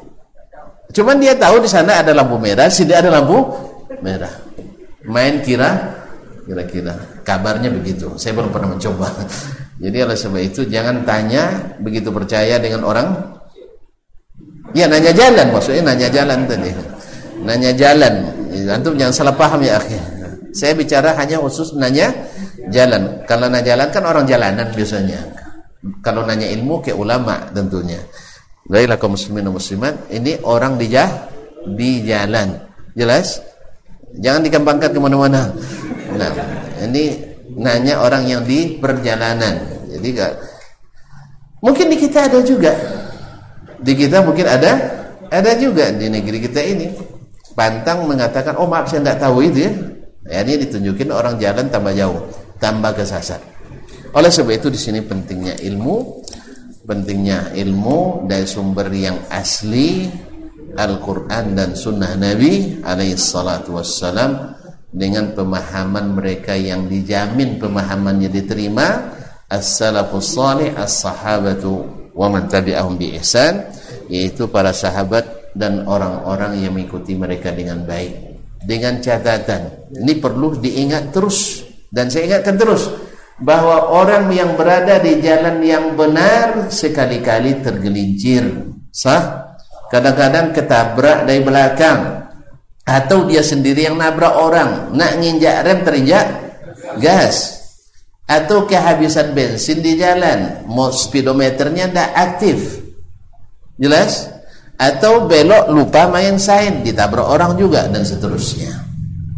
cuman 0.92 1.16
dia 1.18 1.34
tahu 1.38 1.62
di 1.62 1.68
sana 1.70 2.02
ada 2.02 2.12
lampu 2.14 2.36
merah 2.38 2.70
sini 2.70 2.94
ada 2.94 3.10
lampu 3.10 3.42
merah. 4.02 4.32
Main 5.06 5.42
kira 5.42 5.94
kira-kira. 6.46 6.94
Kabarnya 7.22 7.70
begitu. 7.70 8.14
Saya 8.18 8.38
belum 8.38 8.50
pernah 8.54 8.74
mencoba. 8.74 9.10
Jadi 9.82 9.96
oleh 10.02 10.16
sebab 10.16 10.40
itu 10.40 10.62
jangan 10.66 11.02
tanya 11.02 11.74
begitu 11.82 12.10
percaya 12.10 12.58
dengan 12.58 12.86
orang. 12.86 13.08
Ya 14.74 14.90
nanya 14.90 15.14
jalan. 15.14 15.54
Maksudnya 15.54 15.82
nanya 15.94 16.08
jalan 16.10 16.38
tadi. 16.46 16.70
Nanya 17.42 17.70
jalan. 17.74 18.14
Antum 18.66 18.98
jangan 18.98 19.14
salah 19.14 19.34
paham 19.36 19.62
ya 19.62 19.78
akhir 19.78 20.16
saya 20.56 20.72
bicara 20.72 21.12
hanya 21.20 21.36
khusus 21.36 21.76
nanya 21.76 22.08
jalan. 22.72 23.20
Kalau 23.28 23.52
nanya 23.52 23.76
jalan 23.76 23.88
kan 23.92 24.02
orang 24.08 24.24
jalanan 24.24 24.72
biasanya. 24.72 25.20
Kalau 26.00 26.24
nanya 26.24 26.48
ilmu 26.48 26.80
ke 26.80 26.96
ulama 26.96 27.52
tentunya 27.52 28.00
baiklah 28.66 28.98
kaum 28.98 29.14
muslimin 29.14 29.46
dan 29.46 29.54
muslimat 29.54 29.94
ini 30.10 30.38
orang 30.42 30.78
di 30.78 30.86
jah 30.90 31.30
di 31.66 32.02
jalan. 32.06 32.58
Jelas? 32.96 33.42
Jangan 34.16 34.40
dikembangkan 34.46 34.90
ke 34.94 35.00
mana-mana 35.02 35.52
nah 36.16 36.32
ini 36.80 37.20
nanya 37.56 38.00
orang 38.00 38.24
yang 38.24 38.42
di 38.44 38.80
perjalanan. 38.80 39.60
Jadi 39.92 40.08
gak, 40.12 40.32
mungkin 41.60 41.92
di 41.92 41.96
kita 42.00 42.28
ada 42.28 42.40
juga. 42.40 42.72
Di 43.80 43.92
kita 43.92 44.24
mungkin 44.24 44.48
ada 44.48 44.72
ada 45.28 45.50
juga 45.56 45.92
di 45.92 46.08
negeri 46.08 46.38
kita 46.44 46.60
ini. 46.64 46.88
Pantang 47.56 48.04
mengatakan 48.04 48.60
oh 48.60 48.68
maaf 48.68 48.92
saya 48.92 49.00
tidak 49.04 49.18
tahu 49.20 49.40
itu 49.44 49.64
ya. 49.64 49.72
Ya 50.26 50.38
ini 50.42 50.66
ditunjukin 50.66 51.08
orang 51.14 51.38
jalan 51.38 51.70
tambah 51.70 51.94
jauh 51.94 52.20
tambah 52.58 52.92
kesasar. 52.96 53.40
Oleh 54.16 54.32
sebab 54.32 54.56
itu 54.56 54.68
di 54.72 54.80
sini 54.80 55.00
pentingnya 55.04 55.60
ilmu 55.60 56.24
pentingnya 56.86 57.52
ilmu 57.52 58.30
dari 58.30 58.46
sumber 58.46 58.86
yang 58.94 59.26
asli 59.28 60.06
Al-Quran 60.78 61.58
dan 61.58 61.74
Sunnah 61.74 62.14
Nabi 62.14 62.80
alaihi 62.86 63.18
salatu 63.18 63.76
wassalam 63.76 64.54
dengan 64.92 65.34
pemahaman 65.34 66.14
mereka 66.14 66.54
yang 66.54 66.86
dijamin 66.86 67.58
pemahamannya 67.58 68.30
diterima. 68.30 69.18
As-salafus 69.46 70.34
salih 70.34 70.74
as-sahabatu 70.74 71.86
wa 72.18 72.26
man 72.26 72.50
tabi'ahum 72.50 72.98
bi 72.98 73.14
ihsan 73.14 73.62
yaitu 74.10 74.50
para 74.50 74.74
sahabat 74.74 75.54
dan 75.54 75.86
orang-orang 75.86 76.58
yang 76.58 76.74
mengikuti 76.74 77.14
mereka 77.14 77.54
dengan 77.54 77.86
baik. 77.86 78.36
Dengan 78.66 78.98
catatan 78.98 79.94
ini 79.94 80.18
perlu 80.18 80.58
diingat 80.58 81.14
terus 81.14 81.62
dan 81.94 82.10
saya 82.10 82.34
ingatkan 82.34 82.58
terus 82.58 82.90
bahwa 83.36 83.92
orang 83.92 84.32
yang 84.32 84.56
berada 84.56 84.96
di 84.96 85.20
jalan 85.20 85.60
yang 85.60 85.92
benar 85.92 86.72
sekali-kali 86.72 87.60
tergelincir. 87.60 88.48
Sah? 88.88 89.52
Kadang-kadang 89.92 90.56
ketabrak 90.56 91.28
dari 91.28 91.40
belakang. 91.44 92.00
Atau 92.86 93.26
dia 93.26 93.42
sendiri 93.42 93.90
yang 93.90 93.98
nabrak 93.98 94.34
orang. 94.34 94.94
Nak 94.94 95.12
nginjak 95.20 95.56
rem 95.66 95.80
terinjak 95.84 96.26
gas. 97.02 97.60
Atau 98.26 98.64
kehabisan 98.64 99.36
bensin 99.36 99.84
di 99.84 100.00
jalan. 100.00 100.64
Speedometernya 100.90 101.92
tidak 101.92 102.10
aktif. 102.16 102.58
Jelas? 103.76 104.32
Atau 104.80 105.28
belok 105.28 105.70
lupa 105.70 106.08
main 106.08 106.40
sain. 106.40 106.80
Ditabrak 106.80 107.26
orang 107.26 107.52
juga 107.60 107.84
dan 107.90 108.02
seterusnya 108.02 108.85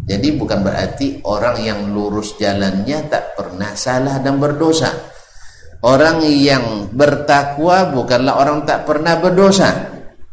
jadi 0.09 0.41
bukan 0.41 0.65
berarti 0.65 1.21
orang 1.29 1.61
yang 1.61 1.93
lurus 1.93 2.41
jalannya 2.41 3.13
tak 3.13 3.37
pernah 3.37 3.77
salah 3.77 4.17
dan 4.25 4.41
berdosa. 4.41 4.89
Orang 5.85 6.25
yang 6.25 6.89
bertakwa 6.97 7.93
bukanlah 7.93 8.41
orang 8.41 8.65
tak 8.65 8.89
pernah 8.89 9.21
berdosa. 9.21 9.69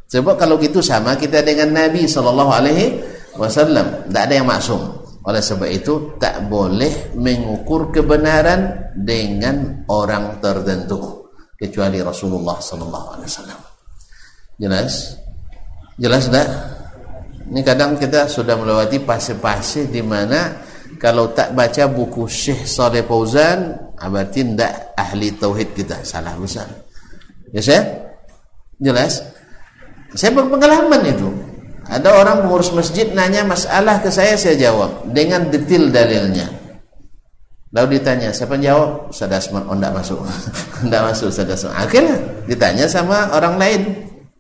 Sebab 0.08 0.40
kalau 0.40 0.56
gitu 0.64 0.80
sama 0.80 1.20
kita 1.20 1.44
dengan 1.44 1.76
Nabi 1.76 2.08
sallallahu 2.08 2.52
alaihi 2.56 3.04
wasallam. 3.36 4.08
Tidak 4.08 4.24
ada 4.24 4.34
yang 4.40 4.48
maksum. 4.48 4.80
Oleh 5.28 5.44
sebab 5.44 5.68
itu 5.68 6.16
tak 6.24 6.48
boleh 6.48 7.12
mengukur 7.20 7.92
kebenaran 7.92 8.96
dengan 8.96 9.84
orang 9.92 10.40
tertentu. 10.40 11.28
Kecuali 11.60 12.00
Rasulullah 12.00 12.64
sallallahu 12.64 13.08
alaihi 13.20 13.28
wasallam. 13.28 13.60
Jelas? 14.56 15.20
Jelas 16.00 16.32
tak? 16.32 16.75
Ini 17.46 17.62
kadang 17.62 17.94
kita 17.94 18.26
sudah 18.26 18.58
melewati 18.58 18.98
fase-fase 19.06 19.86
di 19.90 20.02
mana 20.02 20.66
kalau 20.98 21.30
tak 21.36 21.54
baca 21.54 21.86
buku 21.86 22.26
Syekh 22.26 22.66
Saleh 22.66 23.06
Fauzan, 23.06 23.76
ah, 24.00 24.10
berarti 24.10 24.42
tidak 24.42 24.96
ahli 24.98 25.30
tauhid 25.36 25.78
kita. 25.78 26.02
Salah 26.02 26.34
besar. 26.40 26.66
Ya 27.54 27.62
saya? 27.62 27.84
Jelas? 28.82 29.22
Saya 30.18 30.34
berpengalaman 30.34 31.02
itu. 31.06 31.30
Ada 31.86 32.10
orang 32.18 32.50
pengurus 32.50 32.74
masjid 32.74 33.06
nanya 33.14 33.46
masalah 33.46 34.02
ke 34.02 34.10
saya, 34.10 34.34
saya 34.34 34.58
jawab 34.58 35.06
dengan 35.14 35.46
detail 35.54 35.94
dalilnya. 35.94 36.50
Lalu 37.76 38.00
ditanya, 38.00 38.34
siapa 38.34 38.58
jawab? 38.58 39.14
Ustaz 39.14 39.30
Asman, 39.30 39.70
oh 39.70 39.78
tidak 39.78 39.94
masuk. 40.02 40.18
tidak 40.88 41.02
masuk 41.14 41.28
Ustaz 41.30 41.54
Asman. 41.62 41.74
Akhirnya 41.78 42.16
ditanya 42.50 42.86
sama 42.90 43.30
orang 43.38 43.62
lain 43.62 43.82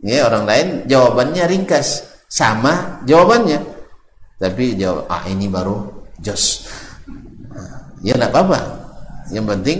ya 0.05 0.29
orang 0.29 0.45
lain 0.45 0.67
jawabannya 0.85 1.43
ringkas 1.49 2.14
sama 2.35 2.99
jawabannya. 3.07 3.63
Tapi 4.35 4.75
jawab 4.75 5.07
ah 5.07 5.23
ini 5.31 5.47
baru 5.47 5.87
jos. 6.19 6.67
Ya 8.03 8.19
tidak 8.19 8.35
apa-apa. 8.35 8.59
Yang 9.31 9.45
penting 9.55 9.79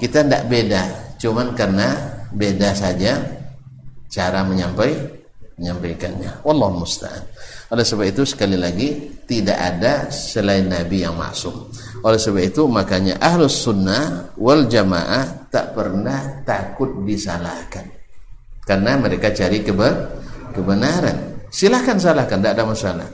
kita 0.00 0.24
tidak 0.24 0.48
beda. 0.48 0.82
Cuman 1.20 1.52
karena 1.52 1.92
beda 2.32 2.72
saja 2.72 3.20
cara 4.08 4.40
menyampaikan 4.48 5.20
menyampaikannya. 5.60 6.42
Allah 6.48 6.68
musta'an. 6.72 7.22
Oleh 7.68 7.84
sebab 7.84 8.08
itu 8.08 8.24
sekali 8.24 8.56
lagi 8.56 9.20
tidak 9.28 9.54
ada 9.60 10.08
selain 10.08 10.66
Nabi 10.66 11.04
yang 11.04 11.14
masuk 11.14 11.70
oleh 12.02 12.18
sebab 12.18 12.42
itu 12.42 12.66
makanya 12.66 13.14
ahlus 13.22 13.62
sunnah 13.62 14.34
wal 14.34 14.66
jamaah 14.66 15.46
tak 15.54 15.70
pernah 15.70 16.42
takut 16.42 16.98
disalahkan. 17.06 17.86
Karena 18.66 18.98
mereka 18.98 19.30
cari 19.30 19.62
kebenaran 20.50 21.31
silahkan 21.52 22.00
salahkan 22.00 22.40
tidak 22.40 22.52
ada 22.56 22.64
masalah 22.64 23.08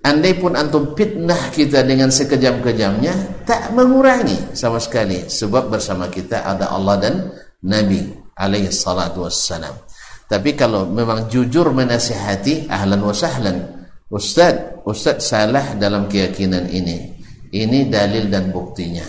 andai 0.00 0.34
pun 0.40 0.56
antum 0.56 0.96
fitnah 0.96 1.52
kita 1.52 1.84
dengan 1.84 2.08
sekejam-kejamnya 2.08 3.44
tak 3.44 3.76
mengurangi 3.76 4.56
sama 4.56 4.80
sekali 4.80 5.28
sebab 5.28 5.68
bersama 5.68 6.08
kita 6.08 6.42
ada 6.48 6.72
Allah 6.72 6.96
dan 6.96 7.14
Nabi 7.62 8.08
alaihi 8.34 8.72
salatu 8.72 9.28
wassalam 9.28 9.76
tapi 10.24 10.56
kalau 10.56 10.88
memang 10.88 11.28
jujur 11.28 11.68
menasihati 11.70 12.72
ahlan 12.72 13.04
wa 13.04 13.12
sahlan 13.12 13.86
ustaz 14.08 14.80
ustaz 14.88 15.20
salah 15.28 15.76
dalam 15.76 16.08
keyakinan 16.08 16.66
ini 16.72 17.12
Ini 17.52 17.92
dalil 17.92 18.32
dan 18.32 18.48
buktinya. 18.48 19.04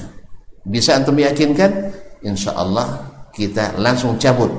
Bisa 0.68 1.00
antum 1.00 1.16
yakinkan? 1.16 1.96
Insya 2.28 2.52
Allah 2.60 3.00
kita 3.32 3.80
langsung 3.80 4.20
cabut. 4.20 4.52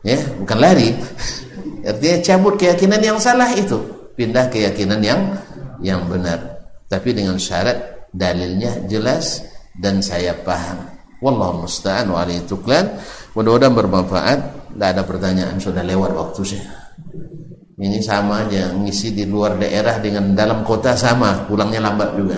Ya, 0.00 0.16
bukan 0.40 0.56
lari. 0.56 0.96
Artinya 1.80 2.16
cabut 2.20 2.54
keyakinan 2.60 3.00
yang 3.00 3.18
salah 3.18 3.50
itu, 3.56 3.80
pindah 4.14 4.52
keyakinan 4.52 5.00
yang 5.00 5.20
yang 5.80 6.04
benar. 6.06 6.60
Tapi 6.90 7.14
dengan 7.14 7.38
syarat 7.40 8.10
dalilnya 8.12 8.84
jelas 8.90 9.44
dan 9.78 10.02
saya 10.02 10.34
paham. 10.42 10.90
Wallahu 11.20 11.64
musta'an 11.64 12.08
wa 12.08 12.24
alaihi 12.24 12.44
tuklan. 12.48 12.96
Mudah-mudahan 13.36 13.74
bermanfaat. 13.76 14.38
Tidak 14.70 14.88
ada 14.96 15.02
pertanyaan 15.04 15.60
sudah 15.60 15.84
lewat 15.84 16.16
waktu 16.16 16.42
sih. 16.56 16.62
Ini 17.80 17.98
sama 18.04 18.44
aja 18.44 18.76
ngisi 18.76 19.16
di 19.16 19.24
luar 19.24 19.56
daerah 19.56 19.96
dengan 19.98 20.36
dalam 20.36 20.62
kota 20.62 20.92
sama, 20.96 21.48
pulangnya 21.48 21.80
lambat 21.80 22.12
juga. 22.12 22.36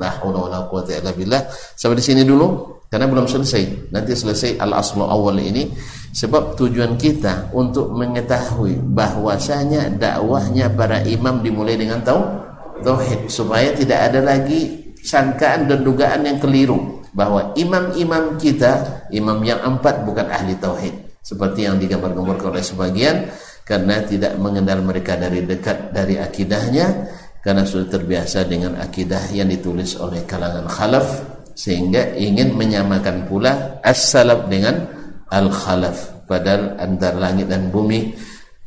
Lah 0.00 0.18
wala 0.24 0.66
illa 0.66 1.12
billah. 1.12 1.42
Sampai 1.76 2.00
di 2.00 2.04
sini 2.04 2.22
dulu 2.26 2.73
karena 2.94 3.10
belum 3.10 3.26
selesai. 3.26 3.90
Nanti 3.90 4.14
selesai 4.14 4.54
al-aslu 4.62 5.02
awal 5.02 5.42
ini. 5.42 5.66
Sebab 6.14 6.54
tujuan 6.54 6.94
kita 6.94 7.50
untuk 7.50 7.90
mengetahui 7.90 8.78
bahwasanya 8.94 9.98
dakwahnya 9.98 10.70
para 10.70 11.02
imam 11.02 11.42
dimulai 11.42 11.74
dengan 11.74 12.06
tauhid. 12.06 13.26
Supaya 13.26 13.74
tidak 13.74 13.98
ada 13.98 14.22
lagi 14.22 14.94
sangkaan 15.02 15.66
dan 15.66 15.82
dugaan 15.82 16.22
yang 16.22 16.38
keliru. 16.38 17.02
Bahwa 17.10 17.50
imam-imam 17.58 18.38
kita, 18.38 19.10
imam 19.10 19.42
yang 19.42 19.58
empat 19.58 20.06
bukan 20.06 20.30
ahli 20.30 20.54
tauhid. 20.54 21.18
Seperti 21.18 21.66
yang 21.66 21.82
digambar-gambarkan 21.82 22.54
oleh 22.54 22.62
sebagian. 22.62 23.26
Karena 23.66 24.06
tidak 24.06 24.38
mengenal 24.38 24.86
mereka 24.86 25.18
dari 25.18 25.42
dekat 25.42 25.90
dari 25.90 26.14
akidahnya. 26.14 27.10
Karena 27.42 27.66
sudah 27.66 27.90
terbiasa 27.90 28.46
dengan 28.46 28.78
akidah 28.78 29.34
yang 29.34 29.50
ditulis 29.50 29.98
oleh 29.98 30.22
kalangan 30.22 30.70
khalaf 30.70 31.33
sehingga 31.54 32.18
ingin 32.18 32.52
menyamakan 32.58 33.30
pula 33.30 33.78
as-salaf 33.80 34.50
dengan 34.50 34.84
al-khalaf. 35.30 36.26
Padahal 36.26 36.76
antara 36.78 37.30
langit 37.30 37.48
dan 37.48 37.70
bumi. 37.70 38.14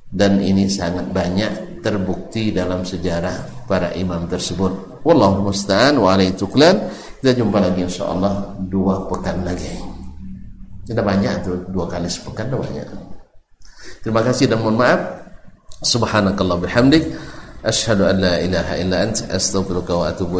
Dan 0.07 0.39
ini 0.39 0.71
sangat 0.71 1.11
banyak 1.11 1.83
terbukti 1.83 2.55
dalam 2.55 2.87
sejarah 2.87 3.67
para 3.67 3.91
imam 3.91 4.23
tersebut. 4.23 5.03
Wallahu 5.03 5.51
musta'an 5.51 5.99
wa 5.99 6.15
alaihi 6.15 6.31
tuklan. 6.31 6.79
Kita 7.19 7.35
jumpa 7.35 7.59
lagi 7.59 7.83
insyaallah 7.83 8.55
dua 8.71 9.03
pekan 9.11 9.43
lagi. 9.43 9.67
Tidak 10.87 11.03
banyak 11.03 11.43
tuh 11.43 11.59
dua 11.67 11.91
kali 11.91 12.07
sepekan 12.07 12.47
banyak. 12.47 12.87
Terima 13.99 14.23
kasih 14.23 14.47
dan 14.47 14.63
mohon 14.63 14.79
maaf. 14.79 15.27
Subhanakallah 15.83 16.63
bihamdik. 16.63 17.03
Ashhadu 17.67 18.07
an 18.07 18.23
la 18.23 18.39
ilaha 18.39 18.79
illa 18.79 19.03
ant. 19.03 19.27
Astaghfiruka 19.27 19.91
wa 19.91 20.07
atubu 20.07 20.39